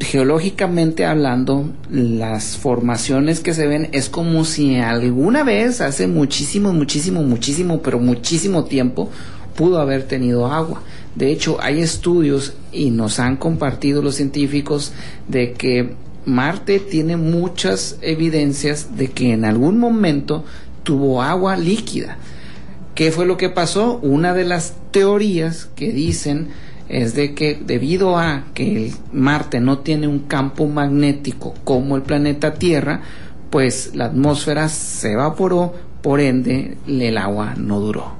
geológicamente 0.00 1.04
hablando, 1.04 1.70
las 1.90 2.56
formaciones 2.56 3.40
que 3.40 3.52
se 3.54 3.66
ven 3.66 3.88
es 3.92 4.08
como 4.08 4.44
si 4.44 4.76
alguna 4.76 5.44
vez, 5.44 5.80
hace 5.80 6.06
muchísimo, 6.06 6.72
muchísimo, 6.72 7.22
muchísimo, 7.22 7.80
pero 7.82 7.98
muchísimo 7.98 8.64
tiempo, 8.64 9.10
pudo 9.60 9.78
haber 9.78 10.04
tenido 10.04 10.46
agua. 10.46 10.80
De 11.14 11.30
hecho, 11.30 11.58
hay 11.60 11.80
estudios 11.80 12.54
y 12.72 12.90
nos 12.90 13.20
han 13.20 13.36
compartido 13.36 14.00
los 14.00 14.14
científicos 14.14 14.94
de 15.28 15.52
que 15.52 15.96
Marte 16.24 16.80
tiene 16.80 17.18
muchas 17.18 17.98
evidencias 18.00 18.96
de 18.96 19.08
que 19.08 19.34
en 19.34 19.44
algún 19.44 19.78
momento 19.78 20.46
tuvo 20.82 21.20
agua 21.20 21.58
líquida. 21.58 22.16
¿Qué 22.94 23.12
fue 23.12 23.26
lo 23.26 23.36
que 23.36 23.50
pasó? 23.50 23.98
Una 24.02 24.32
de 24.32 24.44
las 24.44 24.76
teorías 24.92 25.68
que 25.76 25.92
dicen 25.92 26.48
es 26.88 27.14
de 27.14 27.34
que 27.34 27.60
debido 27.62 28.16
a 28.16 28.46
que 28.54 28.94
Marte 29.12 29.60
no 29.60 29.80
tiene 29.80 30.08
un 30.08 30.20
campo 30.20 30.68
magnético 30.68 31.52
como 31.64 31.96
el 31.96 32.02
planeta 32.02 32.54
Tierra, 32.54 33.02
pues 33.50 33.90
la 33.94 34.06
atmósfera 34.06 34.70
se 34.70 35.12
evaporó, 35.12 35.74
por 36.00 36.20
ende 36.20 36.78
el 36.88 37.18
agua 37.18 37.56
no 37.58 37.78
duró. 37.78 38.19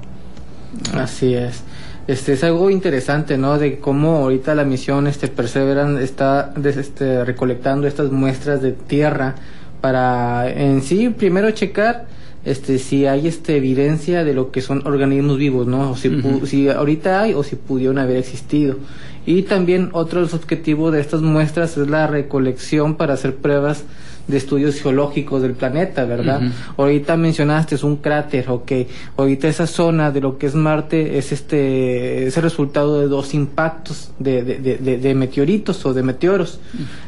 Así 0.93 1.33
es. 1.33 1.61
Este 2.07 2.33
es 2.33 2.43
algo 2.43 2.69
interesante, 2.69 3.37
¿no? 3.37 3.57
De 3.59 3.77
cómo 3.79 4.17
ahorita 4.17 4.55
la 4.55 4.63
misión 4.65 5.07
este 5.07 5.27
Perseverance 5.27 6.03
está 6.03 6.53
este, 6.63 7.23
recolectando 7.25 7.87
estas 7.87 8.11
muestras 8.11 8.61
de 8.61 8.71
tierra 8.71 9.35
para 9.81 10.49
en 10.49 10.81
sí 10.81 11.09
primero 11.09 11.51
checar 11.51 12.05
este 12.43 12.79
si 12.79 13.05
hay 13.05 13.27
este 13.27 13.57
evidencia 13.57 14.23
de 14.23 14.33
lo 14.33 14.51
que 14.51 14.61
son 14.61 14.85
organismos 14.87 15.37
vivos, 15.37 15.67
¿no? 15.67 15.91
O 15.91 15.95
si, 15.95 16.09
pu- 16.09 16.45
si 16.45 16.69
ahorita 16.69 17.21
hay 17.21 17.33
o 17.33 17.43
si 17.43 17.55
pudieron 17.55 17.99
haber 17.99 18.17
existido. 18.17 18.77
Y 19.25 19.43
también 19.43 19.89
otro 19.93 20.19
de 20.19 20.25
los 20.25 20.33
objetivos 20.33 20.91
de 20.93 20.99
estas 21.01 21.21
muestras 21.21 21.77
es 21.77 21.87
la 21.87 22.07
recolección 22.07 22.95
para 22.95 23.13
hacer 23.13 23.35
pruebas 23.35 23.83
de 24.27 24.37
estudios 24.37 24.79
geológicos 24.81 25.41
del 25.41 25.53
planeta, 25.53 26.05
¿verdad? 26.05 26.41
Ahorita 26.77 27.17
mencionaste 27.17 27.75
es 27.75 27.83
un 27.83 27.97
cráter, 27.97 28.49
ok. 28.49 28.71
Ahorita 29.17 29.47
esa 29.47 29.67
zona 29.67 30.11
de 30.11 30.21
lo 30.21 30.37
que 30.37 30.45
es 30.47 30.55
Marte 30.55 31.17
es 31.17 31.31
este 31.31 32.27
es 32.27 32.37
el 32.37 32.43
resultado 32.43 32.99
de 33.01 33.07
dos 33.07 33.33
impactos 33.33 34.11
de, 34.19 34.43
de, 34.43 34.77
de, 34.77 34.97
de- 34.97 35.15
meteoritos 35.15 35.85
o 35.85 35.93
de 35.93 36.03
meteoros. 36.03 36.59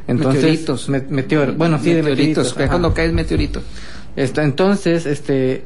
Entonces, 0.07 0.41
Meteoritos. 0.43 0.89
me- 0.89 1.07
meteor- 1.07 1.55
bueno, 1.55 1.77
sí, 1.81 1.93
de 1.93 2.01
meteoritos. 2.03 2.53
que 2.53 2.63
es 2.63 2.69
cuando 2.69 2.93
cae 2.93 3.05
el 3.05 3.13
meteorito. 3.13 3.61
Entonces, 4.15 5.05
este, 5.05 5.63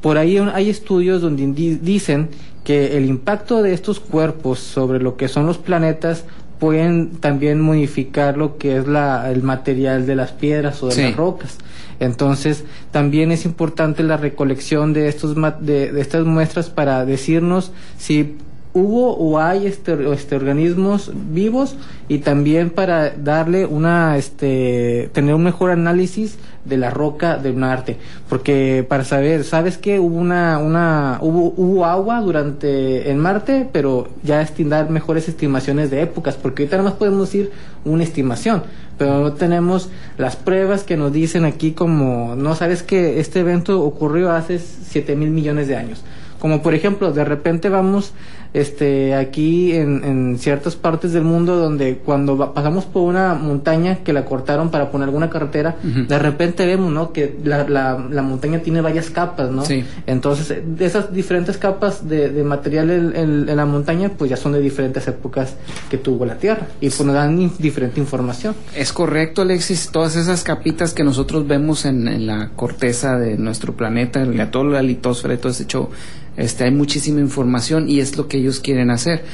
por 0.00 0.18
ahí 0.18 0.36
hay 0.38 0.70
estudios 0.70 1.22
donde 1.22 1.46
dicen 1.82 2.28
que 2.68 2.98
el 2.98 3.06
impacto 3.06 3.62
de 3.62 3.72
estos 3.72 3.98
cuerpos 3.98 4.58
sobre 4.58 4.98
lo 5.00 5.16
que 5.16 5.26
son 5.28 5.46
los 5.46 5.56
planetas 5.56 6.26
pueden 6.58 7.12
también 7.12 7.62
modificar 7.62 8.36
lo 8.36 8.58
que 8.58 8.76
es 8.76 8.86
la, 8.86 9.30
el 9.30 9.42
material 9.42 10.04
de 10.06 10.14
las 10.14 10.32
piedras 10.32 10.82
o 10.82 10.88
de 10.88 10.92
Sí. 10.94 11.02
las 11.04 11.16
rocas. 11.16 11.56
Entonces, 11.98 12.64
también 12.90 13.32
es 13.32 13.46
importante 13.46 14.02
la 14.02 14.18
recolección 14.18 14.92
de 14.92 15.08
estos 15.08 15.34
de 15.60 15.98
estas 15.98 16.26
muestras 16.26 16.68
para 16.68 17.06
decirnos 17.06 17.72
si 17.96 18.36
hubo 18.78 19.14
o 19.16 19.38
hay 19.38 19.66
este, 19.66 20.10
este 20.12 20.36
organismos 20.36 21.12
vivos 21.14 21.76
y 22.08 22.18
también 22.18 22.70
para 22.70 23.10
darle 23.10 23.66
una 23.66 24.16
este 24.16 25.10
tener 25.12 25.34
un 25.34 25.44
mejor 25.44 25.70
análisis 25.70 26.38
de 26.64 26.76
la 26.76 26.90
roca 26.90 27.36
del 27.36 27.56
Marte. 27.56 27.96
Porque 28.28 28.86
para 28.88 29.04
saber 29.04 29.44
sabes 29.44 29.78
que 29.78 29.98
hubo 29.98 30.16
una 30.16 30.58
una 30.58 31.18
hubo, 31.20 31.52
hubo 31.56 31.84
agua 31.84 32.20
durante 32.20 33.10
en 33.10 33.18
Marte 33.18 33.68
pero 33.72 34.08
ya 34.22 34.40
estimar 34.40 34.90
mejores 34.90 35.28
estimaciones 35.28 35.90
de 35.90 36.02
épocas 36.02 36.36
porque 36.36 36.62
ahorita 36.62 36.76
nada 36.78 36.90
más 36.90 36.98
podemos 36.98 37.26
decir 37.26 37.50
una 37.84 38.04
estimación 38.04 38.62
pero 38.98 39.20
no 39.20 39.32
tenemos 39.32 39.88
las 40.18 40.36
pruebas 40.36 40.82
que 40.82 40.96
nos 40.96 41.12
dicen 41.12 41.44
aquí 41.44 41.72
como 41.72 42.34
no 42.36 42.54
sabes 42.54 42.82
que 42.82 43.20
este 43.20 43.40
evento 43.40 43.82
ocurrió 43.82 44.32
hace 44.32 44.58
7 44.58 45.16
mil 45.16 45.30
millones 45.30 45.68
de 45.68 45.76
años. 45.76 46.02
Como 46.38 46.62
por 46.62 46.74
ejemplo 46.74 47.12
de 47.12 47.24
repente 47.24 47.68
vamos 47.68 48.12
este 48.54 49.14
aquí 49.14 49.72
en, 49.74 50.02
en 50.04 50.38
ciertas 50.38 50.74
partes 50.76 51.12
del 51.12 51.22
mundo 51.24 51.56
donde 51.56 51.98
cuando 51.98 52.36
va- 52.36 52.54
pasamos 52.54 52.84
por 52.86 53.02
una 53.02 53.34
montaña 53.34 53.96
que 54.04 54.12
la 54.12 54.24
cortaron 54.24 54.70
para 54.70 54.90
poner 54.90 55.06
alguna 55.08 55.28
carretera 55.30 55.76
de 55.82 56.18
repente 56.18 56.64
vemos 56.66 56.90
no 56.92 57.12
que 57.12 57.36
la, 57.44 57.68
la, 57.68 57.98
la 58.10 58.22
montaña 58.22 58.60
tiene 58.60 58.80
varias 58.80 59.10
capas 59.10 59.50
no 59.50 59.64
Sí. 59.64 59.84
entonces 60.06 60.50
eh, 60.50 60.62
de 60.66 60.86
esas 60.86 61.12
diferentes 61.12 61.58
capas 61.58 62.08
de, 62.08 62.30
de 62.30 62.42
material 62.44 62.90
en, 62.90 63.16
en- 63.16 63.48
en 63.48 63.56
la 63.56 63.66
montaña 63.66 64.10
pues 64.16 64.30
ya 64.30 64.36
son 64.36 64.52
de 64.52 64.60
diferentes 64.60 65.06
épocas 65.08 65.54
que 65.90 65.98
tuvo 65.98 66.24
la 66.24 66.36
tierra 66.38 66.66
y 66.80 66.88
pues 66.88 67.04
nos 67.04 67.14
dan 67.14 67.40
in- 67.40 67.52
diferente 67.58 68.00
información 68.00 68.54
Es 68.74 68.92
correcto, 68.92 69.42
Alexis. 69.42 69.90
Todas 69.92 70.16
esas 70.16 70.42
capitas 70.44 70.94
que 70.94 71.04
nosotros 71.04 71.46
vemos 71.46 71.84
en, 71.84 72.08
en 72.08 72.26
la 72.26 72.50
corteza 72.56 73.18
de 73.18 73.36
nuestro 73.36 73.74
planeta, 73.76 74.22
en 74.22 74.36
la, 74.36 74.50
toda 74.50 74.64
la 74.64 74.82
litosfera 74.82 75.34
y 75.34 75.38
todo 75.38 75.52
ese 75.52 75.66
show, 75.66 75.88
este, 76.36 76.64
hay 76.64 76.70
muchísima 76.70 77.20
información 77.20 77.88
y 77.88 77.98
es 78.00 78.16
lo 78.16 78.28
que 78.28 78.37
ellos 78.38 78.60
quieren 78.60 78.90
hacer. 78.90 79.24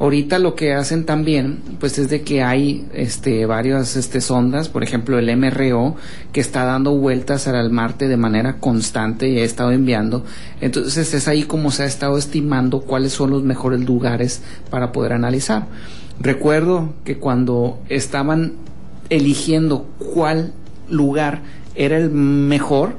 Ahorita 0.00 0.40
lo 0.40 0.56
que 0.56 0.74
hacen 0.74 1.06
también, 1.06 1.60
pues 1.78 1.98
es 1.98 2.10
de 2.10 2.22
que 2.22 2.42
hay 2.42 2.84
este, 2.94 3.46
varias 3.46 3.94
este, 3.94 4.20
sondas, 4.20 4.68
por 4.68 4.82
ejemplo 4.82 5.18
el 5.20 5.36
MRO, 5.36 5.94
que 6.32 6.40
está 6.40 6.64
dando 6.64 6.96
vueltas 6.96 7.46
al 7.46 7.70
Marte 7.70 8.08
de 8.08 8.16
manera 8.16 8.58
constante 8.58 9.28
y 9.28 9.38
ha 9.38 9.44
estado 9.44 9.70
enviando. 9.70 10.24
Entonces 10.60 11.14
es 11.14 11.28
ahí 11.28 11.44
como 11.44 11.70
se 11.70 11.84
ha 11.84 11.86
estado 11.86 12.18
estimando 12.18 12.80
cuáles 12.80 13.12
son 13.12 13.30
los 13.30 13.44
mejores 13.44 13.84
lugares 13.84 14.42
para 14.68 14.90
poder 14.90 15.12
analizar. 15.12 15.68
Recuerdo 16.18 16.94
que 17.04 17.18
cuando 17.18 17.78
estaban 17.88 18.54
eligiendo 19.10 19.86
cuál 19.98 20.52
lugar 20.88 21.42
era 21.76 21.96
el 21.96 22.10
mejor, 22.10 22.96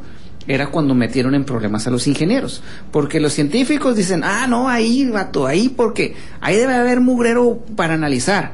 era 0.48 0.68
cuando 0.68 0.94
metieron 0.94 1.36
en 1.36 1.46
problemas 1.46 1.88
a 1.88 1.92
los 1.92 2.08
ingenieros. 2.08 2.62
Porque 2.92 3.20
los 3.20 3.34
científicos 3.34 3.96
dicen, 3.96 4.24
ah, 4.24 4.48
no, 4.48 4.70
ahí, 4.70 5.10
vato, 5.10 5.48
ahí, 5.48 5.70
porque 5.70 6.16
ahí 6.42 6.58
debe 6.58 6.76
haber 6.76 7.02
mugrero 7.02 7.60
para 7.76 7.96
analizar. 7.96 8.54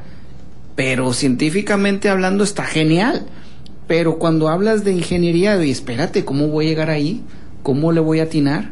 Pero 0.74 1.12
científicamente 1.12 2.08
hablando 2.08 2.44
está 2.44 2.64
genial. 2.64 3.26
Pero 3.86 4.18
cuando 4.18 4.48
hablas 4.48 4.84
de 4.84 4.92
ingeniería, 4.92 5.62
y 5.62 5.70
espérate, 5.70 6.24
¿cómo 6.24 6.48
voy 6.48 6.66
a 6.66 6.68
llegar 6.68 6.90
ahí? 6.90 7.22
¿Cómo 7.62 7.92
le 7.92 8.00
voy 8.00 8.20
a 8.20 8.24
atinar? 8.24 8.70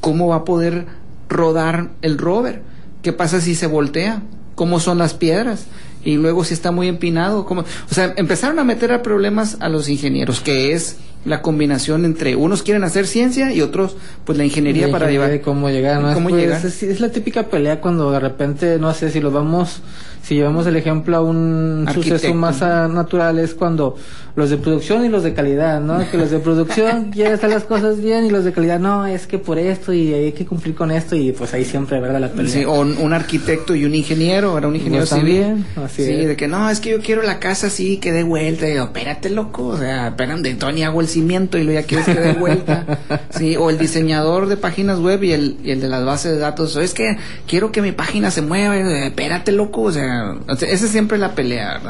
¿Cómo 0.00 0.28
va 0.28 0.36
a 0.36 0.44
poder 0.44 0.86
rodar 1.28 1.90
el 2.02 2.18
rover? 2.18 2.62
¿Qué 3.02 3.12
pasa 3.12 3.40
si 3.40 3.54
se 3.54 3.66
voltea? 3.66 4.22
¿Cómo 4.54 4.80
son 4.80 4.98
las 4.98 5.14
piedras? 5.14 5.66
Y 6.04 6.16
luego 6.16 6.44
si 6.44 6.54
está 6.54 6.70
muy 6.70 6.88
empinado, 6.88 7.44
¿cómo? 7.44 7.62
O 7.62 7.94
sea, 7.94 8.14
empezaron 8.16 8.58
a 8.58 8.64
meter 8.64 8.92
a 8.92 9.02
problemas 9.02 9.56
a 9.60 9.68
los 9.68 9.88
ingenieros, 9.88 10.40
que 10.40 10.72
es 10.72 10.96
la 11.24 11.42
combinación 11.42 12.04
entre 12.04 12.36
unos 12.36 12.62
quieren 12.62 12.84
hacer 12.84 13.06
ciencia 13.06 13.52
y 13.52 13.60
otros 13.60 13.96
pues 14.24 14.38
la 14.38 14.44
ingeniería 14.44 14.90
para 14.90 15.10
llevar 15.10 15.30
de 15.30 15.40
cómo 15.40 15.68
llegar, 15.68 16.00
¿no? 16.00 16.14
cómo 16.14 16.28
Pues, 16.28 16.42
llegar. 16.42 16.64
Es, 16.64 16.82
es 16.82 17.00
la 17.00 17.10
típica 17.10 17.44
pelea 17.44 17.80
cuando 17.80 18.10
de 18.12 18.20
repente, 18.20 18.78
no 18.78 18.94
sé, 18.94 19.10
si 19.10 19.20
lo 19.20 19.30
vamos, 19.30 19.80
si 20.22 20.34
llevamos 20.36 20.66
el 20.66 20.76
ejemplo 20.76 21.16
a 21.16 21.20
un 21.20 21.84
Arquitecto. 21.86 22.18
suceso 22.18 22.34
más 22.34 22.60
natural, 22.60 23.38
es 23.38 23.54
cuando 23.54 23.96
los 24.36 24.50
de 24.50 24.56
producción 24.56 25.04
y 25.04 25.08
los 25.08 25.24
de 25.24 25.34
calidad, 25.34 25.80
¿no? 25.80 26.08
Que 26.10 26.16
los 26.16 26.30
de 26.30 26.38
producción 26.38 27.10
quieren 27.12 27.32
hacer 27.34 27.50
las 27.50 27.64
cosas 27.64 28.00
bien 28.00 28.24
y 28.24 28.30
los 28.30 28.44
de 28.44 28.52
calidad, 28.52 28.78
no, 28.78 29.04
es 29.04 29.26
que 29.26 29.38
por 29.38 29.58
esto 29.58 29.92
y 29.92 30.14
hay 30.14 30.32
que 30.32 30.46
cumplir 30.46 30.76
con 30.76 30.92
esto 30.92 31.16
y 31.16 31.32
pues 31.32 31.54
ahí 31.54 31.64
siempre, 31.64 31.98
¿verdad? 32.00 32.20
La 32.20 32.28
pelea. 32.28 32.52
Sí, 32.52 32.64
o 32.64 32.80
un, 32.80 33.12
arquitecto 33.12 33.74
y 33.74 33.84
un 33.84 33.94
ingeniero, 33.96 34.56
era 34.56 34.68
un 34.68 34.76
ingeniero 34.76 35.06
Pues 35.08 35.20
civil. 35.20 35.40
también, 35.40 35.66
así 35.84 36.04
sí, 36.04 36.12
es. 36.12 36.28
de 36.28 36.36
que 36.36 36.46
no, 36.46 36.70
es 36.70 36.78
que 36.78 36.90
yo 36.90 37.00
quiero 37.00 37.22
la 37.22 37.40
casa 37.40 37.66
así, 37.66 37.96
que 37.96 38.12
dé 38.12 38.22
vuelta. 38.22 38.68
Y 38.68 38.74
yo, 38.76 38.84
espérate, 38.84 39.28
loco. 39.30 39.66
O 39.66 39.76
sea, 39.76 40.08
espérate, 40.08 40.54
Tony, 40.54 40.84
hago 40.84 41.00
el 41.00 41.08
cimiento 41.08 41.58
y 41.58 41.64
luego 41.64 41.80
ya 41.80 41.86
quieres 41.86 42.06
que 42.06 42.14
dé 42.20 42.32
vuelta. 42.34 42.98
sí, 43.30 43.56
o 43.56 43.70
el 43.70 43.78
diseñador 43.78 44.46
de 44.46 44.56
páginas 44.56 45.00
web 45.00 45.24
y 45.24 45.32
el, 45.32 45.56
y 45.64 45.72
el 45.72 45.80
de 45.80 45.88
las 45.88 46.04
bases 46.04 46.32
de 46.32 46.38
datos. 46.38 46.76
Es 46.76 46.94
que 46.94 47.16
quiero 47.48 47.72
que 47.72 47.82
mi 47.82 47.90
página 47.90 48.30
se 48.30 48.42
mueva. 48.42 48.76
Y 48.78 48.82
Espérate, 49.06 49.50
loco. 49.50 49.82
O 49.82 49.92
sea, 49.92 50.07
o 50.46 50.56
sea, 50.56 50.68
esa 50.68 50.86
es 50.86 50.90
siempre 50.90 51.18
la 51.18 51.34
pelea. 51.34 51.80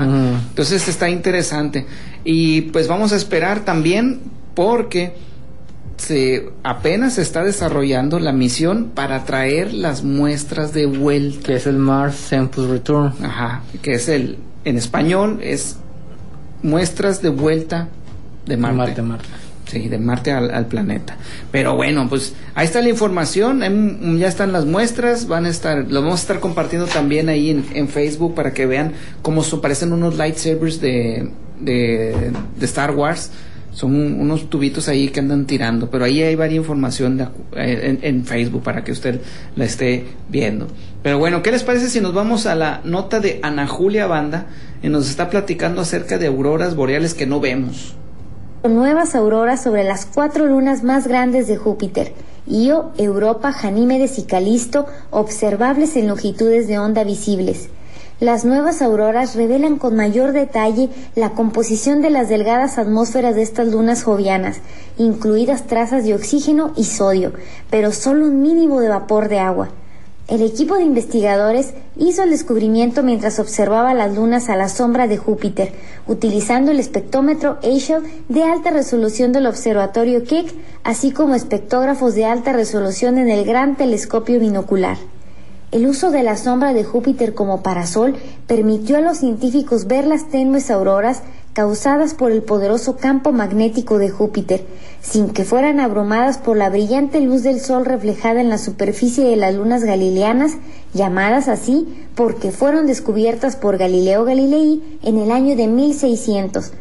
Entonces 0.51 0.89
está 0.89 1.09
interesante. 1.11 1.87
Y 2.25 2.63
pues 2.63 2.89
vamos 2.89 3.13
a 3.13 3.17
esperar 3.17 3.65
también 3.65 4.21
porque 4.55 5.15
se 5.97 6.51
apenas 6.63 7.15
se 7.15 7.23
está 7.23 7.45
desarrollando 7.45 8.19
la 8.21 8.33
misión 8.33 8.91
para 8.95 9.25
traer 9.25 9.73
las 9.75 10.05
muestras 10.05 10.73
de 10.73 10.87
vuelta. 10.87 11.47
Que 11.47 11.57
es 11.57 11.67
el 11.67 11.77
Mars 11.77 12.17
Sample 12.17 12.69
Return. 12.69 13.13
Ajá, 13.23 13.63
que 13.83 13.95
es 13.95 14.09
el 14.09 14.39
en 14.65 14.77
español 14.77 15.41
es 15.43 15.77
muestras 16.63 17.23
de 17.23 17.31
vuelta 17.31 17.89
de 18.47 18.57
Marte. 18.57 18.77
Marte, 18.77 19.03
Marte. 19.03 19.29
Sí, 19.69 19.87
de 19.89 19.99
Marte 19.99 20.33
al, 20.33 20.67
planeta. 20.67 21.19
Pero 21.53 21.77
bueno, 21.77 22.09
pues 22.09 22.35
ahí 22.55 22.65
está 22.65 22.81
la 22.81 22.89
información, 22.89 23.63
em, 23.63 24.19
ya 24.19 24.27
están 24.27 24.51
las 24.51 24.65
muestras, 24.65 25.29
van 25.29 25.45
a 25.45 25.51
estar, 25.51 25.91
lo 25.91 26.01
vamos 26.01 26.21
a 26.21 26.23
estar 26.23 26.41
compartiendo 26.41 26.87
también 26.87 27.29
ahí 27.29 27.51
en, 27.51 27.89
Facebook 27.89 28.35
para 28.35 28.55
que 28.55 28.65
vean 28.65 28.95
cómo 29.21 29.43
son, 29.43 29.61
parecen 29.61 29.93
unos 29.93 30.17
lightsabers 30.17 30.81
de, 30.81 31.31
de, 31.61 32.33
Star 32.63 32.93
Wars. 32.93 33.31
Son 33.73 33.95
unos 33.95 34.49
tubitos 34.49 34.89
ahí 34.89 35.09
que 35.09 35.21
andan 35.21 35.47
tirando, 35.47 35.91
pero 35.91 36.05
ahí 36.07 36.23
hay 36.23 36.35
varias 36.35 36.57
información 36.57 37.21
eh, 37.55 37.81
en, 37.83 37.99
en 38.03 38.25
Facebook 38.25 38.63
para 38.63 38.83
que 38.83 38.91
usted 38.91 39.21
la 39.55 39.67
esté 39.67 40.07
viendo. 40.31 40.67
Pero 41.03 41.19
bueno, 41.19 41.43
¿qué 41.43 41.53
les 41.53 41.63
parece 41.63 41.91
si 41.91 42.01
nos 42.01 42.15
vamos 42.15 42.47
a 42.47 42.55
la 42.55 42.81
nota 42.85 43.21
de 43.21 43.39
Ana 43.43 43.67
Julia 43.67 44.07
Banda 44.07 44.47
y 44.83 44.89
nos 44.89 45.11
está 45.11 45.29
platicando 45.29 45.83
acerca 45.83 46.17
de 46.19 46.27
auroras 46.27 46.75
boreales 46.75 47.13
que 47.15 47.27
no 47.27 47.39
vemos? 47.39 47.95
Nuevas 48.65 49.15
auroras 49.15 49.63
sobre 49.63 49.85
las 49.85 50.05
cuatro 50.05 50.47
lunas 50.47 50.83
más 50.83 51.07
grandes 51.07 51.47
de 51.47 51.57
Júpiter, 51.57 52.13
Io, 52.47 52.91
Europa, 52.99 53.55
Ganímedes 53.63 54.19
y 54.19 54.25
Calisto, 54.25 54.87
observables 55.11 55.97
en 55.97 56.09
longitudes 56.09 56.67
de 56.67 56.79
onda 56.79 57.05
visibles. 57.05 57.69
Las 58.21 58.45
nuevas 58.45 58.83
auroras 58.83 59.37
revelan 59.37 59.77
con 59.77 59.95
mayor 59.95 60.33
detalle 60.33 60.89
la 61.15 61.31
composición 61.31 62.03
de 62.03 62.11
las 62.11 62.29
delgadas 62.29 62.77
atmósferas 62.77 63.37
de 63.37 63.43
estas 63.43 63.69
lunas 63.69 64.03
jovianas, 64.03 64.59
incluidas 64.97 65.69
trazas 65.69 66.05
de 66.05 66.15
oxígeno 66.15 66.73
y 66.75 66.85
sodio, 66.85 67.33
pero 67.71 67.93
solo 67.93 68.27
un 68.27 68.43
mínimo 68.43 68.81
de 68.81 68.89
vapor 68.89 69.29
de 69.29 69.39
agua. 69.39 69.69
El 70.29 70.43
equipo 70.43 70.75
de 70.75 70.83
investigadores 70.83 71.73
hizo 71.97 72.23
el 72.23 72.29
descubrimiento 72.29 73.03
mientras 73.03 73.39
observaba 73.39 73.95
las 73.95 74.15
lunas 74.15 74.51
a 74.51 74.57
la 74.57 74.69
sombra 74.69 75.07
de 75.09 75.17
Júpiter, 75.17 75.73
utilizando 76.07 76.71
el 76.71 76.79
espectrómetro 76.79 77.57
Herschel 77.63 78.03
de 78.29 78.45
alta 78.45 78.69
resolución 78.69 79.33
del 79.33 79.47
observatorio 79.47 80.25
Keck, 80.25 80.53
así 80.85 81.13
como 81.13 81.35
espectógrafos 81.35 82.15
de 82.15 82.27
alta 82.27 82.53
resolución 82.53 83.17
en 83.17 83.31
el 83.31 83.47
gran 83.47 83.79
telescopio 83.79 84.39
binocular. 84.39 84.99
El 85.73 85.87
uso 85.87 86.11
de 86.11 86.23
la 86.23 86.37
sombra 86.37 86.75
de 86.75 86.85
Júpiter 86.85 87.33
como 87.33 87.63
parasol 87.63 88.15
permitió 88.47 88.99
a 88.99 89.01
los 89.01 89.17
científicos 89.17 89.87
ver 89.87 90.07
las 90.07 90.29
tenues 90.29 90.71
auroras 90.71 91.23
causadas 91.53 92.15
por 92.15 92.31
el 92.31 92.43
poderoso 92.43 92.97
campo 92.97 93.33
magnético 93.33 93.99
de 93.99 94.11
Júpiter, 94.11 94.65
sin 95.01 95.31
que 95.31 95.45
fueran 95.45 95.81
abrumadas 95.81 96.39
por 96.39 96.57
la 96.57 96.71
brillante 96.71 97.21
luz 97.21 97.43
del 97.43 97.61
Sol 97.61 97.85
reflejada 97.85 98.41
en 98.41 98.49
la 98.49 98.59
superficie 98.59 99.25
de 99.25 99.37
las 99.37 99.55
lunas 99.55 99.85
galileanas, 99.85 100.53
llamadas 100.95 101.49
así 101.49 102.07
porque 102.15 102.51
fueron 102.53 102.87
descubiertas 102.87 103.57
por 103.57 103.79
Galileo 103.79 104.25
Galilei 104.25 104.99
en 105.03 105.19
el 105.19 105.31
año 105.31 105.57
de 105.57 105.67
1600. 105.67 106.73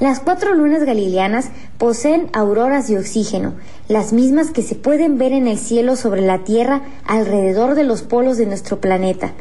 Las 0.00 0.18
cuatro 0.18 0.54
lunas 0.54 0.84
galileanas 0.84 1.50
poseen 1.76 2.30
auroras 2.32 2.88
de 2.88 2.98
oxígeno, 2.98 3.52
las 3.86 4.14
mismas 4.14 4.50
que 4.50 4.62
se 4.62 4.74
pueden 4.74 5.18
ver 5.18 5.32
en 5.32 5.46
el 5.46 5.58
cielo 5.58 5.94
sobre 5.94 6.22
la 6.22 6.42
Tierra 6.44 6.80
alrededor 7.04 7.74
de 7.74 7.84
los 7.84 8.02
polos 8.02 8.38
de 8.38 8.46
nuestro 8.46 8.80
planeta. 8.80 9.32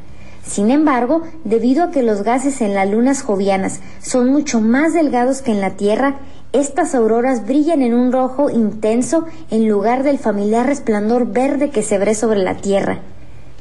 Sin 0.49 0.71
embargo, 0.71 1.21
debido 1.43 1.83
a 1.83 1.91
que 1.91 2.01
los 2.01 2.23
gases 2.23 2.61
en 2.61 2.73
las 2.73 2.89
lunas 2.89 3.21
jovianas 3.21 3.81
son 4.01 4.31
mucho 4.31 4.61
más 4.61 4.93
delgados 4.93 5.43
que 5.43 5.51
en 5.51 5.61
la 5.61 5.75
Tierra, 5.75 6.15
estas 6.53 6.95
auroras 6.95 7.45
brillan 7.45 7.83
en 7.83 7.93
un 7.93 8.11
rojo 8.11 8.49
intenso 8.49 9.25
en 9.51 9.69
lugar 9.69 10.01
del 10.01 10.17
familiar 10.17 10.65
resplandor 10.65 11.27
verde 11.27 11.69
que 11.69 11.83
se 11.83 11.99
ve 11.99 12.15
sobre 12.15 12.39
la 12.39 12.55
Tierra. 12.55 13.01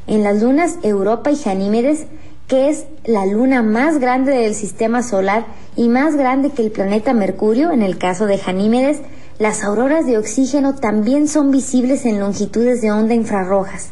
En 0.07 0.25
las 0.25 0.43
lunas 0.43 0.79
Europa 0.83 1.31
y 1.31 1.37
Ganímedes, 1.37 2.07
que 2.47 2.71
es 2.71 2.87
la 3.05 3.27
luna 3.27 3.63
más 3.63 3.99
grande 3.99 4.33
del 4.33 4.55
sistema 4.55 5.03
solar 5.03 5.45
y 5.77 5.91
más 5.91 6.17
grande 6.17 6.49
que 6.49 6.63
el 6.63 6.71
planeta 6.71 7.13
Mercurio, 7.13 7.71
en 7.71 7.83
el 7.83 7.99
caso 7.99 8.25
de 8.25 8.39
Ganímedes, 8.39 9.03
las 9.39 9.63
auroras 9.63 10.07
de 10.07 10.17
oxígeno 10.17 10.75
también 10.77 11.29
son 11.29 11.51
visibles 11.51 12.07
en 12.07 12.19
longitudes 12.19 12.81
de 12.81 12.91
onda 12.91 13.13
infrarrojas, 13.13 13.91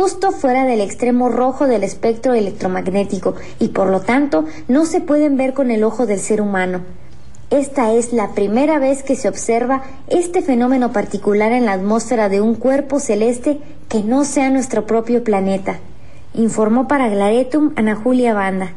justo 0.00 0.30
fuera 0.30 0.64
del 0.64 0.80
extremo 0.80 1.28
rojo 1.28 1.66
del 1.66 1.82
espectro 1.82 2.32
electromagnético 2.32 3.34
y 3.58 3.70
por 3.70 3.90
lo 3.90 3.98
tanto 4.00 4.44
no 4.68 4.86
se 4.86 5.00
pueden 5.00 5.36
ver 5.36 5.54
con 5.54 5.72
el 5.72 5.82
ojo 5.82 6.06
del 6.06 6.20
ser 6.20 6.40
humano. 6.40 6.82
Esta 7.50 7.92
es 7.92 8.12
la 8.12 8.32
primera 8.32 8.78
vez 8.78 9.02
que 9.02 9.16
se 9.16 9.28
observa 9.28 9.82
este 10.06 10.40
fenómeno 10.40 10.92
particular 10.92 11.50
en 11.50 11.64
la 11.64 11.72
atmósfera 11.72 12.28
de 12.28 12.40
un 12.40 12.54
cuerpo 12.54 13.00
celeste 13.00 13.58
que 13.88 14.04
no 14.04 14.24
sea 14.24 14.50
nuestro 14.50 14.86
propio 14.86 15.24
planeta, 15.24 15.80
informó 16.32 16.86
para 16.86 17.08
Glaretum 17.08 17.72
Ana 17.74 17.96
Julia 17.96 18.34
Banda. 18.34 18.74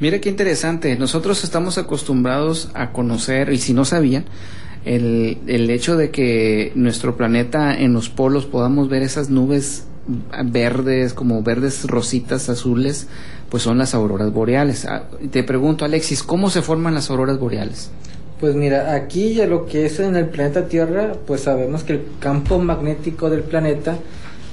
Mira 0.00 0.20
qué 0.20 0.28
interesante. 0.28 0.96
Nosotros 0.96 1.44
estamos 1.44 1.78
acostumbrados 1.78 2.72
a 2.74 2.90
conocer, 2.90 3.52
y 3.52 3.58
si 3.58 3.74
no 3.74 3.84
sabían, 3.84 4.24
el, 4.84 5.38
el 5.46 5.70
hecho 5.70 5.96
de 5.96 6.10
que 6.10 6.72
nuestro 6.74 7.16
planeta 7.16 7.78
en 7.78 7.92
los 7.92 8.08
polos 8.08 8.44
podamos 8.44 8.88
ver 8.88 9.02
esas 9.02 9.30
nubes 9.30 9.86
verdes, 10.44 11.14
como 11.14 11.42
verdes 11.42 11.84
rositas 11.86 12.48
azules, 12.48 13.06
pues 13.48 13.62
son 13.62 13.78
las 13.78 13.94
auroras 13.94 14.32
boreales. 14.32 14.84
Ah, 14.84 15.04
Te 15.30 15.42
pregunto, 15.42 15.84
Alexis, 15.84 16.22
¿cómo 16.22 16.50
se 16.50 16.62
forman 16.62 16.94
las 16.94 17.10
auroras 17.10 17.38
boreales? 17.38 17.90
Pues 18.40 18.54
mira, 18.54 18.94
aquí 18.94 19.34
ya 19.34 19.46
lo 19.46 19.66
que 19.66 19.86
es 19.86 20.00
en 20.00 20.16
el 20.16 20.26
planeta 20.26 20.66
Tierra, 20.66 21.12
pues 21.26 21.42
sabemos 21.42 21.84
que 21.84 21.94
el 21.94 22.02
campo 22.18 22.58
magnético 22.58 23.30
del 23.30 23.42
planeta, 23.42 23.96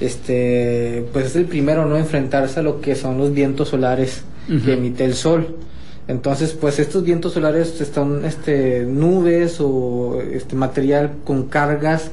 este, 0.00 1.04
pues 1.12 1.26
es 1.26 1.36
el 1.36 1.44
primero 1.44 1.84
no 1.86 1.96
enfrentarse 1.96 2.60
a 2.60 2.62
lo 2.62 2.80
que 2.80 2.94
son 2.94 3.18
los 3.18 3.32
vientos 3.32 3.68
solares 3.68 4.22
que 4.64 4.74
emite 4.74 5.04
el 5.04 5.14
sol. 5.14 5.56
Entonces, 6.08 6.52
pues 6.52 6.78
estos 6.78 7.04
vientos 7.04 7.34
solares 7.34 7.80
están, 7.80 8.24
este, 8.24 8.84
nubes 8.84 9.58
o 9.60 10.20
este 10.20 10.56
material 10.56 11.12
con 11.24 11.44
cargas 11.48 12.10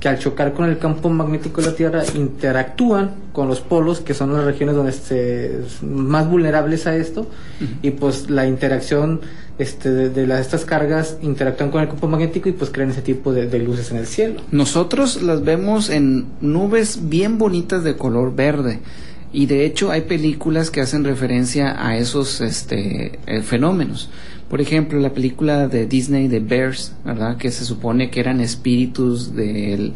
que 0.00 0.08
al 0.08 0.18
chocar 0.18 0.52
con 0.52 0.68
el 0.68 0.78
campo 0.78 1.08
magnético 1.08 1.60
de 1.60 1.68
la 1.68 1.76
Tierra 1.76 2.02
interactúan 2.14 3.14
con 3.32 3.48
los 3.48 3.60
polos, 3.60 4.00
que 4.00 4.14
son 4.14 4.32
las 4.32 4.44
regiones 4.44 4.76
donde 4.76 4.90
este, 4.92 5.60
más 5.82 6.28
vulnerables 6.28 6.86
a 6.86 6.96
esto, 6.96 7.26
y 7.82 7.90
pues 7.90 8.30
la 8.30 8.46
interacción 8.46 9.20
este, 9.58 9.90
de, 9.90 10.10
de 10.10 10.26
las, 10.26 10.40
estas 10.40 10.64
cargas 10.64 11.16
interactúan 11.22 11.70
con 11.70 11.82
el 11.82 11.88
campo 11.88 12.06
magnético 12.06 12.48
y 12.48 12.52
pues 12.52 12.70
crean 12.70 12.90
ese 12.90 13.02
tipo 13.02 13.32
de, 13.32 13.48
de 13.48 13.58
luces 13.58 13.90
en 13.90 13.96
el 13.96 14.06
cielo. 14.06 14.40
Nosotros 14.52 15.22
las 15.22 15.42
vemos 15.44 15.90
en 15.90 16.26
nubes 16.40 17.08
bien 17.08 17.38
bonitas 17.38 17.82
de 17.82 17.96
color 17.96 18.34
verde. 18.34 18.80
Y 19.30 19.44
de 19.44 19.66
hecho 19.66 19.90
hay 19.90 20.02
películas 20.02 20.70
que 20.70 20.80
hacen 20.80 21.04
referencia 21.04 21.86
a 21.86 21.98
esos 21.98 22.40
este, 22.40 23.18
eh, 23.26 23.42
fenómenos. 23.42 24.08
Por 24.48 24.60
ejemplo, 24.60 24.98
la 24.98 25.12
película 25.12 25.68
de 25.68 25.86
Disney 25.86 26.28
de 26.28 26.40
Bears, 26.40 26.94
¿verdad? 27.04 27.36
Que 27.36 27.50
se 27.50 27.64
supone 27.64 28.10
que 28.10 28.20
eran 28.20 28.40
espíritus 28.40 29.34
del- 29.34 29.92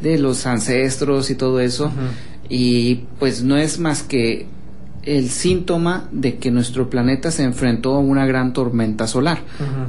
de 0.00 0.18
los 0.18 0.46
ancestros 0.46 1.30
y 1.30 1.34
todo 1.34 1.60
eso. 1.60 1.92
Y 2.48 3.02
pues 3.18 3.42
no 3.42 3.56
es 3.56 3.78
más 3.78 4.02
que 4.02 4.46
el 5.02 5.28
síntoma 5.30 6.08
de 6.12 6.36
que 6.38 6.50
nuestro 6.50 6.88
planeta 6.90 7.30
se 7.30 7.42
enfrentó 7.44 7.94
a 7.94 7.98
una 8.00 8.26
gran 8.26 8.52
tormenta 8.52 9.06
solar. 9.06 9.40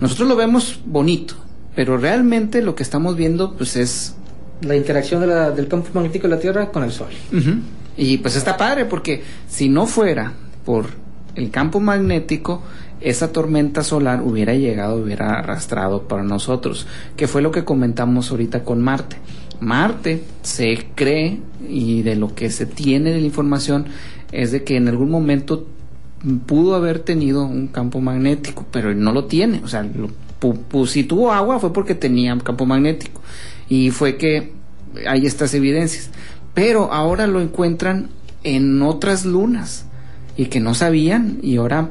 Nosotros 0.02 0.28
lo 0.28 0.36
vemos 0.36 0.82
bonito, 0.86 1.36
pero 1.76 1.98
realmente 1.98 2.62
lo 2.62 2.76
que 2.76 2.84
estamos 2.84 3.16
viendo 3.16 3.56
pues 3.56 3.76
es 3.76 4.16
La 4.62 4.76
interacción 4.76 5.22
de 5.22 5.28
la- 5.28 5.50
del 5.52 5.68
campo 5.68 5.90
magnético 5.94 6.28
de 6.28 6.36
la 6.36 6.40
Tierra 6.40 6.70
con 6.70 6.84
el 6.84 6.92
Sol. 6.92 7.08
Y 7.98 8.18
pues 8.20 8.36
está 8.36 8.58
padre 8.58 8.86
porque 8.86 9.24
si 9.50 9.70
no 9.70 9.88
fuera 9.88 10.34
por 10.66 10.86
el 11.36 11.50
campo 11.50 11.80
magnético, 11.80 12.62
esa 13.02 13.32
tormenta 13.32 13.84
solar 13.84 14.22
hubiera 14.24 14.54
llegado, 14.54 14.98
hubiera 14.98 15.40
arrastrado 15.40 16.08
para 16.08 16.24
nosotros, 16.24 16.88
que 17.16 17.28
fue 17.28 17.42
lo 17.42 17.52
que 17.52 17.64
comentamos 17.66 18.32
ahorita 18.32 18.64
con 18.64 18.82
Marte. 18.82 19.18
Marte 19.60 20.24
se 20.42 20.88
cree 20.96 21.40
y 21.68 22.02
de 22.02 22.16
lo 22.16 22.34
que 22.34 22.50
se 22.50 22.66
tiene 22.66 23.12
de 23.12 23.20
la 23.22 23.26
información 23.28 23.86
es 24.32 24.52
de 24.52 24.64
que 24.64 24.76
en 24.78 24.88
algún 24.88 25.10
momento 25.12 25.68
pudo 26.46 26.76
haber 26.76 27.00
tenido 27.00 27.44
un 27.46 27.68
campo 27.68 28.00
magnético, 28.02 28.66
pero 28.72 28.94
no 28.94 29.12
lo 29.12 29.26
tiene. 29.26 29.62
O 29.64 29.68
sea, 29.68 29.84
lo- 29.84 30.10
si 30.88 31.04
tuvo 31.04 31.32
agua 31.32 31.60
fue 31.60 31.72
porque 31.74 31.94
tenía 31.96 32.34
un 32.34 32.40
campo 32.40 32.66
magnético. 32.66 33.22
Y 33.70 33.92
fue 33.92 34.18
que 34.18 34.54
hay 35.08 35.26
estas 35.26 35.54
evidencias. 35.54 36.10
Pero 36.54 36.92
ahora 36.92 37.28
lo 37.28 37.42
encuentran 37.42 38.10
en 38.44 38.82
otras 38.82 39.26
lunas 39.26 39.86
y 40.38 40.46
que 40.46 40.60
no 40.60 40.74
sabían 40.74 41.38
y 41.44 41.58
ahora 41.58 41.90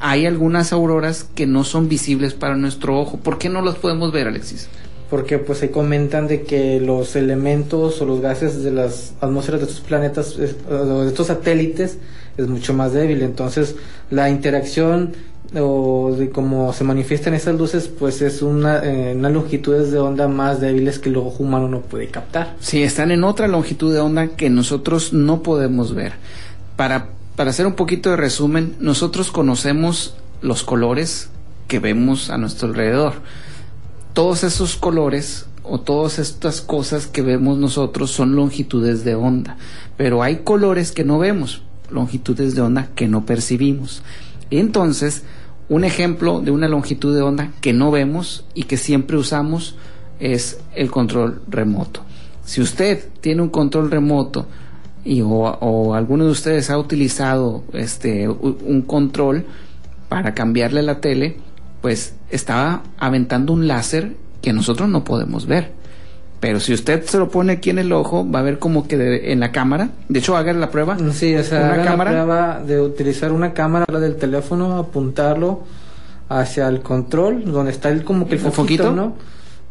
hay 0.00 0.26
algunas 0.26 0.72
auroras 0.72 1.24
que 1.34 1.46
no 1.46 1.64
son 1.64 1.88
visibles 1.88 2.34
para 2.34 2.56
nuestro 2.56 2.98
ojo. 2.98 3.18
¿Por 3.18 3.38
qué 3.38 3.48
no 3.48 3.62
los 3.62 3.76
podemos 3.76 4.12
ver, 4.12 4.28
Alexis? 4.28 4.68
Porque 5.10 5.38
pues 5.38 5.58
se 5.58 5.70
comentan 5.70 6.26
de 6.26 6.42
que 6.42 6.80
los 6.80 7.14
elementos 7.14 8.00
o 8.00 8.06
los 8.06 8.20
gases 8.20 8.62
de 8.62 8.72
las 8.72 9.14
atmósferas 9.20 9.60
de 9.60 9.66
estos 9.68 9.80
planetas 9.80 10.36
de 10.36 11.06
estos 11.06 11.28
satélites 11.28 11.98
es 12.36 12.48
mucho 12.48 12.74
más 12.74 12.92
débil. 12.92 13.22
Entonces 13.22 13.76
la 14.10 14.28
interacción 14.28 15.14
o 15.54 16.14
de 16.16 16.30
cómo 16.30 16.72
se 16.72 16.84
manifiestan 16.84 17.34
esas 17.34 17.54
luces 17.54 17.88
pues 17.88 18.20
es 18.20 18.42
una, 18.42 18.78
eh, 18.78 19.14
longitudes 19.14 19.92
de 19.92 19.98
onda 19.98 20.28
más 20.28 20.60
débiles 20.60 20.98
que 20.98 21.08
el 21.08 21.16
ojo 21.16 21.44
humano 21.44 21.68
no 21.68 21.80
puede 21.80 22.08
captar. 22.08 22.56
Sí, 22.60 22.82
están 22.82 23.10
en 23.10 23.24
otra 23.24 23.46
longitud 23.48 23.92
de 23.92 24.00
onda 24.00 24.28
que 24.28 24.50
nosotros 24.50 25.12
no 25.12 25.42
podemos 25.42 25.94
ver. 25.94 26.14
Para, 26.76 27.10
para 27.36 27.50
hacer 27.50 27.66
un 27.66 27.74
poquito 27.74 28.10
de 28.10 28.16
resumen, 28.16 28.74
nosotros 28.80 29.30
conocemos 29.30 30.16
los 30.40 30.64
colores 30.64 31.28
que 31.68 31.78
vemos 31.78 32.30
a 32.30 32.38
nuestro 32.38 32.68
alrededor. 32.68 33.14
Todos 34.14 34.42
esos 34.42 34.76
colores 34.76 35.46
o 35.62 35.78
todas 35.78 36.18
estas 36.18 36.62
cosas 36.62 37.06
que 37.06 37.20
vemos 37.20 37.58
nosotros 37.58 38.10
son 38.10 38.36
longitudes 38.36 39.04
de 39.04 39.14
onda, 39.14 39.58
pero 39.98 40.22
hay 40.22 40.38
colores 40.38 40.92
que 40.92 41.04
no 41.04 41.18
vemos, 41.18 41.62
longitudes 41.90 42.54
de 42.54 42.62
onda 42.62 42.88
que 42.94 43.06
no 43.06 43.26
percibimos. 43.26 44.02
Entonces, 44.50 45.24
un 45.68 45.84
ejemplo 45.84 46.40
de 46.40 46.52
una 46.52 46.68
longitud 46.68 47.14
de 47.14 47.22
onda 47.22 47.52
que 47.60 47.74
no 47.74 47.90
vemos 47.90 48.44
y 48.54 48.62
que 48.62 48.78
siempre 48.78 49.18
usamos 49.18 49.74
es 50.20 50.60
el 50.74 50.90
control 50.90 51.42
remoto. 51.48 52.00
Si 52.44 52.62
usted 52.62 53.08
tiene 53.20 53.42
un 53.42 53.50
control 53.50 53.90
remoto 53.90 54.46
y 55.06 55.22
o, 55.22 55.28
o 55.28 55.94
alguno 55.94 56.24
de 56.24 56.30
ustedes 56.32 56.68
ha 56.70 56.78
utilizado 56.78 57.62
este 57.72 58.28
un 58.28 58.82
control 58.86 59.44
para 60.08 60.34
cambiarle 60.34 60.82
la 60.82 61.00
tele, 61.00 61.36
pues 61.80 62.14
estaba 62.30 62.82
aventando 62.98 63.52
un 63.52 63.66
láser 63.68 64.12
que 64.42 64.52
nosotros 64.52 64.88
no 64.88 65.04
podemos 65.04 65.46
ver. 65.46 65.72
Pero 66.38 66.60
si 66.60 66.74
usted 66.74 67.02
se 67.04 67.16
lo 67.18 67.28
pone 67.30 67.54
aquí 67.54 67.70
en 67.70 67.78
el 67.78 67.92
ojo, 67.92 68.30
va 68.30 68.40
a 68.40 68.42
ver 68.42 68.58
como 68.58 68.86
que 68.86 68.96
de- 68.98 69.32
en 69.32 69.40
la 69.40 69.52
cámara. 69.52 69.88
De 70.08 70.18
hecho, 70.18 70.36
haga 70.36 70.52
la 70.52 70.70
prueba. 70.70 70.96
Sí, 71.12 71.34
o 71.34 71.42
sea, 71.42 71.60
Una 71.60 71.66
hagan 71.72 71.84
la 71.84 71.90
cámara. 71.90 72.10
prueba 72.10 72.60
de 72.66 72.80
utilizar 72.80 73.32
una 73.32 73.52
cámara 73.54 73.86
del 73.98 74.16
teléfono, 74.16 74.76
apuntarlo 74.76 75.62
hacia 76.28 76.68
el 76.68 76.80
control, 76.82 77.50
donde 77.50 77.70
está 77.72 77.88
el 77.88 78.04
como 78.04 78.26
que 78.28 78.34
el 78.34 78.44
¿El 78.44 78.52
foquito, 78.52 78.84
foquito? 78.84 78.92
¿no? 78.92 79.14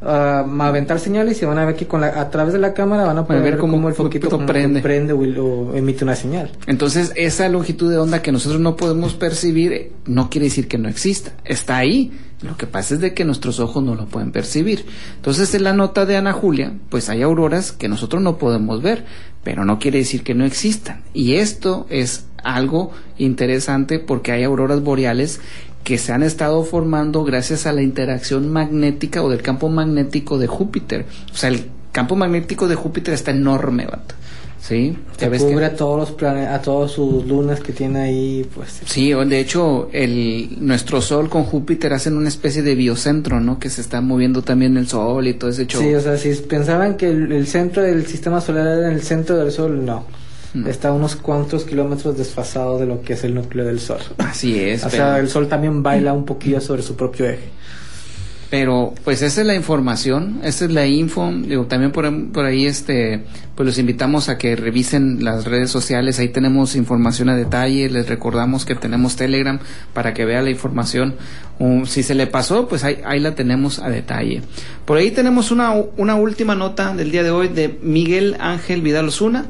Ah, 0.07 0.45
aventar 0.59 0.99
señales 0.99 1.41
y 1.41 1.45
van 1.45 1.57
a 1.57 1.65
ver 1.65 1.75
que 1.75 1.87
con 1.87 2.01
la, 2.01 2.07
a 2.21 2.29
través 2.29 2.53
de 2.53 2.59
la 2.59 2.75
cámara 2.75 3.05
van 3.05 3.17
a 3.17 3.25
poder 3.25 3.41
ver 3.41 3.53
ver 3.53 3.59
cómo 3.59 3.73
cómo 3.73 3.89
el 3.89 3.95
foquito 3.95 4.45
prende. 4.45 4.79
prende 4.81 5.13
o, 5.13 5.17
o 5.17 5.75
emite 5.75 6.03
una 6.03 6.15
señal. 6.15 6.51
Entonces, 6.67 7.11
esa 7.15 7.49
longitud 7.49 7.89
de 7.89 7.97
onda 7.97 8.21
que 8.21 8.31
nosotros 8.31 8.61
no 8.61 8.75
podemos 8.75 9.15
percibir 9.15 9.93
no 10.05 10.29
quiere 10.29 10.45
decir 10.45 10.67
que 10.67 10.77
no 10.77 10.89
exista. 10.89 11.33
Está 11.43 11.77
ahí. 11.77 12.11
Lo 12.43 12.55
que 12.55 12.67
pasa 12.67 12.93
es 12.93 12.99
de 12.99 13.15
que 13.15 13.25
nuestros 13.25 13.59
ojos 13.59 13.83
no 13.83 13.95
lo 13.95 14.05
pueden 14.05 14.31
percibir. 14.31 14.85
Entonces, 15.15 15.55
en 15.55 15.63
la 15.63 15.73
nota 15.73 16.05
de 16.05 16.17
Ana 16.17 16.33
Julia, 16.33 16.73
pues 16.89 17.09
hay 17.09 17.23
auroras 17.23 17.71
que 17.71 17.87
nosotros 17.87 18.21
no 18.21 18.37
podemos 18.37 18.83
ver, 18.83 19.05
pero 19.43 19.65
no 19.65 19.79
quiere 19.79 19.97
decir 19.97 20.21
que 20.21 20.35
no 20.35 20.45
existan. 20.45 21.01
Y 21.13 21.35
esto 21.35 21.87
es 21.89 22.27
algo 22.43 22.91
interesante 23.17 23.97
porque 23.97 24.31
hay 24.31 24.43
auroras 24.43 24.81
boreales 24.81 25.39
que 25.85 25.97
se 25.99 26.11
han 26.11 26.23
estado 26.23 26.63
formando 26.63 27.23
gracias 27.23 27.67
a 27.67 27.71
la 27.71 27.83
interacción 27.83 28.51
magnética 28.51 29.23
o 29.23 29.29
del 29.29 29.41
campo 29.43 29.69
magnético 29.69 30.37
de 30.39 30.47
Júpiter. 30.47 31.05
O 31.31 31.37
sea, 31.37 31.49
el 31.49 31.67
campo 31.93 32.15
magnético 32.15 32.67
de 32.67 32.73
Júpiter 32.75 33.13
está 33.13 33.31
enorme, 33.31 33.85
vato. 33.85 34.15
¿Sí? 34.59 34.97
Se 35.19 35.29
que- 35.29 35.37
cubre 35.37 35.65
a 35.65 35.75
todos 35.75 35.99
los 35.99 36.11
planetas, 36.11 36.55
a 36.55 36.61
todas 36.63 36.89
sus 36.89 37.23
lunas 37.27 37.59
que 37.59 37.71
tiene 37.71 37.99
ahí, 37.99 38.49
pues. 38.55 38.81
Sí, 38.85 39.13
o 39.13 39.23
de 39.23 39.39
hecho, 39.39 39.89
el, 39.93 40.57
nuestro 40.59 41.03
Sol 41.03 41.29
con 41.29 41.43
Júpiter 41.43 41.93
hacen 41.93 42.17
una 42.17 42.29
especie 42.29 42.63
de 42.63 42.73
biocentro, 42.73 43.39
¿no? 43.39 43.59
Que 43.59 43.69
se 43.69 43.81
está 43.81 44.01
moviendo 44.01 44.41
también 44.41 44.75
el 44.77 44.87
Sol 44.87 45.27
y 45.27 45.35
todo 45.35 45.51
ese 45.51 45.67
show. 45.67 45.83
Sí, 45.83 45.93
o 45.93 46.01
sea, 46.01 46.17
si 46.17 46.33
pensaban 46.33 46.97
que 46.97 47.11
el, 47.11 47.31
el 47.31 47.45
centro 47.45 47.83
del 47.83 48.07
sistema 48.07 48.41
solar 48.41 48.65
era 48.65 48.87
en 48.87 48.93
el 48.95 49.03
centro 49.03 49.37
del 49.37 49.51
Sol, 49.51 49.85
no. 49.85 50.07
Está 50.67 50.89
a 50.89 50.93
unos 50.93 51.15
cuantos 51.15 51.65
kilómetros 51.65 52.17
desfasado 52.17 52.79
de 52.79 52.85
lo 52.85 53.01
que 53.01 53.13
es 53.13 53.23
el 53.23 53.35
núcleo 53.35 53.65
del 53.65 53.79
Sol. 53.79 53.99
Así 54.19 54.59
es. 54.59 54.85
O 54.85 54.89
pero, 54.89 55.03
sea, 55.03 55.19
el 55.19 55.27
Sol 55.27 55.47
también 55.47 55.83
baila 55.83 56.13
un 56.13 56.25
poquillo 56.25 56.61
sobre 56.61 56.81
su 56.81 56.95
propio 56.95 57.27
eje. 57.27 57.49
pero, 58.49 58.93
pues 59.03 59.21
esa 59.21 59.41
es 59.41 59.47
la 59.47 59.55
información, 59.55 60.39
esa 60.43 60.63
es 60.65 60.71
la 60.71 60.85
info. 60.87 61.29
Digo, 61.29 61.65
también 61.65 61.91
por, 61.91 62.31
por 62.31 62.45
ahí, 62.45 62.65
este, 62.65 63.25
pues 63.53 63.65
los 63.67 63.77
invitamos 63.77 64.29
a 64.29 64.37
que 64.37 64.55
revisen 64.55 65.25
las 65.25 65.43
redes 65.43 65.69
sociales. 65.71 66.19
Ahí 66.19 66.29
tenemos 66.29 66.75
información 66.77 67.27
a 67.27 67.35
detalle. 67.35 67.89
Les 67.89 68.07
recordamos 68.07 68.63
que 68.63 68.75
tenemos 68.75 69.17
Telegram 69.17 69.59
para 69.93 70.13
que 70.13 70.23
vea 70.23 70.41
la 70.41 70.51
información. 70.51 71.15
Um, 71.59 71.85
si 71.85 72.01
se 72.01 72.15
le 72.15 72.27
pasó, 72.27 72.67
pues 72.69 72.85
ahí, 72.85 72.99
ahí 73.05 73.19
la 73.19 73.35
tenemos 73.35 73.79
a 73.79 73.89
detalle. 73.89 74.41
Por 74.85 74.97
ahí 74.97 75.11
tenemos 75.11 75.51
una, 75.51 75.73
una 75.97 76.15
última 76.15 76.55
nota 76.55 76.93
del 76.93 77.11
día 77.11 77.23
de 77.23 77.31
hoy 77.31 77.49
de 77.49 77.77
Miguel 77.81 78.37
Ángel 78.39 78.81
Vidal 78.81 79.07
Osuna. 79.09 79.47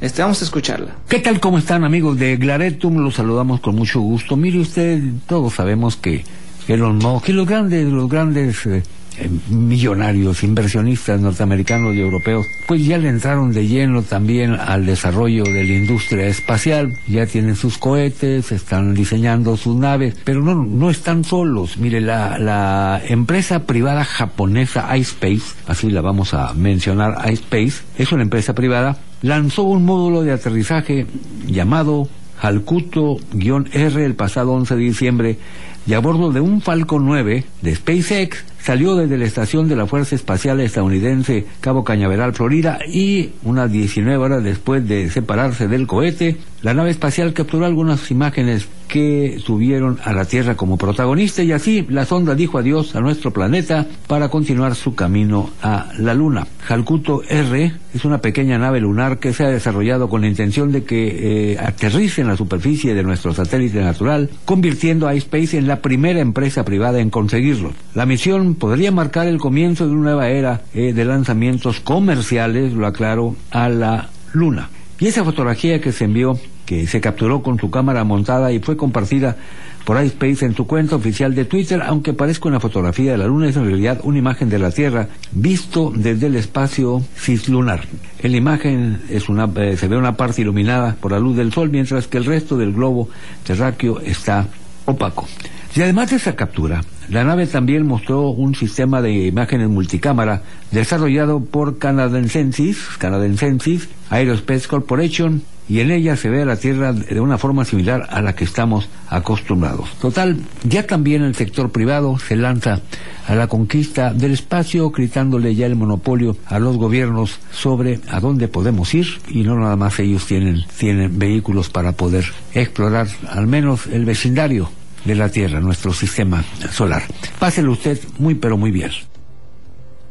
Este, 0.00 0.22
vamos 0.22 0.40
a 0.42 0.44
escucharla. 0.44 0.94
¿Qué 1.08 1.18
tal? 1.18 1.40
¿Cómo 1.40 1.58
están 1.58 1.82
amigos 1.82 2.16
de 2.18 2.36
Glaretum? 2.36 2.98
Los 2.98 3.14
saludamos 3.14 3.60
con 3.60 3.74
mucho 3.74 4.00
gusto. 4.00 4.36
Mire 4.36 4.60
usted, 4.60 5.02
todos 5.26 5.54
sabemos 5.54 5.96
que 5.96 6.24
Elon 6.68 6.98
Musk 6.98 7.30
y 7.30 7.32
los 7.32 7.48
grandes, 7.48 7.84
los 7.86 8.08
grandes 8.08 8.64
eh, 8.66 8.84
eh, 9.18 9.28
millonarios, 9.48 10.44
inversionistas 10.44 11.20
norteamericanos 11.20 11.96
y 11.96 12.00
europeos, 12.00 12.46
pues 12.68 12.86
ya 12.86 12.96
le 12.96 13.08
entraron 13.08 13.52
de 13.52 13.66
lleno 13.66 14.02
también 14.02 14.52
al 14.52 14.86
desarrollo 14.86 15.42
de 15.42 15.64
la 15.64 15.72
industria 15.72 16.26
espacial. 16.28 16.96
Ya 17.08 17.26
tienen 17.26 17.56
sus 17.56 17.76
cohetes, 17.76 18.52
están 18.52 18.94
diseñando 18.94 19.56
sus 19.56 19.74
naves, 19.74 20.14
pero 20.22 20.42
no, 20.42 20.54
no 20.54 20.90
están 20.90 21.24
solos. 21.24 21.76
Mire, 21.76 22.00
la, 22.00 22.38
la 22.38 23.02
empresa 23.04 23.66
privada 23.66 24.04
japonesa 24.04 24.96
iSpace, 24.96 25.56
así 25.66 25.90
la 25.90 26.02
vamos 26.02 26.34
a 26.34 26.54
mencionar, 26.54 27.16
iSpace, 27.32 27.82
es 27.98 28.12
una 28.12 28.22
empresa 28.22 28.54
privada, 28.54 28.96
lanzó 29.22 29.62
un 29.62 29.84
módulo 29.84 30.22
de 30.22 30.32
aterrizaje 30.32 31.06
llamado 31.46 32.08
Halkuto-R 32.40 34.04
el 34.04 34.14
pasado 34.14 34.52
11 34.52 34.76
de 34.76 34.80
diciembre 34.80 35.38
y 35.86 35.94
a 35.94 36.00
bordo 36.00 36.30
de 36.30 36.40
un 36.40 36.60
Falcon 36.60 37.06
9 37.06 37.44
de 37.62 37.74
SpaceX 37.74 38.44
salió 38.68 38.96
desde 38.96 39.16
la 39.16 39.24
estación 39.24 39.66
de 39.66 39.76
la 39.76 39.86
Fuerza 39.86 40.14
Espacial 40.14 40.60
Estadounidense 40.60 41.46
Cabo 41.62 41.84
Cañaveral, 41.84 42.34
Florida, 42.34 42.78
y 42.86 43.30
unas 43.42 43.72
19 43.72 44.22
horas 44.22 44.44
después 44.44 44.86
de 44.86 45.08
separarse 45.08 45.68
del 45.68 45.86
cohete, 45.86 46.36
la 46.60 46.74
nave 46.74 46.90
espacial 46.90 47.32
capturó 47.32 47.64
algunas 47.64 48.10
imágenes 48.10 48.68
que 48.88 49.38
subieron 49.44 49.98
a 50.02 50.12
la 50.12 50.24
Tierra 50.24 50.56
como 50.56 50.76
protagonista 50.76 51.42
y 51.42 51.52
así 51.52 51.86
la 51.88 52.04
sonda 52.04 52.34
dijo 52.34 52.58
adiós 52.58 52.96
a 52.96 53.00
nuestro 53.00 53.32
planeta 53.32 53.86
para 54.06 54.28
continuar 54.28 54.74
su 54.74 54.94
camino 54.94 55.50
a 55.62 55.90
la 55.98 56.14
Luna. 56.14 56.46
Halkuto 56.68 57.22
R 57.28 57.72
es 57.94 58.04
una 58.04 58.18
pequeña 58.18 58.58
nave 58.58 58.80
lunar 58.80 59.18
que 59.18 59.32
se 59.32 59.44
ha 59.44 59.50
desarrollado 59.50 60.08
con 60.08 60.22
la 60.22 60.28
intención 60.28 60.72
de 60.72 60.84
que 60.84 61.52
eh, 61.52 61.58
aterrice 61.58 62.22
en 62.22 62.28
la 62.28 62.36
superficie 62.36 62.94
de 62.94 63.02
nuestro 63.02 63.32
satélite 63.32 63.80
natural, 63.80 64.30
convirtiendo 64.44 65.06
a 65.06 65.14
iSpace 65.14 65.58
en 65.58 65.68
la 65.68 65.80
primera 65.80 66.20
empresa 66.20 66.64
privada 66.64 66.98
en 66.98 67.10
conseguirlo. 67.10 67.72
La 67.94 68.06
misión 68.06 68.54
podría 68.58 68.90
marcar 68.92 69.26
el 69.26 69.38
comienzo 69.38 69.86
de 69.86 69.92
una 69.92 70.02
nueva 70.02 70.28
era 70.28 70.62
eh, 70.74 70.92
de 70.92 71.04
lanzamientos 71.04 71.80
comerciales, 71.80 72.72
lo 72.72 72.86
aclaro, 72.86 73.36
a 73.50 73.68
la 73.68 74.10
Luna. 74.32 74.70
Y 75.00 75.06
esa 75.06 75.24
fotografía 75.24 75.80
que 75.80 75.92
se 75.92 76.04
envió, 76.04 76.38
que 76.66 76.86
se 76.86 77.00
capturó 77.00 77.42
con 77.42 77.58
su 77.58 77.70
cámara 77.70 78.04
montada 78.04 78.52
y 78.52 78.58
fue 78.58 78.76
compartida 78.76 79.36
por 79.84 80.04
iSpace 80.04 80.44
en 80.44 80.54
su 80.54 80.66
cuenta 80.66 80.96
oficial 80.96 81.34
de 81.34 81.46
Twitter, 81.46 81.80
aunque 81.82 82.12
parezca 82.12 82.48
una 82.48 82.60
fotografía 82.60 83.12
de 83.12 83.18
la 83.18 83.26
Luna, 83.26 83.48
es 83.48 83.56
en 83.56 83.64
realidad 83.64 84.00
una 84.02 84.18
imagen 84.18 84.50
de 84.50 84.58
la 84.58 84.70
Tierra 84.70 85.08
visto 85.32 85.90
desde 85.94 86.26
el 86.26 86.36
espacio 86.36 87.02
cislunar. 87.16 87.86
En 88.18 88.32
la 88.32 88.36
imagen 88.36 89.00
es 89.08 89.30
una, 89.30 89.48
eh, 89.56 89.78
se 89.78 89.88
ve 89.88 89.96
una 89.96 90.16
parte 90.16 90.42
iluminada 90.42 90.96
por 91.00 91.12
la 91.12 91.18
luz 91.18 91.36
del 91.38 91.52
Sol, 91.54 91.70
mientras 91.70 92.06
que 92.06 92.18
el 92.18 92.26
resto 92.26 92.58
del 92.58 92.74
globo 92.74 93.08
terráqueo 93.44 94.00
está 94.00 94.46
opaco. 94.84 95.26
Y 95.74 95.80
además 95.80 96.10
de 96.10 96.16
esa 96.16 96.36
captura, 96.36 96.82
la 97.10 97.24
nave 97.24 97.46
también 97.46 97.86
mostró 97.86 98.28
un 98.28 98.54
sistema 98.54 99.00
de 99.00 99.26
imágenes 99.26 99.68
multicámara 99.68 100.42
desarrollado 100.70 101.40
por 101.40 101.78
Canadensensis, 101.78 102.78
Canadensensis 102.98 103.88
Aerospace 104.10 104.68
Corporation, 104.68 105.42
y 105.68 105.80
en 105.80 105.90
ella 105.90 106.16
se 106.16 106.30
ve 106.30 106.42
a 106.42 106.46
la 106.46 106.56
Tierra 106.56 106.92
de 106.92 107.20
una 107.20 107.36
forma 107.36 107.64
similar 107.64 108.06
a 108.10 108.22
la 108.22 108.34
que 108.34 108.44
estamos 108.44 108.88
acostumbrados. 109.08 109.90
Total, 110.00 110.38
ya 110.64 110.86
también 110.86 111.22
el 111.22 111.34
sector 111.34 111.70
privado 111.70 112.18
se 112.18 112.36
lanza 112.36 112.80
a 113.26 113.34
la 113.34 113.48
conquista 113.48 114.14
del 114.14 114.32
espacio, 114.32 114.90
gritándole 114.90 115.54
ya 115.54 115.66
el 115.66 115.76
monopolio 115.76 116.36
a 116.46 116.58
los 116.58 116.78
gobiernos 116.78 117.38
sobre 117.52 118.00
a 118.08 118.20
dónde 118.20 118.48
podemos 118.48 118.94
ir 118.94 119.06
y 119.28 119.42
no 119.42 119.58
nada 119.58 119.76
más 119.76 119.98
ellos 119.98 120.26
tienen, 120.26 120.64
tienen 120.78 121.18
vehículos 121.18 121.68
para 121.68 121.92
poder 121.92 122.24
explorar 122.54 123.06
al 123.28 123.46
menos 123.46 123.86
el 123.86 124.06
vecindario 124.06 124.70
de 125.08 125.16
la 125.16 125.28
Tierra, 125.28 125.60
nuestro 125.60 125.92
sistema 125.92 126.44
solar. 126.70 127.02
Páselo 127.38 127.72
usted 127.72 127.98
muy 128.18 128.36
pero 128.36 128.56
muy 128.56 128.70
bien. 128.70 128.90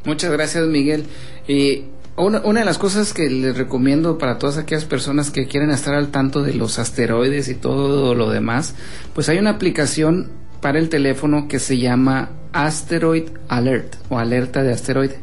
Muchas 0.03 0.31
gracias, 0.31 0.67
Miguel. 0.67 1.05
Y 1.47 1.83
una, 2.17 2.41
una 2.41 2.59
de 2.61 2.65
las 2.65 2.77
cosas 2.77 3.13
que 3.13 3.29
les 3.29 3.57
recomiendo 3.57 4.17
para 4.17 4.37
todas 4.37 4.57
aquellas 4.57 4.85
personas 4.85 5.31
que 5.31 5.47
quieren 5.47 5.69
estar 5.69 5.93
al 5.93 6.09
tanto 6.09 6.43
de 6.43 6.53
los 6.53 6.79
asteroides 6.79 7.47
y 7.47 7.55
todo 7.55 8.15
lo 8.15 8.29
demás, 8.29 8.75
pues 9.13 9.29
hay 9.29 9.37
una 9.37 9.51
aplicación 9.51 10.29
para 10.61 10.79
el 10.79 10.89
teléfono 10.89 11.47
que 11.47 11.59
se 11.59 11.77
llama 11.77 12.29
Asteroid 12.53 13.29
Alert 13.47 13.95
o 14.09 14.17
alerta 14.17 14.63
de 14.63 14.73
asteroide. 14.73 15.19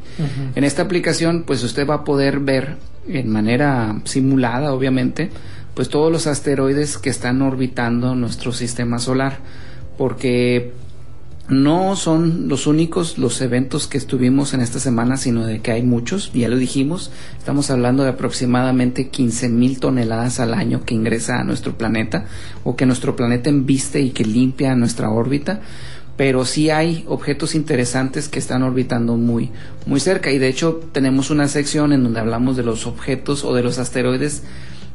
En 0.55 0.63
esta 0.63 0.83
aplicación, 0.83 1.43
pues 1.45 1.63
usted 1.65 1.87
va 1.87 1.97
a 1.97 2.05
poder 2.05 2.39
ver 2.39 2.77
en 3.09 3.29
manera 3.29 4.01
simulada, 4.05 4.73
obviamente, 4.73 5.31
pues 5.75 5.89
todos 5.89 6.11
los 6.11 6.27
asteroides 6.27 6.99
que 6.99 7.11
están 7.11 7.43
orbitando 7.43 8.15
nuestro 8.15 8.53
sistema 8.53 8.99
solar, 8.99 9.39
porque 9.97 10.73
no 11.49 11.95
son 11.95 12.49
los 12.49 12.67
únicos 12.67 13.19
los 13.19 13.41
eventos 13.43 13.87
que 13.87 13.99
estuvimos 13.99 14.55
en 14.55 14.61
esta 14.61 14.79
semana, 14.79 15.19
sino 15.19 15.45
de 15.45 15.61
que 15.61 15.73
hay 15.73 15.83
muchos, 15.83 16.33
ya 16.33 16.49
lo 16.49 16.57
dijimos, 16.57 17.11
estamos 17.39 17.71
hablando 17.71 18.03
de 18.03 18.11
aproximadamente 18.11 19.09
15 19.09 19.51
mil 19.51 19.79
toneladas 19.79 20.41
al 20.41 20.55
año 20.55 20.85
que 20.85 20.95
ingresa 20.95 21.41
a 21.41 21.45
nuestro 21.45 21.77
planeta 21.77 22.25
o 22.65 22.77
que 22.77 22.87
nuestro 22.87 23.15
planeta 23.15 23.51
embiste 23.51 24.01
y 24.01 24.11
que 24.11 24.25
limpia 24.25 24.75
nuestra 24.75 25.11
órbita, 25.11 25.61
pero 26.17 26.47
sí 26.47 26.71
hay 26.71 27.05
objetos 27.09 27.55
interesantes 27.55 28.29
que 28.29 28.39
están 28.39 28.63
orbitando 28.63 29.17
muy, 29.17 29.51
muy 29.85 30.01
cerca 30.01 30.31
y 30.31 30.39
de 30.39 30.49
hecho 30.49 30.81
tenemos 30.93 31.29
una 31.29 31.49
sección 31.49 31.93
en 31.93 32.05
donde 32.05 32.21
hablamos 32.21 32.57
de 32.57 32.63
los 32.63 32.87
objetos 32.87 33.45
o 33.45 33.55
de 33.55 33.63
los 33.63 33.79
asteroides 33.79 34.45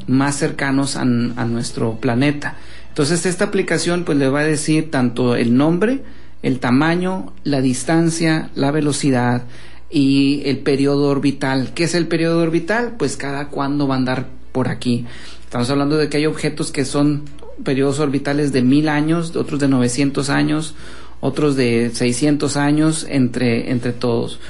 más 0.08 0.36
cercanos 0.38 0.96
a, 0.96 1.02
a 1.02 1.06
nuestro 1.06 2.00
planeta. 2.00 2.56
Entonces 3.00 3.26
esta 3.26 3.46
aplicación 3.46 4.04
pues 4.04 4.18
le 4.18 4.28
va 4.28 4.42
a 4.42 4.44
decir 4.44 4.92
tanto 4.92 5.38
el 5.38 5.56
nombre, 5.56 6.02
el 6.44 6.60
tamaño, 6.60 7.32
la 7.46 7.62
distancia, 7.62 8.50
la 8.56 8.72
velocidad 8.72 9.44
y 9.90 10.42
el 10.44 10.58
periodo 10.58 11.08
orbital. 11.08 11.72
¿Qué 11.74 11.86
es 11.86 11.96
el 11.96 12.10
periodo 12.10 12.42
orbital? 12.42 12.96
Pues 13.00 13.16
cada 13.16 13.48
cuándo 13.48 13.88
va 13.88 13.96
a 13.96 14.00
andar 14.00 14.28
por 14.52 14.68
aquí. 14.68 15.06
Estamos 15.46 15.70
hablando 15.70 15.96
de 15.96 16.10
que 16.10 16.18
hay 16.18 16.26
objetos 16.26 16.74
que 16.74 16.84
son 16.84 17.24
periodos 17.64 18.02
orbitales 18.02 18.52
de 18.52 18.64
mil 18.64 18.90
años, 18.90 19.34
otros 19.34 19.62
de 19.62 19.70
900 19.70 20.30
años, 20.30 20.76
otros 21.22 21.56
de 21.56 21.92
600 21.94 22.58
años, 22.58 23.06
entre, 23.08 23.72
entre 23.72 23.94
todos. 23.94 24.42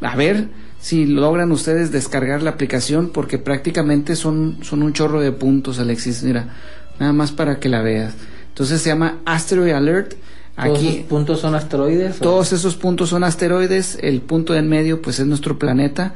A 0.00 0.16
ver 0.16 0.48
si 0.80 1.04
logran 1.04 1.52
ustedes 1.52 1.92
descargar 1.92 2.42
la 2.42 2.52
aplicación 2.52 3.10
porque 3.10 3.36
prácticamente 3.36 4.16
son, 4.16 4.60
son 4.62 4.82
un 4.82 4.94
chorro 4.94 5.20
de 5.20 5.32
puntos, 5.32 5.78
Alexis. 5.78 6.22
Mira, 6.22 6.54
nada 7.00 7.12
más 7.12 7.32
para 7.32 7.58
que 7.60 7.68
la 7.68 7.82
veas. 7.82 8.14
Entonces 8.48 8.80
se 8.82 8.88
llama 8.90 9.18
Asteroid 9.24 9.72
Alert. 9.72 10.14
¿Todos 10.56 10.76
Aquí 10.78 10.88
esos 10.88 11.06
puntos 11.06 11.40
son 11.40 11.54
asteroides? 11.54 12.16
o- 12.20 12.22
todos 12.24 12.52
esos 12.52 12.74
puntos 12.76 13.10
son 13.10 13.22
asteroides, 13.22 13.96
el 14.02 14.20
punto 14.20 14.56
en 14.56 14.68
medio 14.68 15.00
pues 15.00 15.20
es 15.20 15.26
nuestro 15.26 15.56
planeta 15.58 16.14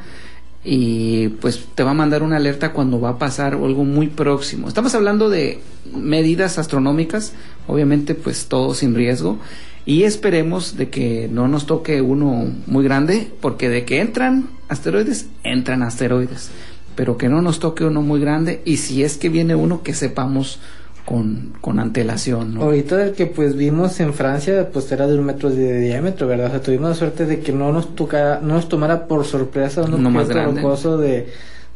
y 0.64 1.28
pues 1.40 1.64
te 1.74 1.82
va 1.82 1.90
a 1.90 1.94
mandar 1.94 2.22
una 2.22 2.36
alerta 2.36 2.72
cuando 2.72 3.00
va 3.00 3.10
a 3.10 3.18
pasar 3.18 3.54
algo 3.54 3.84
muy 3.84 4.08
próximo. 4.08 4.68
Estamos 4.68 4.94
hablando 4.94 5.28
de 5.28 5.60
medidas 5.94 6.58
astronómicas, 6.58 7.32
obviamente 7.66 8.14
pues 8.14 8.46
todo 8.46 8.74
sin 8.74 8.94
riesgo 8.94 9.38
y 9.86 10.04
esperemos 10.04 10.76
de 10.76 10.88
que 10.88 11.28
no 11.32 11.48
nos 11.48 11.66
toque 11.66 12.00
uno 12.00 12.46
muy 12.66 12.84
grande 12.84 13.28
porque 13.40 13.68
de 13.68 13.84
que 13.84 14.00
entran 14.00 14.48
asteroides, 14.68 15.26
entran 15.42 15.82
asteroides, 15.82 16.50
pero 16.94 17.16
que 17.16 17.28
no 17.28 17.42
nos 17.42 17.58
toque 17.58 17.84
uno 17.84 18.02
muy 18.02 18.20
grande 18.20 18.60
y 18.64 18.76
si 18.78 19.02
es 19.04 19.16
que 19.16 19.28
viene 19.28 19.54
uno 19.54 19.82
que 19.82 19.94
sepamos 19.94 20.58
con, 21.04 21.52
con 21.60 21.80
antelación. 21.80 22.54
¿no? 22.54 22.62
Ahorita 22.62 23.02
el 23.04 23.12
que 23.12 23.26
pues 23.26 23.56
vimos 23.56 23.98
en 24.00 24.14
Francia 24.14 24.68
pues 24.72 24.90
era 24.92 25.06
de 25.06 25.18
un 25.18 25.24
metro 25.24 25.50
de 25.50 25.80
diámetro, 25.80 26.26
¿verdad? 26.28 26.46
O 26.46 26.50
sea, 26.50 26.62
tuvimos 26.62 26.90
la 26.90 26.94
suerte 26.94 27.26
de 27.26 27.40
que 27.40 27.52
no 27.52 27.72
nos 27.72 27.94
tocara, 27.96 28.40
no 28.40 28.54
nos 28.54 28.68
tomara 28.68 29.06
por 29.08 29.24
sorpresa 29.24 29.82
un 29.82 29.94
Uno 29.94 30.10
más 30.10 30.22
objeto 30.24 30.40
grande. 30.40 30.62
rocoso 30.62 30.98
de, 30.98 31.26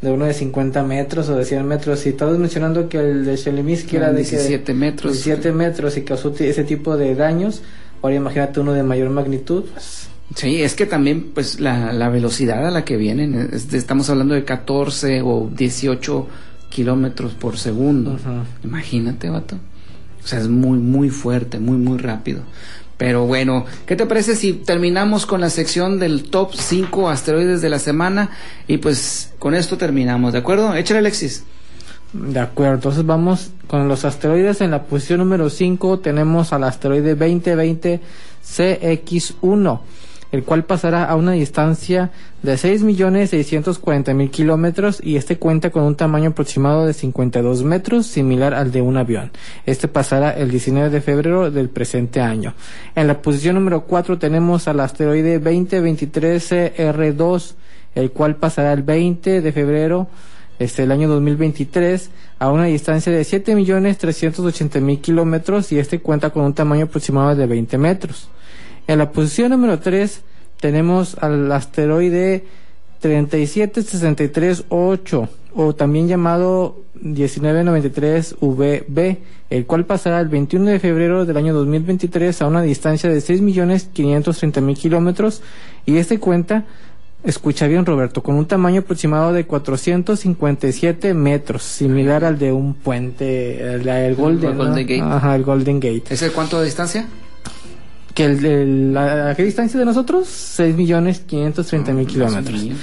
de 0.01 0.11
uno 0.13 0.27
de 0.27 0.33
50 0.33 0.83
metros 0.85 1.29
o 1.29 1.37
de 1.37 1.45
100 1.45 1.67
metros. 1.67 2.07
Y 2.07 2.11
estabas 2.11 2.39
mencionando 2.39 2.89
que 2.89 2.99
el 2.99 3.25
de 3.25 3.37
Shelimiski 3.37 3.97
era 3.97 4.13
de 4.13 4.23
que- 4.23 4.31
17 4.31 4.75
metros. 4.75 5.13
17 5.13 5.51
metros 5.53 5.97
y 5.97 6.03
causó 6.03 6.33
ese 6.39 6.63
tipo 6.65 6.97
de 6.97 7.15
daños. 7.17 7.63
Ahora 8.03 8.15
imagínate 8.15 8.61
uno 8.61 8.75
de 8.75 8.85
mayor 8.85 9.11
magnitud. 9.11 9.65
Pues, 9.73 10.09
Sí, 10.35 10.63
es 10.63 10.75
que 10.75 10.87
también 10.87 11.31
pues 11.33 11.61
la, 11.61 11.93
la 11.93 12.09
velocidad 12.09 12.67
a 12.67 12.71
la 12.71 12.85
que 12.85 12.97
vienen, 12.97 13.51
es 13.53 13.73
estamos 13.73 14.11
hablando 14.11 14.35
de 14.35 14.45
14 14.45 15.23
o 15.23 15.51
18 15.55 16.29
kilómetros 16.69 17.33
por 17.35 17.59
segundo. 17.59 18.19
Imagínate, 18.65 19.31
vato. 19.31 19.57
O 20.23 20.27
sea, 20.27 20.41
es 20.41 20.49
muy, 20.49 20.79
muy 20.79 21.11
fuerte, 21.11 21.61
muy, 21.61 21.79
muy 21.79 21.99
rápido. 21.99 22.43
Pero 22.97 23.27
bueno, 23.27 23.67
¿qué 23.87 23.95
te 23.95 24.07
parece 24.07 24.35
si 24.37 24.55
terminamos 24.55 25.27
con 25.27 25.41
la 25.41 25.51
sección 25.51 25.99
del 25.99 26.25
top 26.25 26.55
5 26.55 27.11
asteroides 27.11 27.61
de 27.61 27.69
la 27.69 27.79
semana? 27.79 28.31
Y 28.67 28.79
pues 28.79 29.35
con 29.39 29.55
esto 29.55 29.77
terminamos, 29.77 30.33
¿de 30.33 30.39
acuerdo? 30.39 30.75
Échale, 30.75 31.01
Alexis. 31.01 31.45
De 32.13 32.41
acuerdo, 32.41 32.75
entonces 32.75 33.05
vamos 33.05 33.51
con 33.67 33.87
los 33.89 34.05
asteroides. 34.07 34.63
En 34.63 34.71
la 34.71 34.85
posición 34.85 35.19
número 35.19 35.51
5 35.51 35.99
tenemos 35.99 36.53
al 36.55 36.65
asteroide 36.65 37.15
2020 37.15 38.01
CX1, 38.43 39.81
el 40.33 40.43
cual 40.45 40.65
pasará 40.65 41.05
a 41.05 41.15
una 41.17 41.33
distancia 41.33 42.11
de 42.43 42.55
6.640.000 42.55 44.31
kilómetros 44.31 45.01
y 45.03 45.17
este 45.17 45.39
cuenta 45.39 45.71
con 45.71 45.85
un 45.85 45.97
tamaño 45.97 46.31
aproximado 46.31 46.87
de 46.87 46.93
52 46.93 47.63
metros, 47.63 48.07
similar 48.07 48.55
al 48.55 48.73
de 48.73 48.83
un 48.83 48.97
avión. 48.97 49.31
Este 49.67 49.89
pasará 49.89 50.31
el 50.31 50.51
19 50.51 50.91
de 50.91 51.01
febrero 51.01 51.51
del 51.51 51.69
presente 51.69 52.21
año. 52.21 52.55
En 52.95 53.07
la 53.07 53.23
posición 53.23 53.55
número 53.55 53.83
4 53.83 54.19
tenemos 54.19 54.69
al 54.69 54.81
asteroide 54.81 55.39
2023 55.39 56.53
CR2, 56.53 57.55
el 57.95 58.11
cual 58.11 58.37
pasará 58.37 58.73
el 58.73 58.83
20 58.83 59.41
de 59.41 59.53
febrero 59.53 60.09
este, 60.59 60.85
el 60.85 60.93
año 60.93 61.09
2023 61.09 62.11
a 62.39 62.51
una 62.51 62.65
distancia 62.65 63.13
de 63.13 63.23
7.380.000 63.23 65.01
kilómetros 65.01 65.73
y 65.73 65.79
este 65.79 66.01
cuenta 66.01 66.31
con 66.31 66.45
un 66.45 66.55
tamaño 66.55 66.87
aproximado 66.87 67.35
de 67.35 67.47
20 67.47 67.79
metros. 67.79 68.31
En 68.89 68.99
la 68.99 69.11
posición 69.11 69.51
número 69.51 69.79
3 69.79 70.23
tenemos 70.61 71.17
al 71.21 71.53
asteroide 71.53 72.45
37638 73.01 75.29
o 75.55 75.75
también 75.75 76.09
llamado 76.09 76.81
1993VB, 77.03 79.17
el 79.51 79.67
cual 79.67 79.85
pasará 79.87 80.21
el 80.21 80.29
21 80.29 80.71
de 80.71 80.79
febrero 80.79 81.25
del 81.25 81.37
año 81.37 81.53
2023 81.55 82.43
a 82.43 82.47
una 82.47 82.63
distancia 82.63 83.11
de 83.11 83.19
6.530.000 83.19 84.77
kilómetros 84.77 85.43
y 85.85 85.97
este 85.97 86.21
cuenta 86.21 86.65
Escucha 87.25 87.67
bien, 87.67 87.85
Roberto, 87.85 88.23
con 88.23 88.37
un 88.37 88.47
tamaño 88.47 88.83
aproximado 88.83 89.33
de 89.33 89.47
457 89.47 91.13
metros, 91.13 91.65
similar 91.65 92.25
al 92.25 92.39
de 92.39 92.53
un 92.53 92.75
puente, 92.75 93.75
el, 93.75 93.89
el 93.89 94.15
Golden, 94.15 94.61
El 94.61 94.87
Gate. 94.87 95.03
Ajá, 95.03 95.35
el 95.35 95.43
Golden 95.43 95.81
Gate. 95.81 96.05
¿Ese 96.11 96.31
cuánto 96.31 96.61
de 96.61 96.67
distancia? 96.67 97.09
Que 98.17 98.25
el, 98.25 98.45
el- 98.45 98.97
¿A 98.97 99.35
qué 99.37 99.45
distancia 99.45 99.79
de 99.79 99.85
nosotros? 99.87 100.27
6.530.000 100.59 102.07
kilómetros. 102.07 102.63
Dios 102.63 102.65
mío. 102.65 102.75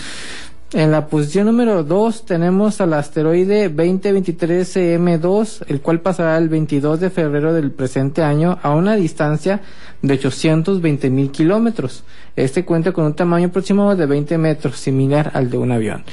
En 0.74 0.90
la 0.92 1.06
posición 1.06 1.46
número 1.46 1.84
2 1.84 2.26
tenemos 2.26 2.82
al 2.82 2.94
asteroide 2.94 3.70
2023 3.70 4.76
CM2, 4.76 5.66
el 5.68 5.82
cual 5.82 6.02
pasará 6.02 6.36
el 6.40 6.50
22 6.50 7.00
de 7.00 7.10
febrero 7.12 7.54
del 7.54 7.70
presente 7.72 8.24
año 8.24 8.58
a 8.64 8.72
una 8.72 8.96
distancia 8.96 9.62
de 10.02 10.14
820 10.16 11.10
mil 11.12 11.30
kilómetros. 11.30 12.04
Este 12.36 12.66
cuenta 12.66 12.92
con 12.92 13.06
un 13.06 13.14
tamaño 13.14 13.50
aproximado 13.50 13.96
de 13.96 14.06
20 14.08 14.38
metros, 14.40 14.78
similar 14.78 15.30
al 15.36 15.52
de 15.52 15.58
un 15.60 15.72
avión. 15.72 16.04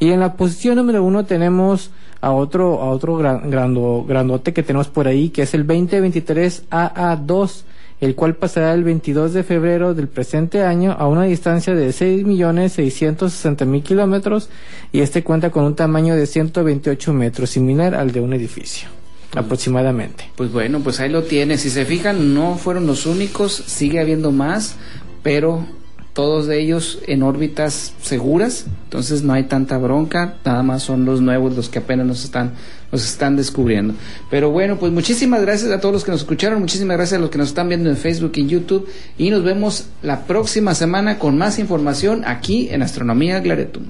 Y 0.00 0.10
en 0.10 0.18
la 0.18 0.32
posición 0.34 0.76
número 0.76 1.04
1 1.04 1.24
tenemos 1.24 1.90
a 2.20 2.32
otro, 2.32 2.80
a 2.82 2.90
otro 2.90 3.16
gran, 3.16 3.48
grando- 3.50 4.04
grandote 4.08 4.52
que 4.52 4.64
tenemos 4.64 4.88
por 4.88 5.06
ahí, 5.06 5.28
que 5.30 5.42
es 5.42 5.54
el 5.54 5.64
2023 5.64 6.64
AA2, 6.70 7.62
el 8.00 8.14
cual 8.14 8.36
pasará 8.36 8.72
el 8.74 8.84
22 8.84 9.32
de 9.32 9.42
febrero 9.42 9.94
del 9.94 10.08
presente 10.08 10.62
año 10.62 10.94
a 10.98 11.08
una 11.08 11.24
distancia 11.24 11.74
de 11.74 11.88
6.660.000 11.88 13.82
kilómetros 13.82 14.48
y 14.92 15.00
este 15.00 15.24
cuenta 15.24 15.50
con 15.50 15.64
un 15.64 15.74
tamaño 15.74 16.14
de 16.14 16.26
128 16.26 17.12
metros, 17.12 17.50
similar 17.50 17.94
al 17.94 18.12
de 18.12 18.20
un 18.20 18.32
edificio, 18.34 18.88
aproximadamente. 19.34 20.30
Pues 20.36 20.52
bueno, 20.52 20.80
pues 20.80 21.00
ahí 21.00 21.10
lo 21.10 21.24
tiene. 21.24 21.58
Si 21.58 21.70
se 21.70 21.84
fijan, 21.84 22.34
no 22.34 22.56
fueron 22.56 22.86
los 22.86 23.06
únicos, 23.06 23.52
sigue 23.52 24.00
habiendo 24.00 24.30
más, 24.30 24.76
pero 25.22 25.66
todos 26.12 26.46
de 26.48 26.60
ellos 26.60 26.98
en 27.06 27.22
órbitas 27.22 27.94
seguras, 28.02 28.66
entonces 28.84 29.22
no 29.22 29.34
hay 29.34 29.44
tanta 29.44 29.78
bronca, 29.78 30.34
nada 30.44 30.64
más 30.64 30.82
son 30.82 31.04
los 31.04 31.20
nuevos 31.20 31.54
los 31.54 31.68
que 31.68 31.78
apenas 31.78 32.06
nos 32.06 32.24
están 32.24 32.54
nos 32.90 33.04
están 33.04 33.36
descubriendo. 33.36 33.94
Pero 34.30 34.50
bueno, 34.50 34.78
pues 34.78 34.92
muchísimas 34.92 35.42
gracias 35.42 35.70
a 35.70 35.80
todos 35.80 35.92
los 35.92 36.04
que 36.04 36.10
nos 36.10 36.20
escucharon, 36.20 36.60
muchísimas 36.60 36.96
gracias 36.96 37.18
a 37.18 37.20
los 37.20 37.30
que 37.30 37.38
nos 37.38 37.48
están 37.48 37.68
viendo 37.68 37.90
en 37.90 37.96
Facebook 37.96 38.32
y 38.36 38.40
en 38.40 38.48
YouTube 38.48 38.88
y 39.16 39.30
nos 39.30 39.42
vemos 39.42 39.86
la 40.02 40.26
próxima 40.26 40.74
semana 40.74 41.18
con 41.18 41.36
más 41.38 41.58
información 41.58 42.24
aquí 42.26 42.68
en 42.70 42.82
Astronomía 42.82 43.42
Claretum. 43.42 43.84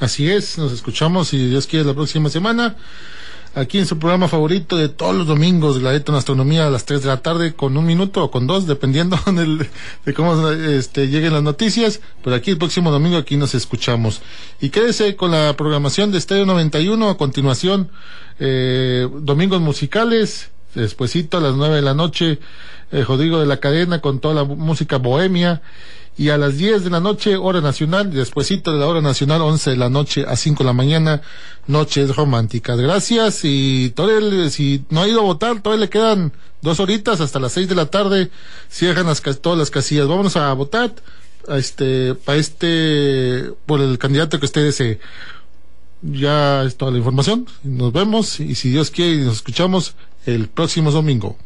Así 0.00 0.30
es, 0.30 0.58
nos 0.58 0.72
escuchamos 0.72 1.28
si 1.28 1.48
Dios 1.48 1.66
quiere 1.66 1.84
la 1.84 1.94
próxima 1.94 2.30
semana. 2.30 2.76
Aquí 3.58 3.78
en 3.78 3.86
su 3.86 3.98
programa 3.98 4.28
favorito 4.28 4.76
de 4.76 4.88
todos 4.88 5.16
los 5.16 5.26
domingos, 5.26 5.80
Glareto 5.80 6.12
en 6.12 6.18
Astronomía 6.18 6.68
a 6.68 6.70
las 6.70 6.84
3 6.84 7.02
de 7.02 7.08
la 7.08 7.22
tarde, 7.22 7.54
con 7.54 7.76
un 7.76 7.84
minuto 7.84 8.22
o 8.22 8.30
con 8.30 8.46
dos, 8.46 8.68
dependiendo 8.68 9.18
de 10.06 10.14
cómo 10.14 10.48
este, 10.48 11.08
lleguen 11.08 11.32
las 11.32 11.42
noticias. 11.42 12.00
Pero 12.22 12.36
aquí 12.36 12.52
el 12.52 12.58
próximo 12.58 12.92
domingo 12.92 13.16
aquí 13.16 13.36
nos 13.36 13.56
escuchamos. 13.56 14.22
Y 14.60 14.68
quédese 14.68 15.16
con 15.16 15.32
la 15.32 15.56
programación 15.56 16.12
de 16.12 16.18
Estéreo 16.18 16.46
91 16.46 17.08
a 17.08 17.16
continuación, 17.16 17.90
eh, 18.38 19.08
domingos 19.22 19.60
musicales, 19.60 20.52
despuesito 20.74 21.38
a 21.38 21.40
las 21.40 21.54
9 21.54 21.76
de 21.76 21.82
la 21.82 21.94
noche, 21.94 22.38
eh, 22.92 23.04
de 23.08 23.46
la 23.46 23.58
Cadena 23.58 24.00
con 24.00 24.18
toda 24.20 24.34
la 24.34 24.44
música 24.44 24.98
bohemia. 24.98 25.62
Y 26.16 26.30
a 26.30 26.36
las 26.36 26.58
10 26.58 26.82
de 26.82 26.90
la 26.90 26.98
noche, 26.98 27.36
hora 27.36 27.60
nacional, 27.60 28.10
y 28.12 28.16
despuesito 28.16 28.72
de 28.72 28.80
la 28.80 28.88
hora 28.88 29.00
nacional, 29.00 29.40
11 29.40 29.70
de 29.70 29.76
la 29.76 29.88
noche 29.88 30.24
a 30.26 30.34
5 30.34 30.64
de 30.64 30.66
la 30.66 30.72
mañana, 30.72 31.22
noches 31.68 32.16
románticas. 32.16 32.76
Gracias 32.76 33.44
y 33.44 33.90
le- 34.20 34.50
si 34.50 34.84
no 34.90 35.02
ha 35.02 35.08
ido 35.08 35.20
a 35.20 35.22
votar, 35.22 35.62
todavía 35.62 35.84
le 35.84 35.90
quedan 35.90 36.32
dos 36.60 36.80
horitas 36.80 37.20
hasta 37.20 37.38
las 37.38 37.52
6 37.52 37.68
de 37.68 37.76
la 37.76 37.86
tarde, 37.86 38.30
cierran 38.68 39.06
las, 39.06 39.22
todas 39.40 39.56
las 39.60 39.70
casillas. 39.70 40.08
Vámonos 40.08 40.36
a 40.36 40.52
votar, 40.54 40.92
a 41.46 41.56
este, 41.56 42.14
para 42.16 42.36
este, 42.38 43.52
por 43.66 43.80
el 43.80 43.96
candidato 43.98 44.40
que 44.40 44.46
usted 44.46 44.64
desee. 44.64 44.98
Ya 46.02 46.64
es 46.64 46.76
toda 46.76 46.90
la 46.90 46.98
información. 46.98 47.46
Nos 47.62 47.92
vemos 47.92 48.40
y 48.40 48.56
si 48.56 48.70
Dios 48.70 48.90
quiere, 48.90 49.18
nos 49.22 49.36
escuchamos 49.36 49.94
el 50.26 50.48
próximo 50.48 50.90
domingo. 50.90 51.36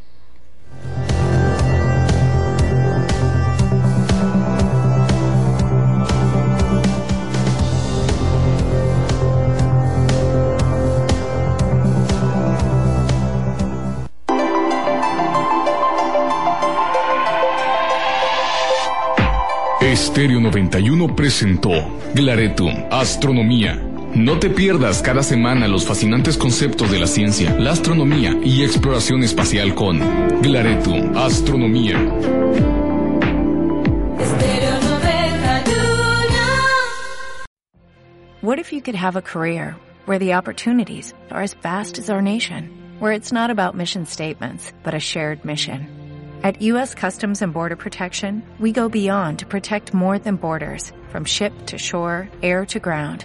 Estéreo 19.92 20.40
91 20.40 21.16
presentó 21.16 21.70
Glaretum, 22.14 22.72
Astronomía. 22.90 23.91
No 24.14 24.38
te 24.38 24.50
pierdas 24.50 25.00
cada 25.00 25.22
semana 25.22 25.66
los 25.68 25.86
fascinantes 25.86 26.36
conceptos 26.36 26.90
de 26.90 26.98
la 26.98 27.06
ciencia, 27.06 27.58
la 27.58 27.70
astronomía 27.70 28.34
y 28.44 28.62
exploración 28.62 29.22
espacial 29.22 29.74
con 29.74 30.00
Glaretum, 30.42 31.16
Astronomía. 31.16 31.96
Estéreo 34.18 34.80
91. 34.82 36.36
What 38.42 38.58
if 38.58 38.70
you 38.70 38.82
could 38.82 38.96
have 38.96 39.16
a 39.16 39.22
career 39.22 39.76
where 40.04 40.18
the 40.18 40.34
opportunities 40.34 41.14
are 41.30 41.42
as 41.42 41.54
vast 41.54 41.98
as 41.98 42.10
our 42.10 42.20
nation, 42.20 42.68
where 42.98 43.12
it's 43.12 43.32
not 43.32 43.50
about 43.50 43.74
mission 43.74 44.04
statements, 44.04 44.72
but 44.82 44.92
a 44.92 45.00
shared 45.00 45.42
mission? 45.42 45.88
At 46.42 46.60
U.S. 46.60 46.94
Customs 46.94 47.40
and 47.40 47.54
Border 47.54 47.76
Protection, 47.76 48.42
we 48.60 48.72
go 48.72 48.90
beyond 48.90 49.38
to 49.38 49.46
protect 49.46 49.94
more 49.94 50.18
than 50.18 50.36
borders, 50.36 50.92
from 51.08 51.24
ship 51.24 51.52
to 51.66 51.78
shore, 51.78 52.28
air 52.42 52.66
to 52.66 52.78
ground, 52.78 53.24